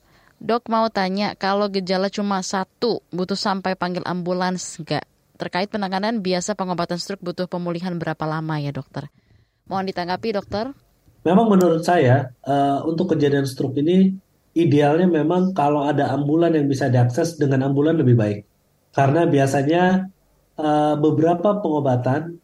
Dok 0.44 0.68
mau 0.68 0.92
tanya, 0.92 1.40
kalau 1.40 1.72
gejala 1.72 2.12
cuma 2.12 2.44
satu, 2.44 3.00
butuh 3.16 3.40
sampai 3.40 3.80
panggil 3.80 4.04
ambulans 4.04 4.76
nggak? 4.76 5.08
Terkait 5.40 5.72
penanganan, 5.72 6.20
biasa 6.20 6.52
pengobatan 6.60 7.00
stroke 7.00 7.24
butuh 7.24 7.48
pemulihan 7.48 7.96
berapa 7.96 8.28
lama 8.28 8.60
ya 8.60 8.76
dokter? 8.76 9.08
Mohon 9.72 9.96
ditanggapi 9.96 10.36
dokter. 10.36 10.76
Memang 11.24 11.48
menurut 11.48 11.88
saya, 11.88 12.36
uh, 12.44 12.84
untuk 12.84 13.16
kejadian 13.16 13.48
stroke 13.48 13.80
ini 13.80 14.12
idealnya 14.54 15.10
memang 15.10 15.56
kalau 15.56 15.88
ada 15.88 16.14
ambulan 16.14 16.54
yang 16.54 16.70
bisa 16.70 16.92
diakses 16.92 17.40
dengan 17.40 17.72
ambulan 17.72 17.98
lebih 17.98 18.16
baik. 18.20 18.40
Karena 18.94 19.26
biasanya 19.26 20.12
uh, 20.60 20.96
beberapa 21.00 21.58
pengobatan 21.64 22.38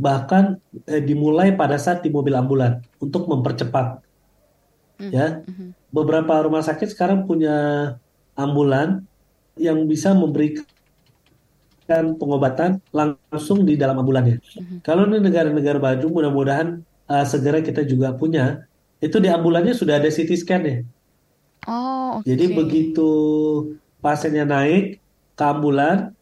bahkan 0.00 0.56
eh, 0.88 1.02
dimulai 1.02 1.52
pada 1.52 1.76
saat 1.76 2.00
di 2.00 2.08
mobil 2.08 2.32
ambulan 2.32 2.80
untuk 3.02 3.28
mempercepat. 3.28 4.00
Mm-hmm. 5.00 5.12
Ya, 5.12 5.44
beberapa 5.92 6.40
rumah 6.44 6.64
sakit 6.64 6.92
sekarang 6.92 7.24
punya 7.24 7.96
ambulan 8.36 9.04
yang 9.60 9.84
bisa 9.88 10.12
memberikan 10.16 10.64
pengobatan 12.16 12.80
langsung 12.92 13.64
di 13.64 13.76
dalam 13.76 14.00
ambulannya. 14.00 14.40
Mm-hmm. 14.40 14.78
Kalau 14.84 15.04
ini 15.08 15.20
negara-negara 15.20 15.76
maju, 15.80 16.06
mudah-mudahan 16.08 16.80
uh, 17.10 17.26
segera 17.26 17.58
kita 17.58 17.82
juga 17.82 18.14
punya. 18.14 18.64
Itu 19.02 19.18
di 19.18 19.26
ambulannya 19.26 19.74
sudah 19.74 19.98
ada 19.98 20.06
CT 20.06 20.30
scan 20.38 20.62
ya. 20.62 20.78
Oh, 21.66 22.22
okay. 22.22 22.32
Jadi 22.32 22.44
begitu 22.54 23.10
pasiennya 24.00 24.46
naik 24.48 25.02
ke 25.34 25.44
ambulan, 25.44 26.14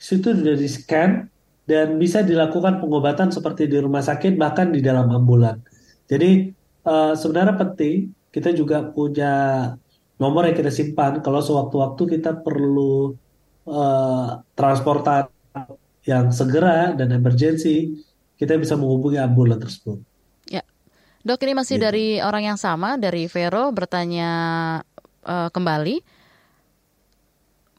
situ 0.00 0.32
sudah 0.32 0.56
di 0.56 0.66
scan 0.66 1.28
dan 1.68 2.00
bisa 2.00 2.24
dilakukan 2.26 2.82
pengobatan 2.82 3.30
seperti 3.30 3.70
di 3.70 3.78
rumah 3.78 4.02
sakit 4.02 4.34
bahkan 4.34 4.74
di 4.74 4.82
dalam 4.82 5.06
ambulan. 5.12 5.62
Jadi 6.10 6.50
uh, 6.88 7.14
sebenarnya 7.14 7.54
penting 7.54 8.10
kita 8.34 8.50
juga 8.50 8.82
punya 8.90 9.34
nomor 10.18 10.50
yang 10.50 10.56
kita 10.58 10.70
simpan 10.74 11.22
kalau 11.22 11.38
sewaktu-waktu 11.38 12.18
kita 12.18 12.42
perlu 12.42 13.14
uh, 13.70 14.42
transportasi 14.58 15.30
yang 16.08 16.34
segera 16.34 16.96
dan 16.96 17.12
emergency, 17.14 18.02
kita 18.34 18.56
bisa 18.56 18.74
menghubungi 18.74 19.20
ambulan 19.20 19.60
tersebut. 19.60 20.09
Ya, 21.20 21.36
dok 21.36 21.44
ini 21.44 21.52
masih 21.52 21.76
gitu. 21.76 21.84
dari 21.84 22.06
orang 22.24 22.54
yang 22.54 22.58
sama 22.60 22.96
dari 22.96 23.28
Vero 23.28 23.68
bertanya 23.76 24.30
uh, 25.24 25.48
kembali 25.52 26.20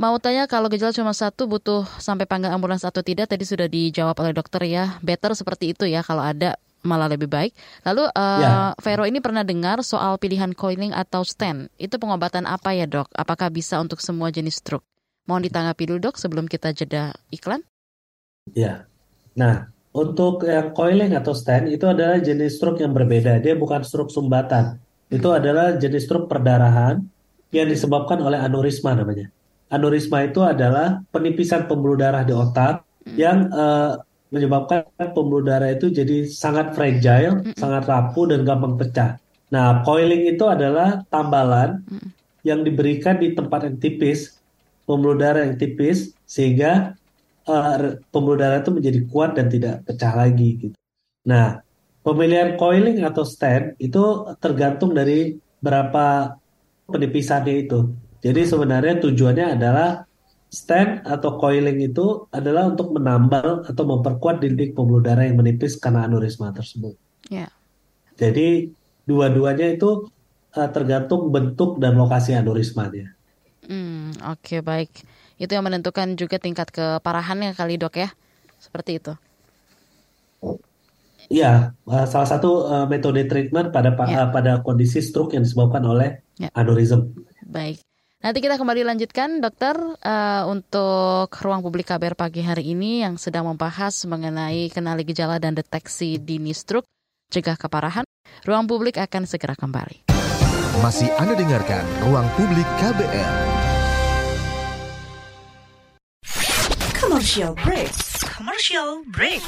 Mau 0.01 0.17
tanya 0.17 0.49
kalau 0.49 0.65
gejala 0.65 0.89
cuma 0.89 1.13
satu 1.13 1.45
butuh 1.45 1.85
sampai 2.01 2.25
panggil 2.25 2.49
ambulans 2.49 2.81
atau 2.81 3.05
tidak 3.05 3.29
tadi 3.29 3.45
sudah 3.45 3.69
dijawab 3.69 4.17
oleh 4.17 4.33
dokter 4.33 4.65
ya. 4.65 4.97
Better 5.05 5.37
seperti 5.37 5.77
itu 5.77 5.85
ya 5.85 6.01
kalau 6.01 6.25
ada 6.25 6.57
malah 6.81 7.05
lebih 7.05 7.29
baik. 7.29 7.53
Lalu 7.85 8.09
uh, 8.09 8.41
ya. 8.41 8.51
Vero 8.81 9.05
ini 9.05 9.21
pernah 9.21 9.45
dengar 9.45 9.85
soal 9.85 10.17
pilihan 10.17 10.57
coiling 10.57 10.89
atau 10.89 11.21
stent. 11.21 11.69
Itu 11.77 12.01
pengobatan 12.01 12.49
apa 12.49 12.73
ya 12.73 12.89
dok? 12.89 13.13
Apakah 13.13 13.53
bisa 13.53 13.77
untuk 13.77 14.01
semua 14.01 14.33
jenis 14.33 14.57
stroke? 14.57 14.81
Mohon 15.29 15.53
ditanggapi 15.53 15.83
dulu 15.93 15.99
dok 16.01 16.15
sebelum 16.17 16.49
kita 16.49 16.73
jeda 16.73 17.13
iklan. 17.29 17.61
Ya. 18.57 18.89
Nah, 19.37 19.69
untuk 19.91 20.47
yang 20.47 20.71
coiling 20.71 21.11
atau 21.19 21.35
stent 21.35 21.67
itu 21.67 21.83
adalah 21.83 22.19
jenis 22.23 22.55
stroke 22.55 22.79
yang 22.79 22.95
berbeda. 22.95 23.43
Dia 23.43 23.59
bukan 23.59 23.83
stroke 23.83 24.11
sumbatan. 24.11 24.79
Itu 25.11 25.35
adalah 25.35 25.75
jenis 25.75 26.07
stroke 26.07 26.31
perdarahan 26.31 27.03
yang 27.51 27.67
disebabkan 27.67 28.23
oleh 28.23 28.39
aneurisma 28.39 28.95
namanya. 28.95 29.27
Aneurisma 29.67 30.23
itu 30.23 30.39
adalah 30.39 31.03
penipisan 31.11 31.67
pembuluh 31.67 31.99
darah 31.99 32.23
di 32.23 32.31
otak 32.31 32.87
hmm. 33.03 33.15
yang 33.19 33.51
uh, 33.51 33.99
menyebabkan 34.31 34.87
pembuluh 35.11 35.43
darah 35.43 35.75
itu 35.75 35.91
jadi 35.91 36.23
sangat 36.27 36.71
fragile, 36.71 37.43
mm 37.43 37.59
sangat 37.59 37.83
rapuh 37.83 38.31
dan 38.31 38.47
gampang 38.47 38.79
pecah. 38.79 39.19
Nah, 39.51 39.83
coiling 39.83 40.31
itu 40.31 40.47
adalah 40.47 41.03
tambalan 41.11 41.83
mm 41.83 42.23
yang 42.41 42.65
diberikan 42.65 43.21
di 43.21 43.37
tempat 43.37 43.69
yang 43.69 43.77
tipis, 43.77 44.39
pembuluh 44.89 45.13
darah 45.13 45.45
yang 45.45 45.61
tipis, 45.61 46.17
sehingga 46.25 46.97
uh, 47.47 47.97
pembuluh 48.09 48.37
darah 48.37 48.61
itu 48.61 48.71
menjadi 48.73 48.99
kuat 49.09 49.37
dan 49.37 49.47
tidak 49.47 49.85
pecah 49.87 50.13
lagi. 50.13 50.49
Gitu. 50.67 50.77
Nah, 51.27 51.61
pemilihan 52.01 52.57
coiling 52.57 53.05
atau 53.05 53.23
stent 53.25 53.77
itu 53.77 54.29
tergantung 54.41 54.91
dari 54.93 55.37
berapa 55.61 56.37
penipisannya 56.89 57.55
itu. 57.65 57.93
Jadi 58.21 58.41
sebenarnya 58.45 59.01
tujuannya 59.01 59.47
adalah 59.57 60.05
stent 60.51 61.07
atau 61.07 61.39
coiling 61.39 61.79
itu 61.79 62.27
adalah 62.29 62.67
untuk 62.67 62.91
menambal 62.91 63.63
atau 63.65 63.83
memperkuat 63.87 64.43
dinding 64.43 64.75
pembuluh 64.75 65.01
darah 65.01 65.23
yang 65.23 65.39
menipis 65.39 65.79
karena 65.79 66.05
aneurisma 66.05 66.51
tersebut. 66.51 66.99
Yeah. 67.31 67.49
Jadi 68.19 68.69
dua-duanya 69.07 69.73
itu 69.73 70.11
uh, 70.53 70.69
tergantung 70.69 71.31
bentuk 71.31 71.79
dan 71.79 71.95
lokasi 71.95 72.35
aneurismanya. 72.35 73.15
Hmm, 73.65 74.11
Oke 74.27 74.59
okay, 74.59 74.59
baik. 74.59 74.91
Itu 75.41 75.57
yang 75.57 75.65
menentukan 75.65 76.13
juga 76.13 76.37
tingkat 76.37 76.69
keparahannya 76.69 77.57
kali 77.57 77.81
dok 77.81 77.97
ya, 77.97 78.13
seperti 78.61 79.01
itu. 79.01 79.13
Iya, 81.31 81.73
uh, 81.89 82.05
salah 82.05 82.29
satu 82.29 82.69
uh, 82.69 82.85
metode 82.85 83.25
treatment 83.25 83.73
pada 83.73 83.97
yeah. 84.05 84.27
uh, 84.27 84.29
pada 84.29 84.61
kondisi 84.61 85.01
stroke 85.01 85.33
yang 85.33 85.41
disebabkan 85.41 85.81
oleh 85.81 86.21
yeah. 86.37 86.53
aneurism. 86.53 87.17
Baik. 87.41 87.81
Nanti 88.21 88.37
kita 88.37 88.61
kembali 88.61 88.85
lanjutkan 88.85 89.41
dokter 89.41 89.73
uh, 89.81 90.43
untuk 90.45 91.33
ruang 91.41 91.65
publik 91.65 91.89
KBR 91.89 92.13
pagi 92.13 92.45
hari 92.45 92.77
ini 92.77 93.01
yang 93.01 93.17
sedang 93.17 93.49
membahas 93.49 94.05
mengenai 94.05 94.69
kenali 94.69 95.01
gejala 95.01 95.41
dan 95.41 95.57
deteksi 95.57 96.21
dini 96.21 96.53
stroke, 96.53 96.85
cegah 97.33 97.57
keparahan. 97.57 98.05
Ruang 98.45 98.69
publik 98.69 99.01
akan 99.01 99.25
segera 99.25 99.57
kembali. 99.57 100.05
Masih 100.85 101.09
Anda 101.17 101.33
dengarkan 101.33 101.83
Ruang 102.05 102.29
Publik 102.37 102.67
KBR. 102.79 103.50
Commercial 107.21 107.53
break. 107.53 107.93
Commercial 108.33 108.89
break. 109.13 109.45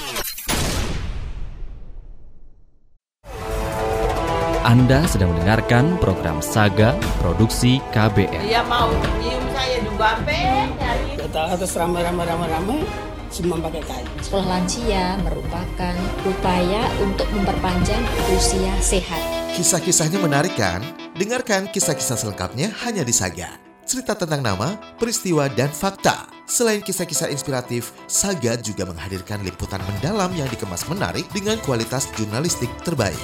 Anda 4.61 5.09
sedang 5.09 5.33
mendengarkan 5.33 5.97
program 5.97 6.37
Saga 6.45 6.93
Produksi 7.17 7.81
KBR. 7.89 8.45
Dia 8.45 8.61
mau 8.69 8.93
nyium 9.17 9.41
saya 9.57 9.81
juga 9.81 10.21
nyari. 10.21 11.17
Kita 11.17 11.41
harus 11.49 11.71
ramai-ramai-ramai-ramai 11.73 12.85
semua 13.33 13.57
pakai 13.57 13.81
kain. 13.89 14.05
Sekolah 14.21 14.45
lansia 14.53 15.17
merupakan 15.25 15.95
upaya 16.29 16.85
untuk 17.01 17.25
memperpanjang 17.33 18.05
usia 18.37 18.77
sehat. 18.85 19.57
Kisah-kisahnya 19.57 20.21
menarik 20.21 20.53
kan? 20.53 20.85
Dengarkan 21.17 21.73
kisah-kisah 21.73 22.21
selengkapnya 22.21 22.69
hanya 22.85 23.01
di 23.01 23.17
Saga. 23.17 23.57
Cerita 23.81 24.13
tentang 24.13 24.45
nama, 24.45 24.77
peristiwa, 25.01 25.49
dan 25.49 25.73
fakta. 25.73 26.32
Selain 26.43 26.83
kisah-kisah 26.83 27.31
inspiratif, 27.31 27.95
Saga 28.11 28.59
juga 28.59 28.83
menghadirkan 28.83 29.39
liputan 29.47 29.79
mendalam 29.87 30.27
yang 30.35 30.47
dikemas 30.51 30.83
menarik 30.91 31.23
dengan 31.31 31.55
kualitas 31.63 32.11
jurnalistik 32.19 32.67
terbaik. 32.83 33.17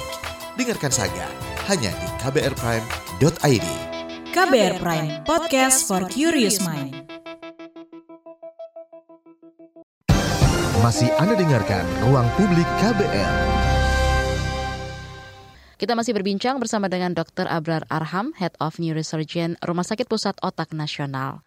Dengarkan 0.56 0.88
Saga 0.88 1.28
hanya 1.68 1.92
di 1.92 2.08
kbrprime.id. 2.24 3.68
KBR 4.30 4.74
Prime, 4.80 5.10
podcast 5.28 5.84
for 5.84 6.06
curious 6.08 6.62
mind. 6.64 6.96
Masih 10.80 11.12
Anda 11.20 11.36
dengarkan 11.36 11.84
Ruang 12.08 12.24
Publik 12.40 12.64
KBR. 12.80 13.34
Kita 15.76 15.92
masih 15.92 16.16
berbincang 16.16 16.56
bersama 16.56 16.88
dengan 16.88 17.12
Dr. 17.12 17.44
Abrar 17.48 17.84
Arham, 17.92 18.32
Head 18.36 18.56
of 18.60 18.80
Neurosurgeon 18.80 19.60
Rumah 19.60 19.84
Sakit 19.84 20.08
Pusat 20.08 20.40
Otak 20.40 20.72
Nasional. 20.72 21.44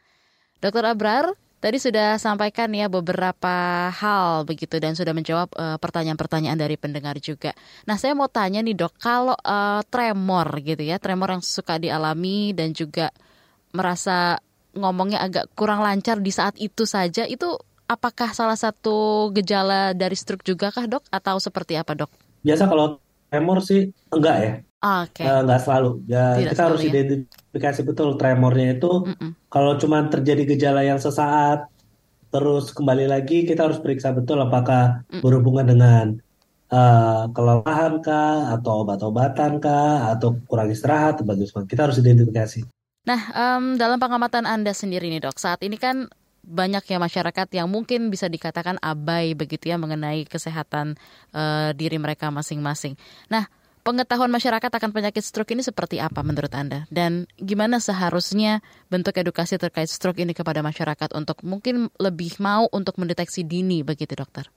Dr. 0.61 0.85
Abrar, 0.85 1.33
Tadi 1.63 1.79
sudah 1.79 2.19
sampaikan 2.19 2.67
ya 2.75 2.91
beberapa 2.91 3.87
hal 3.87 4.43
begitu 4.43 4.83
dan 4.83 4.99
sudah 4.99 5.15
menjawab 5.15 5.47
pertanyaan 5.79 5.79
pertanyaan-pertanyaan 5.79 6.59
dari 6.59 6.75
pendengar 6.75 7.15
juga. 7.23 7.55
Nah, 7.87 7.95
saya 7.95 8.11
mau 8.11 8.27
tanya 8.27 8.59
nih 8.59 8.75
dok, 8.75 8.99
kalau 8.99 9.31
uh, 9.31 9.79
tremor 9.87 10.59
gitu 10.59 10.83
ya, 10.83 10.99
tremor 10.99 11.39
yang 11.39 11.43
suka 11.45 11.79
dialami 11.79 12.51
dan 12.51 12.75
juga 12.75 13.15
merasa 13.71 14.35
ngomongnya 14.75 15.23
agak 15.23 15.55
kurang 15.55 15.79
lancar 15.79 16.19
di 16.19 16.35
saat 16.35 16.59
itu 16.59 16.83
saja, 16.83 17.23
itu 17.23 17.55
apakah 17.87 18.35
salah 18.35 18.59
satu 18.59 19.31
gejala 19.31 19.95
dari 19.95 20.19
stroke 20.19 20.43
juga 20.43 20.67
kah 20.67 20.83
dok 20.83 21.07
atau 21.07 21.39
seperti 21.39 21.79
apa 21.79 21.95
dok? 21.95 22.11
Biasa 22.43 22.67
kalau 22.67 22.99
tremor 23.33 23.65
sih 23.65 23.89
enggak 24.13 24.37
ya. 24.37 24.53
Oke. 25.01 25.25
Okay. 25.25 25.25
Uh, 25.25 25.41
enggak 25.41 25.61
selalu. 25.65 25.91
Ya, 26.05 26.37
Tidak 26.37 26.51
kita 26.53 26.61
harus 26.69 26.81
ya. 26.85 26.89
identifikasi 26.93 27.81
betul 27.81 28.09
tremornya 28.21 28.77
itu. 28.77 28.91
Mm 29.09 29.15
-mm. 29.17 29.29
Kalau 29.49 29.73
cuma 29.81 30.05
terjadi 30.05 30.53
gejala 30.53 30.85
yang 30.85 31.01
sesaat, 31.01 31.65
terus 32.29 32.69
kembali 32.69 33.09
lagi 33.09 33.49
kita 33.49 33.65
harus 33.65 33.81
periksa 33.81 34.13
betul 34.13 34.37
apakah 34.37 35.01
mm. 35.09 35.25
berhubungan 35.25 35.65
dengan 35.65 36.05
uh, 36.69 37.25
kelelahan 37.33 38.05
kah, 38.05 38.53
atau 38.53 38.85
obat-obatan 38.85 39.57
kah, 39.57 40.13
atau 40.13 40.37
kurang 40.45 40.69
istirahat, 40.69 41.25
bagaimana. 41.25 41.65
Kita 41.65 41.81
harus 41.89 41.97
identifikasi. 41.97 42.61
Nah, 43.03 43.21
um, 43.35 43.75
dalam 43.75 43.97
pengamatan 43.99 44.47
Anda 44.47 44.71
sendiri 44.71 45.11
nih 45.11 45.25
dok, 45.25 45.35
saat 45.35 45.59
ini 45.65 45.75
kan 45.75 46.07
banyak 46.43 46.83
ya 46.83 46.99
masyarakat 46.99 47.47
yang 47.55 47.71
mungkin 47.71 48.11
bisa 48.11 48.27
dikatakan 48.27 48.75
abai 48.83 49.31
begitu 49.33 49.71
ya 49.71 49.79
mengenai 49.79 50.27
kesehatan 50.27 50.99
uh, 51.31 51.71
diri 51.71 51.95
mereka 51.95 52.27
masing-masing. 52.29 52.99
Nah, 53.31 53.47
pengetahuan 53.87 54.31
masyarakat 54.31 54.67
akan 54.67 54.91
penyakit 54.91 55.23
stroke 55.23 55.55
ini 55.55 55.63
seperti 55.63 56.03
apa 56.03 56.19
menurut 56.23 56.51
Anda? 56.51 56.83
Dan 56.91 57.31
gimana 57.39 57.79
seharusnya 57.79 58.59
bentuk 58.91 59.15
edukasi 59.15 59.55
terkait 59.55 59.87
stroke 59.87 60.19
ini 60.19 60.35
kepada 60.35 60.59
masyarakat 60.59 61.15
untuk 61.15 61.39
mungkin 61.47 61.87
lebih 61.95 62.39
mau 62.43 62.67
untuk 62.71 62.99
mendeteksi 62.99 63.47
dini 63.47 63.83
begitu 63.83 64.15
dokter? 64.15 64.51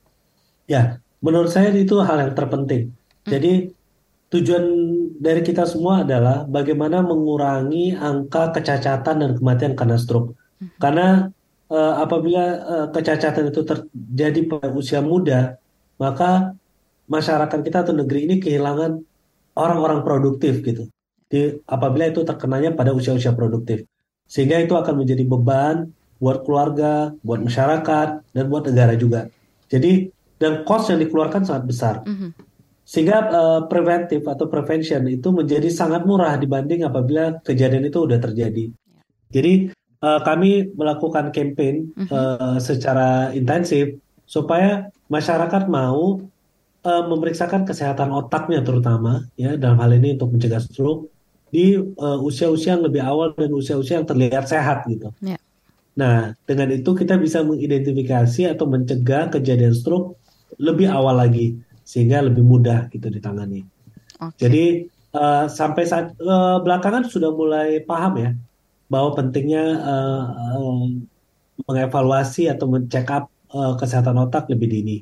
Ya, 0.66 0.98
menurut 1.22 1.54
saya 1.54 1.70
itu 1.70 2.02
hal 2.02 2.18
yang 2.18 2.34
terpenting. 2.34 2.94
Hmm. 3.26 3.30
Jadi 3.30 3.70
tujuan 4.26 4.64
dari 5.22 5.42
kita 5.46 5.62
semua 5.70 6.02
adalah 6.02 6.42
bagaimana 6.50 6.98
mengurangi 7.02 7.94
angka 7.94 8.50
kecacatan 8.58 9.22
dan 9.22 9.30
kematian 9.38 9.78
karena 9.78 9.98
stroke. 9.98 10.34
Karena 10.80 11.28
uh, 11.70 11.94
apabila 12.02 12.44
uh, 12.62 12.86
kecacatan 12.90 13.50
itu 13.50 13.62
terjadi 13.62 14.40
pada 14.50 14.68
usia 14.72 15.00
muda, 15.02 15.58
maka 15.98 16.54
masyarakat 17.06 17.58
kita 17.62 17.86
atau 17.86 17.94
negeri 17.94 18.26
ini 18.26 18.36
kehilangan 18.42 18.98
orang-orang 19.56 20.00
produktif 20.02 20.62
gitu. 20.62 20.90
Di, 21.26 21.58
apabila 21.66 22.06
itu 22.10 22.22
terkenanya 22.22 22.74
pada 22.74 22.94
usia-usia 22.94 23.34
produktif. 23.34 23.82
Sehingga 24.26 24.62
itu 24.62 24.74
akan 24.74 25.02
menjadi 25.02 25.22
beban 25.26 25.90
buat 26.18 26.42
keluarga, 26.46 27.14
buat 27.22 27.42
masyarakat, 27.42 28.08
dan 28.34 28.44
buat 28.46 28.66
negara 28.66 28.94
juga. 28.96 29.30
Jadi, 29.66 30.10
dan 30.38 30.62
cost 30.64 30.90
yang 30.90 31.02
dikeluarkan 31.02 31.42
sangat 31.44 31.64
besar. 31.66 31.94
Mm 32.06 32.16
-hmm. 32.16 32.30
Sehingga 32.86 33.18
uh, 33.34 33.60
preventif 33.66 34.22
atau 34.22 34.46
prevention 34.46 35.02
itu 35.10 35.34
menjadi 35.34 35.66
sangat 35.74 36.06
murah 36.06 36.38
dibanding 36.38 36.86
apabila 36.86 37.42
kejadian 37.42 37.90
itu 37.90 37.98
sudah 38.06 38.22
terjadi. 38.22 38.70
Jadi 39.26 39.74
uh, 40.02 40.20
kami 40.24 40.72
melakukan 40.74 41.32
campaign 41.32 41.92
uh, 42.10 42.56
secara 42.60 43.32
intensif 43.32 43.96
supaya 44.26 44.90
masyarakat 45.06 45.70
mau 45.70 46.20
uh, 46.82 47.04
memeriksakan 47.06 47.62
kesehatan 47.64 48.10
otaknya 48.10 48.60
terutama 48.60 49.24
ya 49.38 49.54
dalam 49.54 49.78
hal 49.78 49.94
ini 49.94 50.18
untuk 50.18 50.34
mencegah 50.34 50.60
stroke 50.60 51.08
di 51.46 51.78
usia-usia 52.26 52.74
uh, 52.74 52.76
yang 52.76 52.82
lebih 52.90 53.02
awal 53.06 53.30
dan 53.38 53.54
usia-usia 53.54 54.02
yang 54.02 54.08
terlihat 54.08 54.50
sehat 54.50 54.82
gitu. 54.90 55.14
Yeah. 55.22 55.38
Nah 55.96 56.34
dengan 56.44 56.74
itu 56.74 56.90
kita 56.92 57.16
bisa 57.16 57.46
mengidentifikasi 57.46 58.50
atau 58.50 58.66
mencegah 58.66 59.30
kejadian 59.30 59.72
stroke 59.72 60.18
lebih 60.58 60.90
awal 60.90 61.16
lagi 61.22 61.56
sehingga 61.86 62.26
lebih 62.26 62.42
mudah 62.42 62.90
gitu 62.90 63.06
ditangani. 63.06 63.62
Okay. 64.18 64.40
Jadi 64.42 64.64
uh, 65.14 65.46
sampai 65.46 65.84
saat 65.86 66.18
uh, 66.18 66.58
belakangan 66.60 67.06
sudah 67.06 67.30
mulai 67.30 67.78
paham 67.86 68.12
ya 68.18 68.30
bahwa 68.86 69.18
pentingnya 69.18 69.64
uh, 69.82 70.86
mengevaluasi 71.66 72.46
atau 72.50 72.70
mencek 72.70 73.06
up 73.10 73.30
uh, 73.50 73.74
kesehatan 73.74 74.16
otak 74.22 74.46
lebih 74.52 74.68
dini. 74.70 74.96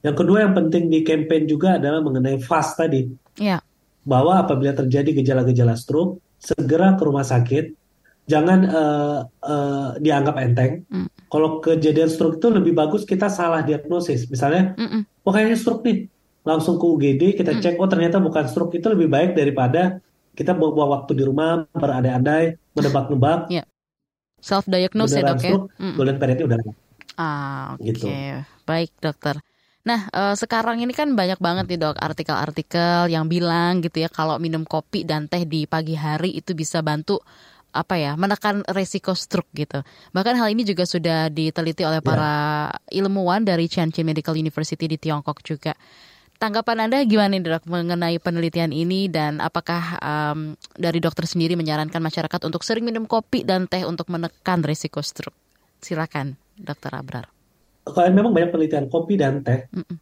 Yang 0.00 0.24
kedua 0.24 0.48
yang 0.48 0.56
penting 0.56 0.88
di 0.88 1.04
campaign 1.04 1.44
juga 1.44 1.76
adalah 1.76 2.00
mengenai 2.00 2.40
fast 2.40 2.80
tadi. 2.80 3.08
Yeah. 3.36 3.60
Bahwa 4.04 4.40
apabila 4.40 4.72
terjadi 4.72 5.12
gejala-gejala 5.20 5.76
stroke, 5.76 6.20
segera 6.40 6.96
ke 6.96 7.02
rumah 7.04 7.24
sakit, 7.24 7.76
jangan 8.24 8.58
uh, 8.64 9.18
uh, 9.44 9.88
dianggap 10.00 10.40
enteng. 10.40 10.88
Mm. 10.88 11.08
Kalau 11.28 11.60
kejadian 11.60 12.08
stroke 12.08 12.40
itu 12.40 12.48
lebih 12.48 12.72
bagus 12.72 13.04
kita 13.04 13.28
salah 13.28 13.60
diagnosis. 13.60 14.24
Misalnya, 14.32 14.72
mm 14.72 14.88
-mm. 14.88 15.02
oh 15.28 15.32
kayaknya 15.36 15.58
stroke 15.60 15.84
nih, 15.84 16.08
langsung 16.44 16.80
ke 16.80 16.84
UGD 16.84 17.22
kita 17.36 17.52
hmm. 17.56 17.60
cek 17.60 17.74
oh 17.76 17.88
ternyata 17.88 18.16
bukan 18.16 18.48
stroke 18.48 18.72
itu 18.72 18.88
lebih 18.88 19.12
baik 19.12 19.36
daripada 19.36 20.00
kita 20.32 20.56
buang-buang 20.56 20.90
waktu 21.00 21.12
di 21.12 21.24
rumah 21.28 21.68
berandai-andai 21.76 22.56
menebak-nebak 22.76 23.50
yeah. 23.50 23.66
self 24.38 24.66
diagnose 24.66 25.16
ya 25.16 25.22
dok 25.26 25.42
ya 25.42 25.56
mm. 25.56 25.94
golden 25.98 26.16
periodnya 26.18 26.44
udah 26.46 26.58
ah 27.18 27.74
oke 27.74 27.82
okay. 27.82 27.86
gitu. 27.92 28.06
baik 28.64 28.92
dokter 29.02 29.36
Nah, 29.80 30.12
uh, 30.12 30.36
sekarang 30.36 30.84
ini 30.84 30.92
kan 30.92 31.16
banyak 31.16 31.40
banget 31.40 31.64
nih 31.72 31.80
dok 31.80 31.96
artikel-artikel 31.96 33.08
yang 33.08 33.24
bilang 33.32 33.80
gitu 33.80 34.04
ya 34.04 34.12
kalau 34.12 34.36
minum 34.36 34.68
kopi 34.68 35.08
dan 35.08 35.24
teh 35.24 35.48
di 35.48 35.64
pagi 35.64 35.96
hari 35.96 36.36
itu 36.36 36.52
bisa 36.52 36.84
bantu 36.84 37.16
apa 37.70 37.94
ya 37.96 38.12
menekan 38.18 38.60
resiko 38.68 39.16
stroke 39.16 39.48
gitu. 39.56 39.80
Bahkan 40.12 40.34
hal 40.36 40.52
ini 40.52 40.68
juga 40.68 40.84
sudah 40.84 41.32
diteliti 41.32 41.86
oleh 41.86 42.02
ya. 42.02 42.04
para 42.04 42.32
yeah. 42.68 43.00
ilmuwan 43.00 43.40
dari 43.46 43.70
Tianjin 43.72 44.04
Medical 44.04 44.36
University 44.36 44.84
di 44.84 45.00
Tiongkok 45.00 45.40
juga. 45.40 45.72
Tanggapan 46.40 46.88
Anda 46.88 47.04
gimana 47.04 47.36
nih 47.36 47.44
dok 47.44 47.68
mengenai 47.68 48.16
penelitian 48.16 48.72
ini 48.72 49.12
dan 49.12 49.44
apakah 49.44 50.00
um, 50.00 50.56
dari 50.72 50.96
dokter 50.96 51.28
sendiri 51.28 51.52
menyarankan 51.52 52.00
masyarakat 52.00 52.40
untuk 52.48 52.64
sering 52.64 52.88
minum 52.88 53.04
kopi 53.04 53.44
dan 53.44 53.68
teh 53.68 53.84
untuk 53.84 54.08
menekan 54.08 54.64
risiko 54.64 55.04
stroke? 55.04 55.36
Silakan, 55.84 56.40
dokter 56.56 56.96
Abrar. 56.96 57.28
Kalau 57.84 58.08
memang 58.08 58.32
banyak 58.32 58.56
penelitian 58.56 58.88
kopi 58.88 59.20
dan 59.20 59.44
teh, 59.44 59.68
mm 59.68 59.84
-mm. 59.84 59.96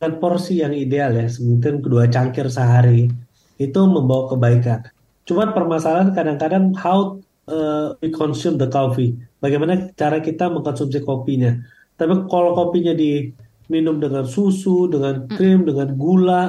dan 0.00 0.16
porsi 0.16 0.64
yang 0.64 0.72
ideal 0.72 1.12
ya, 1.12 1.28
mungkin 1.44 1.84
kedua 1.84 2.08
cangkir 2.08 2.48
sehari 2.48 3.12
itu 3.60 3.80
membawa 3.84 4.32
kebaikan. 4.32 4.88
Cuma 5.28 5.52
permasalahan 5.52 6.16
kadang-kadang 6.16 6.72
how 6.80 7.20
uh, 7.44 7.92
we 8.00 8.08
consume 8.08 8.56
the 8.56 8.72
coffee, 8.72 9.12
bagaimana 9.44 9.92
cara 10.00 10.24
kita 10.24 10.48
mengkonsumsi 10.48 11.04
kopinya. 11.04 11.60
Tapi 12.00 12.24
kalau 12.32 12.56
kopinya 12.56 12.96
di 12.96 13.43
minum 13.68 13.96
dengan 14.00 14.28
susu, 14.28 14.86
dengan 14.90 15.24
krim, 15.30 15.64
mm. 15.64 15.68
dengan 15.72 15.88
gula 15.96 16.42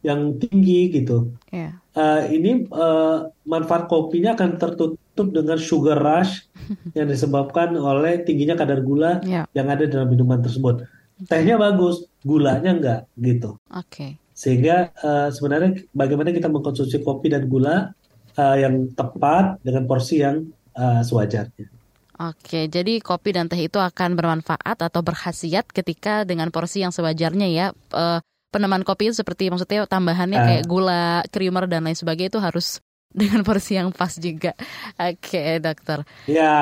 yang 0.00 0.40
tinggi 0.40 0.88
gitu. 0.92 1.32
Yeah. 1.52 1.76
Uh, 1.92 2.24
ini 2.30 2.64
uh, 2.72 3.28
manfaat 3.44 3.90
kopinya 3.90 4.32
akan 4.38 4.56
tertutup 4.56 5.28
dengan 5.34 5.58
sugar 5.58 6.00
rush 6.00 6.46
yang 6.96 7.10
disebabkan 7.10 7.76
oleh 7.76 8.22
tingginya 8.24 8.56
kadar 8.56 8.80
gula 8.80 9.20
yeah. 9.26 9.44
yang 9.52 9.68
ada 9.68 9.84
dalam 9.84 10.08
minuman 10.08 10.40
tersebut. 10.40 10.86
Tehnya 11.28 11.60
bagus, 11.60 12.08
gulanya 12.24 12.70
enggak 12.72 13.00
gitu. 13.20 13.60
Oke. 13.76 13.84
Okay. 13.92 14.10
Sehingga 14.32 14.88
uh, 15.04 15.28
sebenarnya 15.28 15.84
bagaimana 15.92 16.32
kita 16.32 16.48
mengkonsumsi 16.48 17.04
kopi 17.04 17.28
dan 17.28 17.44
gula 17.44 17.92
uh, 18.40 18.56
yang 18.56 18.88
tepat 18.96 19.60
dengan 19.60 19.84
porsi 19.84 20.24
yang 20.24 20.48
uh, 20.80 21.04
sewajarnya. 21.04 21.79
Oke, 22.20 22.68
jadi 22.68 23.00
kopi 23.00 23.32
dan 23.32 23.48
teh 23.48 23.56
itu 23.56 23.80
akan 23.80 24.12
bermanfaat 24.12 24.76
atau 24.76 25.00
berkhasiat 25.00 25.72
ketika 25.72 26.28
dengan 26.28 26.52
porsi 26.52 26.84
yang 26.84 26.92
sewajarnya 26.92 27.48
ya. 27.48 27.72
E, 27.72 28.20
peneman 28.52 28.84
kopi 28.84 29.08
itu 29.08 29.24
seperti 29.24 29.48
maksudnya 29.48 29.88
tambahannya 29.88 30.36
uh. 30.36 30.44
kayak 30.44 30.64
gula, 30.68 31.24
creamer 31.32 31.64
dan 31.64 31.88
lain 31.88 31.96
sebagainya 31.96 32.36
itu 32.36 32.40
harus 32.44 32.84
dengan 33.20 33.40
porsi 33.40 33.80
yang 33.80 33.88
pas 33.88 34.12
juga. 34.20 34.52
Oke, 35.00 35.64
dokter. 35.64 36.04
Iya, 36.28 36.52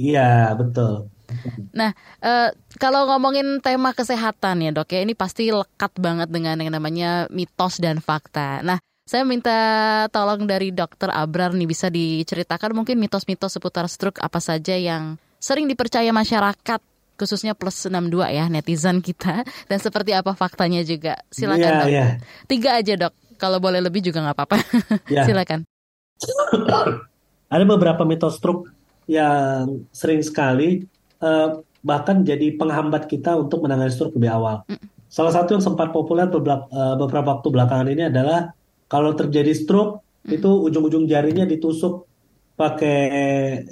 iya 0.00 0.56
betul. 0.56 1.12
Nah, 1.76 1.92
e, 2.24 2.56
kalau 2.80 3.04
ngomongin 3.12 3.60
tema 3.60 3.92
kesehatan 3.92 4.64
ya 4.64 4.72
dok 4.72 4.88
ya, 4.88 5.04
ini 5.04 5.12
pasti 5.12 5.52
lekat 5.52 6.00
banget 6.00 6.32
dengan 6.32 6.56
yang 6.56 6.72
namanya 6.72 7.28
mitos 7.28 7.76
dan 7.76 8.00
fakta. 8.00 8.64
Nah, 8.64 8.80
saya 9.08 9.24
minta 9.24 9.56
tolong 10.12 10.44
dari 10.44 10.68
dokter 10.68 11.08
Abrar 11.08 11.56
nih 11.56 11.64
bisa 11.64 11.88
diceritakan 11.88 12.76
mungkin 12.76 13.00
mitos-mitos 13.00 13.56
seputar 13.56 13.88
stroke 13.88 14.20
apa 14.20 14.36
saja 14.36 14.76
yang 14.76 15.16
sering 15.40 15.64
dipercaya 15.64 16.12
masyarakat 16.12 16.80
khususnya 17.16 17.56
plus 17.56 17.88
62 17.88 18.20
ya 18.28 18.52
netizen 18.52 19.00
kita 19.00 19.48
dan 19.72 19.78
seperti 19.80 20.12
apa 20.12 20.36
faktanya 20.36 20.84
juga. 20.84 21.16
Silakan 21.32 21.72
yeah, 21.72 21.80
dok. 21.80 21.88
Yeah. 21.88 22.10
Tiga 22.44 22.70
aja 22.76 22.94
dok. 23.00 23.16
Kalau 23.40 23.56
boleh 23.56 23.80
lebih 23.80 24.04
juga 24.04 24.20
nggak 24.20 24.36
apa-apa. 24.36 24.58
Yeah. 25.08 25.24
Silakan. 25.24 25.64
Ada 27.54 27.64
beberapa 27.64 28.04
mitos 28.04 28.36
stroke 28.36 28.68
yang 29.08 29.88
sering 29.88 30.20
sekali 30.20 30.84
uh, 31.24 31.64
bahkan 31.80 32.20
jadi 32.28 32.60
penghambat 32.60 33.08
kita 33.08 33.40
untuk 33.40 33.64
menangani 33.64 33.88
stroke 33.88 34.20
lebih 34.20 34.36
awal. 34.36 34.68
Mm. 34.68 34.84
Salah 35.08 35.32
satu 35.32 35.56
yang 35.56 35.64
sempat 35.64 35.88
populer 35.96 36.28
beberapa, 36.28 36.68
uh, 36.68 37.00
beberapa 37.00 37.40
waktu 37.40 37.48
belakangan 37.48 37.88
ini 37.88 38.12
adalah 38.12 38.52
kalau 38.88 39.12
terjadi 39.14 39.52
stroke 39.52 40.02
hmm. 40.24 40.36
itu 40.40 40.48
ujung-ujung 40.48 41.04
jarinya 41.04 41.44
ditusuk 41.44 42.08
pakai 42.58 42.98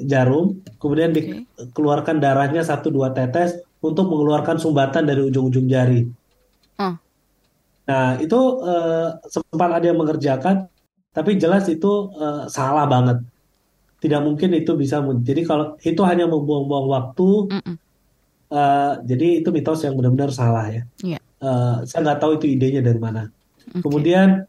jarum, 0.06 0.62
kemudian 0.78 1.10
okay. 1.10 1.42
dikeluarkan 1.42 2.22
darahnya 2.22 2.62
satu 2.62 2.94
dua 2.94 3.10
tetes 3.10 3.58
untuk 3.82 4.06
mengeluarkan 4.06 4.62
sumbatan 4.62 5.02
dari 5.10 5.26
ujung-ujung 5.26 5.66
jari. 5.66 6.06
Hmm. 6.78 6.94
Nah 7.90 8.14
itu 8.22 8.38
uh, 8.62 9.18
sempat 9.26 9.82
ada 9.82 9.90
yang 9.90 9.98
mengerjakan, 9.98 10.70
tapi 11.10 11.34
jelas 11.34 11.66
itu 11.66 12.14
uh, 12.14 12.46
salah 12.46 12.86
banget. 12.86 13.26
Tidak 13.98 14.22
mungkin 14.22 14.54
itu 14.54 14.78
bisa. 14.78 15.02
Jadi 15.02 15.42
kalau 15.42 15.74
itu 15.82 16.04
hanya 16.06 16.30
membuang-buang 16.30 16.86
waktu, 16.86 17.28
mm 17.50 17.62
-mm. 17.66 17.76
Uh, 18.46 19.02
jadi 19.02 19.42
itu 19.42 19.50
mitos 19.50 19.82
yang 19.82 19.98
benar-benar 19.98 20.30
salah 20.30 20.70
ya. 20.70 20.86
Yeah. 21.02 21.18
Uh, 21.42 21.82
saya 21.82 22.06
nggak 22.06 22.22
tahu 22.22 22.38
itu 22.38 22.46
idenya 22.46 22.78
dari 22.78 22.94
mana. 23.02 23.34
Okay. 23.58 23.82
Kemudian 23.82 24.46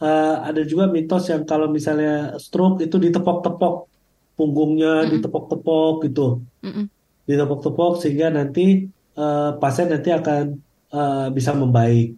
uh, 0.00 0.36
ada 0.44 0.62
juga 0.64 0.88
mitos 0.90 1.28
yang 1.32 1.44
kalau 1.48 1.68
misalnya 1.72 2.36
stroke 2.36 2.84
itu 2.84 2.96
ditepok-tepok 3.00 3.88
punggungnya, 4.36 5.00
mm 5.00 5.04
-mm. 5.08 5.12
ditepok-tepok 5.16 5.94
gitu, 6.04 6.26
mm 6.60 6.70
-mm. 6.70 6.84
ditepok-tepok 7.24 7.92
sehingga 8.04 8.28
nanti 8.28 8.84
uh, 9.16 9.56
pasien 9.56 9.88
nanti 9.88 10.12
akan 10.12 10.60
uh, 10.92 11.28
bisa 11.32 11.56
membaik. 11.56 12.16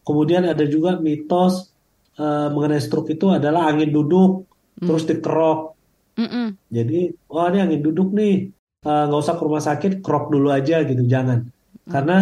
Kemudian 0.00 0.48
ada 0.48 0.64
juga 0.64 0.96
mitos 0.96 1.68
uh, 2.16 2.48
mengenai 2.48 2.80
stroke 2.80 3.12
itu 3.12 3.28
adalah 3.28 3.68
angin 3.68 3.92
duduk 3.92 4.48
mm. 4.80 4.86
terus 4.88 5.04
dikerok. 5.04 5.76
Mm 6.16 6.28
-mm. 6.28 6.46
Jadi, 6.72 7.00
oh 7.30 7.46
ini 7.52 7.58
angin 7.62 7.80
duduk 7.84 8.10
nih, 8.16 8.48
nggak 8.82 9.20
uh, 9.20 9.22
usah 9.22 9.36
ke 9.36 9.42
rumah 9.44 9.62
sakit, 9.62 9.92
kerok 10.00 10.32
dulu 10.32 10.48
aja 10.50 10.82
gitu, 10.82 11.04
jangan. 11.04 11.46
Mm. 11.46 11.90
Karena 11.92 12.18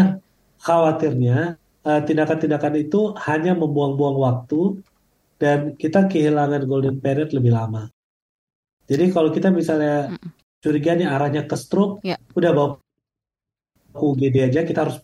khawatirnya 0.60 1.54
tindakan-tindakan 1.86 2.74
uh, 2.74 2.82
itu 2.82 3.00
hanya 3.30 3.54
membuang-buang 3.54 4.18
waktu 4.18 4.82
dan 5.36 5.76
kita 5.76 6.08
kehilangan 6.08 6.64
golden 6.64 6.96
period 7.00 7.32
lebih 7.36 7.52
lama. 7.52 7.88
Jadi 8.86 9.10
kalau 9.10 9.34
kita 9.34 9.50
misalnya 9.50 10.14
curiga 10.62 10.94
nih 10.94 11.08
arahnya 11.10 11.44
ke 11.44 11.56
stroke, 11.58 12.00
yeah. 12.06 12.16
udah 12.32 12.50
bawa 12.54 12.68
ke 13.96 14.02
UGD 14.02 14.36
aja 14.52 14.60
kita 14.62 14.86
harus 14.86 14.96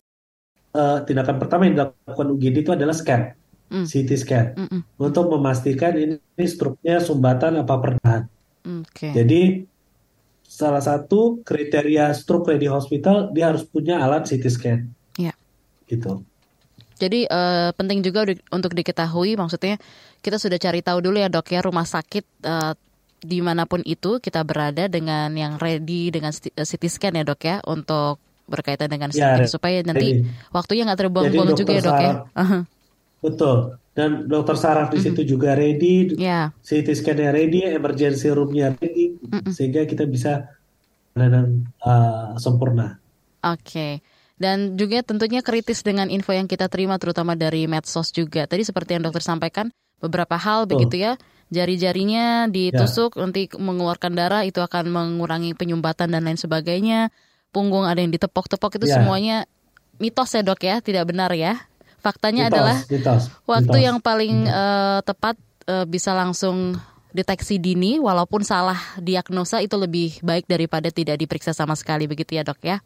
uh, 0.77 1.03
tindakan 1.03 1.37
pertama 1.41 1.67
yang 1.67 1.75
dilakukan 1.77 2.27
UGD 2.37 2.55
itu 2.63 2.71
adalah 2.73 2.95
scan. 2.95 3.33
Mm. 3.73 3.89
CT 3.89 4.09
scan 4.21 4.45
Mm-mm. 4.53 4.81
untuk 5.01 5.33
memastikan 5.33 5.97
ini, 5.97 6.21
ini 6.21 6.45
struknya 6.45 7.01
sumbatan 7.01 7.65
apa 7.65 7.73
perdahan. 7.81 8.23
Oke. 8.85 9.09
Jadi 9.17 9.65
salah 10.45 10.83
satu 10.83 11.41
kriteria 11.41 12.13
stroke 12.13 12.53
ready 12.53 12.69
hospital 12.69 13.33
dia 13.33 13.49
harus 13.49 13.65
punya 13.65 13.97
alat 13.97 14.29
CT 14.29 14.45
scan 14.53 14.79
Ya. 15.17 15.33
gitu. 15.89 16.21
Jadi 17.01 17.25
eh, 17.25 17.69
penting 17.73 18.05
juga 18.05 18.29
untuk 18.53 18.77
diketahui 18.77 19.33
maksudnya 19.33 19.81
kita 20.23 20.39
sudah 20.39 20.55
cari 20.55 20.79
tahu 20.79 21.03
dulu 21.03 21.19
ya 21.19 21.27
dok 21.27 21.51
ya 21.51 21.59
rumah 21.59 21.83
sakit 21.83 22.23
eh, 22.41 22.73
di 23.23 23.39
mana 23.39 23.67
pun 23.67 23.83
itu 23.83 24.19
kita 24.19 24.43
berada 24.43 24.87
dengan 24.87 25.31
yang 25.35 25.59
ready 25.59 26.09
dengan 26.09 26.31
eh, 26.31 26.63
CT 26.63 26.83
scan 26.87 27.13
ya 27.19 27.23
dok 27.27 27.41
ya 27.43 27.59
untuk 27.67 28.17
berkaitan 28.43 28.87
dengan 28.87 29.11
Ya, 29.11 29.35
scan 29.35 29.47
supaya 29.47 29.83
nanti 29.83 30.23
ready. 30.23 30.27
waktunya 30.51 30.83
nggak 30.83 30.97
Jadi 30.97 31.03
terbuang-buang 31.07 31.49
juga 31.53 31.71
ya 31.71 31.81
dok 31.81 31.99
ya. 31.99 32.11
betul 33.19 33.57
dan 33.93 34.25
dokter 34.25 34.57
saraf 34.57 34.89
di 34.89 34.97
situ 34.97 35.21
juga 35.21 35.53
ready, 35.53 36.17
Ya. 36.17 36.49
CT 36.65 36.97
scan-nya 36.97 37.29
ready, 37.29 37.61
emergency 37.69 38.25
room-nya 38.33 38.73
ready, 38.73 39.21
sehingga 39.53 39.85
kita 39.85 40.09
bisa 40.09 40.49
penanganan 41.13 41.69
uh, 41.85 42.33
sempurna. 42.41 42.97
Oke. 43.45 44.01
Dan 44.33 44.81
juga 44.81 45.05
tentunya 45.05 45.45
kritis 45.45 45.85
dengan 45.85 46.09
info 46.09 46.33
yang 46.33 46.49
kita 46.49 46.73
terima 46.73 46.97
terutama 46.97 47.37
dari 47.37 47.69
medsos 47.69 48.09
juga. 48.09 48.49
Tadi 48.49 48.65
seperti 48.65 48.97
yang 48.97 49.05
dokter 49.05 49.21
sampaikan 49.21 49.69
beberapa 50.03 50.35
hal 50.35 50.67
Betul. 50.67 50.71
begitu 50.83 50.95
ya. 51.07 51.13
Jari-jarinya 51.53 52.49
ditusuk 52.51 53.15
nanti 53.15 53.47
mengeluarkan 53.55 54.11
darah 54.17 54.43
itu 54.43 54.59
akan 54.59 54.89
mengurangi 54.91 55.55
penyumbatan 55.55 56.11
dan 56.11 56.25
lain 56.27 56.35
sebagainya. 56.35 57.13
Punggung 57.53 57.85
ada 57.87 58.01
yang 58.01 58.11
ditepok-tepok 58.11 58.81
itu 58.81 58.89
Ya. 58.91 58.99
semuanya 58.99 59.37
mitos 60.01 60.33
ya 60.33 60.41
dok 60.41 60.59
ya, 60.65 60.81
tidak 60.81 61.07
benar 61.13 61.29
ya. 61.31 61.61
Faktanya 62.03 62.49
Mitos, 62.49 62.57
adalah 62.57 62.77
mitos, 62.89 63.23
waktu 63.47 63.77
mitos. 63.79 63.85
yang 63.87 63.97
paling 64.03 64.35
eh, 64.43 64.99
tepat 65.07 65.39
eh, 65.69 65.85
bisa 65.87 66.11
langsung 66.11 66.75
deteksi 67.13 67.61
dini 67.61 68.01
walaupun 68.01 68.41
salah 68.41 68.81
diagnosa 68.97 69.61
itu 69.61 69.77
lebih 69.77 70.17
baik 70.25 70.49
daripada 70.49 70.89
tidak 70.89 71.21
diperiksa 71.21 71.53
sama 71.53 71.77
sekali 71.77 72.09
begitu 72.09 72.35
ya 72.35 72.43
dok 72.43 72.59
ya. 72.65 72.81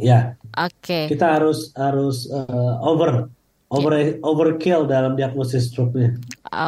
Ya, 0.00 0.40
Oke. 0.56 1.10
kita 1.12 1.36
harus 1.36 1.74
harus 1.76 2.24
uh, 2.32 2.80
over 2.80 3.28
over 3.72 4.20
overkill 4.20 4.84
dalam 4.84 5.16
diagnosis 5.16 5.72
stroke-nya. 5.72 6.20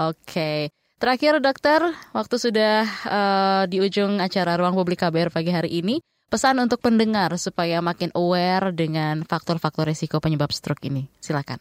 Oke. 0.09 0.73
Terakhir 0.97 1.37
dokter, 1.45 1.85
waktu 2.17 2.37
sudah 2.41 2.89
eh, 2.89 3.63
di 3.69 3.85
ujung 3.85 4.25
acara 4.25 4.57
Ruang 4.57 4.73
Publik 4.73 5.05
KBR 5.05 5.29
pagi 5.29 5.53
hari 5.53 5.85
ini, 5.85 6.01
pesan 6.33 6.57
untuk 6.65 6.81
pendengar 6.81 7.37
supaya 7.37 7.85
makin 7.85 8.09
aware 8.17 8.73
dengan 8.73 9.21
faktor-faktor 9.29 9.85
risiko 9.85 10.17
penyebab 10.17 10.49
stroke 10.49 10.81
ini. 10.89 11.05
Silakan. 11.21 11.61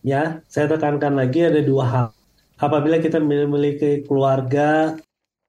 Ya, 0.00 0.40
saya 0.48 0.72
tekankan 0.72 1.20
lagi 1.20 1.44
ada 1.44 1.60
dua 1.60 1.84
hal. 1.84 2.08
Apabila 2.56 2.96
kita 2.96 3.20
memiliki 3.20 4.08
keluarga 4.08 4.96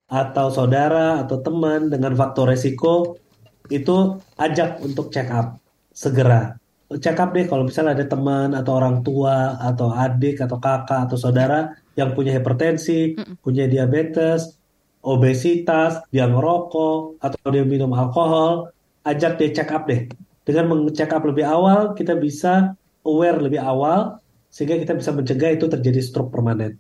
atau 0.10 0.52
saudara 0.52 1.24
atau 1.24 1.40
teman 1.40 1.88
dengan 1.88 2.12
faktor 2.18 2.52
resiko, 2.52 3.16
itu 3.72 4.20
ajak 4.36 4.84
untuk 4.84 5.14
check 5.16 5.32
up 5.32 5.62
segera. 5.96 6.59
Check 6.90 7.22
up 7.22 7.38
deh 7.38 7.46
kalau 7.46 7.70
misalnya 7.70 7.94
ada 7.94 8.06
teman 8.10 8.58
atau 8.58 8.74
orang 8.82 9.06
tua 9.06 9.62
atau 9.62 9.94
adik 9.94 10.42
atau 10.42 10.58
kakak 10.58 11.06
atau 11.06 11.18
saudara 11.22 11.70
yang 11.94 12.18
punya 12.18 12.34
hipertensi, 12.34 13.14
punya 13.46 13.70
diabetes, 13.70 14.58
obesitas, 15.06 16.02
dia 16.10 16.26
ngerokok 16.26 17.22
atau 17.22 17.48
dia 17.54 17.62
minum 17.62 17.94
alkohol, 17.94 18.74
ajak 19.06 19.38
dia 19.38 19.50
check 19.54 19.70
up 19.70 19.86
deh. 19.86 20.10
Dengan 20.42 20.66
mengecek 20.74 21.14
up 21.14 21.22
lebih 21.30 21.46
awal, 21.46 21.94
kita 21.94 22.18
bisa 22.18 22.74
aware 23.06 23.38
lebih 23.38 23.62
awal 23.62 24.18
sehingga 24.50 24.82
kita 24.82 24.98
bisa 24.98 25.14
mencegah 25.14 25.52
itu 25.54 25.70
terjadi 25.70 26.02
stroke 26.02 26.34
permanen. 26.34 26.74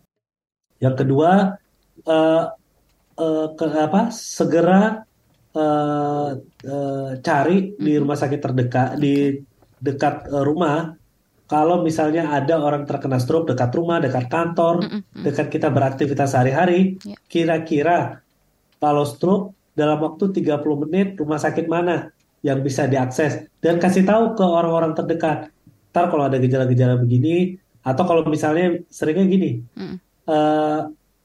Yang 0.81 1.05
kedua, 1.05 1.53
eh, 2.09 2.43
eh, 3.21 3.47
ke- 3.57 3.81
apa? 3.87 4.01
Segera 4.09 5.05
eh, 5.49 6.29
eh, 6.65 7.09
cari 7.25 7.73
di 7.73 7.93
rumah 7.97 8.17
sakit 8.17 8.39
terdekat 8.41 8.89
di 9.01 9.33
dekat 9.79 10.27
eh, 10.29 10.43
rumah. 10.43 10.95
Kalau 11.49 11.81
misalnya 11.81 12.29
ada 12.29 12.61
orang 12.61 12.85
terkena 12.85 13.17
stroke 13.17 13.49
dekat 13.49 13.73
rumah, 13.73 13.97
dekat 13.97 14.29
kantor, 14.29 14.85
dekat 15.17 15.49
kita 15.49 15.73
beraktivitas 15.73 16.37
sehari-hari, 16.37 17.01
kira-kira 17.25 18.21
kalau 18.77 19.01
stroke 19.01 19.57
dalam 19.73 19.97
waktu 19.97 20.29
30 20.29 20.61
menit 20.85 21.17
rumah 21.17 21.41
sakit 21.41 21.65
mana 21.65 22.13
yang 22.45 22.61
bisa 22.61 22.85
diakses? 22.85 23.49
Dan 23.57 23.81
kasih 23.81 24.05
tahu 24.05 24.37
ke 24.37 24.45
orang-orang 24.45 24.93
terdekat. 24.93 25.49
Ntar 25.89 26.13
kalau 26.13 26.29
ada 26.29 26.37
gejala-gejala 26.37 27.01
begini 27.01 27.57
atau 27.81 28.03
kalau 28.05 28.21
misalnya 28.29 28.85
seringnya 28.93 29.25
gini, 29.25 29.51
eh, 30.29 30.79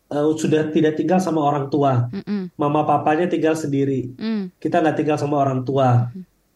eh, 0.09 0.25
sudah 0.41 0.73
tidak 0.73 0.97
tinggal 0.97 1.21
sama 1.21 1.45
orang 1.45 1.69
tua, 1.69 2.09
mama 2.57 2.81
papanya 2.89 3.29
tinggal 3.29 3.53
sendiri, 3.53 4.09
Mm. 4.17 4.57
kita 4.57 4.81
nggak 4.81 4.97
tinggal 4.97 5.21
sama 5.21 5.37
orang 5.37 5.69
tua, 5.69 6.09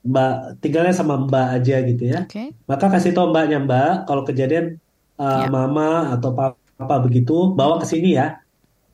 mbak 0.09 0.64
tinggalnya 0.64 0.96
sama 0.96 1.20
mbak 1.20 1.61
aja 1.61 1.76
gitu 1.84 2.02
ya. 2.09 2.24
Oke. 2.24 2.56
Maka 2.64 2.88
kasih 2.88 3.12
tahu 3.12 3.28
mbaknya 3.28 3.61
mbak 3.61 4.09
kalau 4.09 4.24
kejadian 4.24 4.80
uh, 5.20 5.44
mama 5.52 6.16
atau 6.16 6.32
papa 6.32 6.96
begitu 7.04 7.52
bawa 7.52 7.76
ke 7.82 7.86
sini 7.86 8.16
ya. 8.16 8.40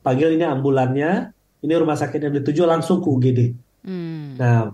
Panggil 0.04 0.36
ini 0.36 0.44
ambulannya, 0.44 1.32
ini 1.64 1.72
rumah 1.80 1.96
sakit 1.96 2.20
yang 2.28 2.34
dituju 2.36 2.68
langsung 2.68 3.00
ke 3.00 3.08
UGD. 3.08 3.40
Hmm. 3.88 4.36
Nah, 4.36 4.68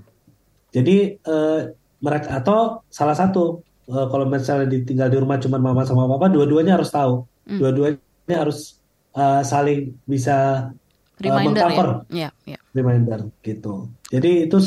jadi 0.75 1.19
eh, 1.19 1.61
mereka 2.03 2.43
atau 2.43 2.83
salah 2.91 3.15
satu 3.15 3.63
eh, 3.87 4.07
kalau 4.11 4.27
misalnya 4.27 4.67
ditinggal 4.67 5.07
di 5.07 5.19
rumah 5.23 5.39
cuma 5.39 5.63
mama 5.63 5.87
sama 5.87 6.11
papa, 6.11 6.27
dua-duanya 6.31 6.75
harus 6.79 6.91
tahu, 6.91 7.27
Hmm. 7.47 7.59
dua-duanya 7.63 8.37
harus 8.43 8.79
eh, 9.15 9.43
saling 9.47 9.95
bisa 10.03 10.71
eh, 11.19 11.31
Reminder 11.31 11.63
mengcover 11.67 11.89
ya. 12.11 12.31
Ya, 12.43 12.55
ya. 12.55 12.59
reminder 12.75 13.21
gitu. 13.47 13.87
Jadi 14.11 14.51
itu 14.51 14.59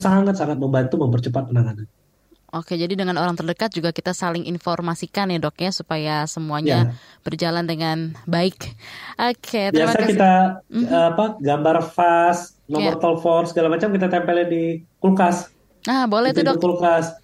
sangat-sangat 0.00 0.56
membantu 0.56 0.96
mempercepat 0.98 1.48
penanganan. 1.48 1.86
Oke, 2.50 2.74
jadi 2.74 2.98
dengan 2.98 3.14
orang 3.14 3.38
terdekat 3.38 3.70
juga 3.70 3.94
kita 3.94 4.10
saling 4.10 4.42
informasikan 4.42 5.30
ya 5.30 5.38
dok 5.38 5.54
ya 5.62 5.70
supaya 5.70 6.26
semuanya 6.26 6.90
berjalan 7.22 7.62
dengan 7.62 8.10
baik. 8.26 8.74
Oke, 9.14 9.70
terima 9.70 9.94
Biasa 9.94 9.98
kasih. 10.02 10.10
kita 10.18 10.32
eh, 10.66 11.06
apa 11.14 11.38
gambar 11.38 11.76
vas, 11.94 12.58
nomor 12.66 12.98
Iya. 12.98 13.02
telepon 13.02 13.42
segala 13.46 13.70
macam 13.70 13.94
kita 13.94 14.10
tempelin 14.10 14.48
di 14.50 14.64
kulkas. 14.98 15.46
Ah, 15.86 16.10
boleh 16.10 16.34
di 16.34 16.42
tuh 16.42 16.44
dok. 16.50 16.58
kulkas. 16.58 17.14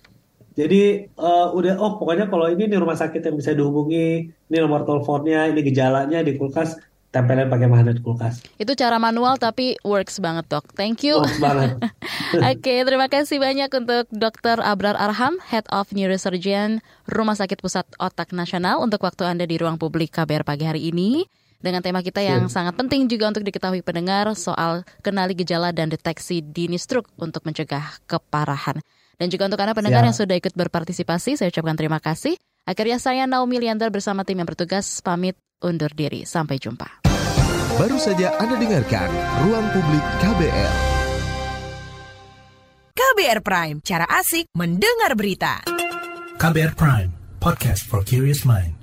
Jadi 0.54 0.82
eh, 1.10 1.46
udah 1.52 1.74
oh 1.82 1.98
pokoknya 1.98 2.30
kalau 2.30 2.46
ini 2.46 2.70
nih 2.70 2.78
rumah 2.78 2.94
sakit 2.94 3.20
yang 3.20 3.34
bisa 3.34 3.50
dihubungi, 3.50 4.06
ini 4.30 4.56
nomor 4.62 4.86
teleponnya, 4.86 5.50
ini 5.50 5.60
gejalanya 5.60 6.22
di 6.22 6.38
kulkas, 6.38 6.78
tempelin 7.10 7.48
pakai 7.48 7.68
magnet 7.70 8.02
kulkas. 8.04 8.44
Itu 8.60 8.76
cara 8.76 9.00
manual 9.00 9.38
tapi 9.40 9.78
works 9.86 10.18
banget 10.20 10.46
dok. 10.50 10.68
Thank 10.76 11.06
you. 11.06 11.22
Works 11.22 11.40
banget. 11.40 11.78
Oke, 12.52 12.74
terima 12.82 13.06
kasih 13.08 13.40
banyak 13.40 13.70
untuk 13.72 14.04
Dr. 14.12 14.60
Abrar 14.60 14.98
Arham, 14.98 15.38
Head 15.48 15.66
of 15.72 15.90
Neurosurgeon 15.94 16.84
Rumah 17.08 17.36
Sakit 17.38 17.62
Pusat 17.62 17.86
Otak 18.02 18.34
Nasional 18.34 18.82
untuk 18.82 19.02
waktu 19.06 19.24
Anda 19.24 19.44
di 19.46 19.56
ruang 19.56 19.78
publik 19.78 20.12
KBR 20.14 20.44
pagi 20.44 20.66
hari 20.66 20.90
ini. 20.90 21.24
Dengan 21.56 21.80
tema 21.80 22.04
kita 22.04 22.20
yang 22.20 22.46
Siap. 22.46 22.52
sangat 22.52 22.74
penting 22.76 23.08
juga 23.08 23.32
untuk 23.32 23.40
diketahui 23.42 23.80
pendengar 23.80 24.28
soal 24.36 24.84
kenali 25.00 25.32
gejala 25.32 25.72
dan 25.72 25.88
deteksi 25.88 26.44
dini 26.44 26.76
stroke 26.76 27.08
untuk 27.16 27.48
mencegah 27.48 27.96
keparahan. 28.04 28.76
Dan 29.16 29.32
juga 29.32 29.48
untuk 29.48 29.64
Anda 29.64 29.72
pendengar 29.72 30.04
Siap. 30.04 30.08
yang 30.12 30.16
sudah 30.16 30.36
ikut 30.36 30.52
berpartisipasi, 30.52 31.40
saya 31.40 31.48
ucapkan 31.48 31.74
terima 31.74 31.96
kasih. 31.96 32.36
Akhirnya 32.66 32.98
saya 32.98 33.30
Naomi 33.30 33.62
Liandar 33.62 33.94
bersama 33.94 34.26
tim 34.26 34.42
yang 34.42 34.50
bertugas 34.50 34.98
pamit 34.98 35.38
undur 35.62 35.94
diri. 35.94 36.26
Sampai 36.26 36.58
jumpa. 36.58 37.06
Baru 37.80 37.96
saja 37.96 38.34
Anda 38.42 38.58
dengarkan 38.58 39.08
Ruang 39.46 39.66
Publik 39.70 40.04
KBR. 40.20 40.74
KBR 42.96 43.40
Prime, 43.40 43.76
cara 43.80 44.04
asik 44.08 44.50
mendengar 44.52 45.16
berita. 45.16 45.64
KBR 46.36 46.76
Prime, 46.76 47.10
podcast 47.40 47.84
for 47.84 48.04
curious 48.04 48.44
mind. 48.44 48.75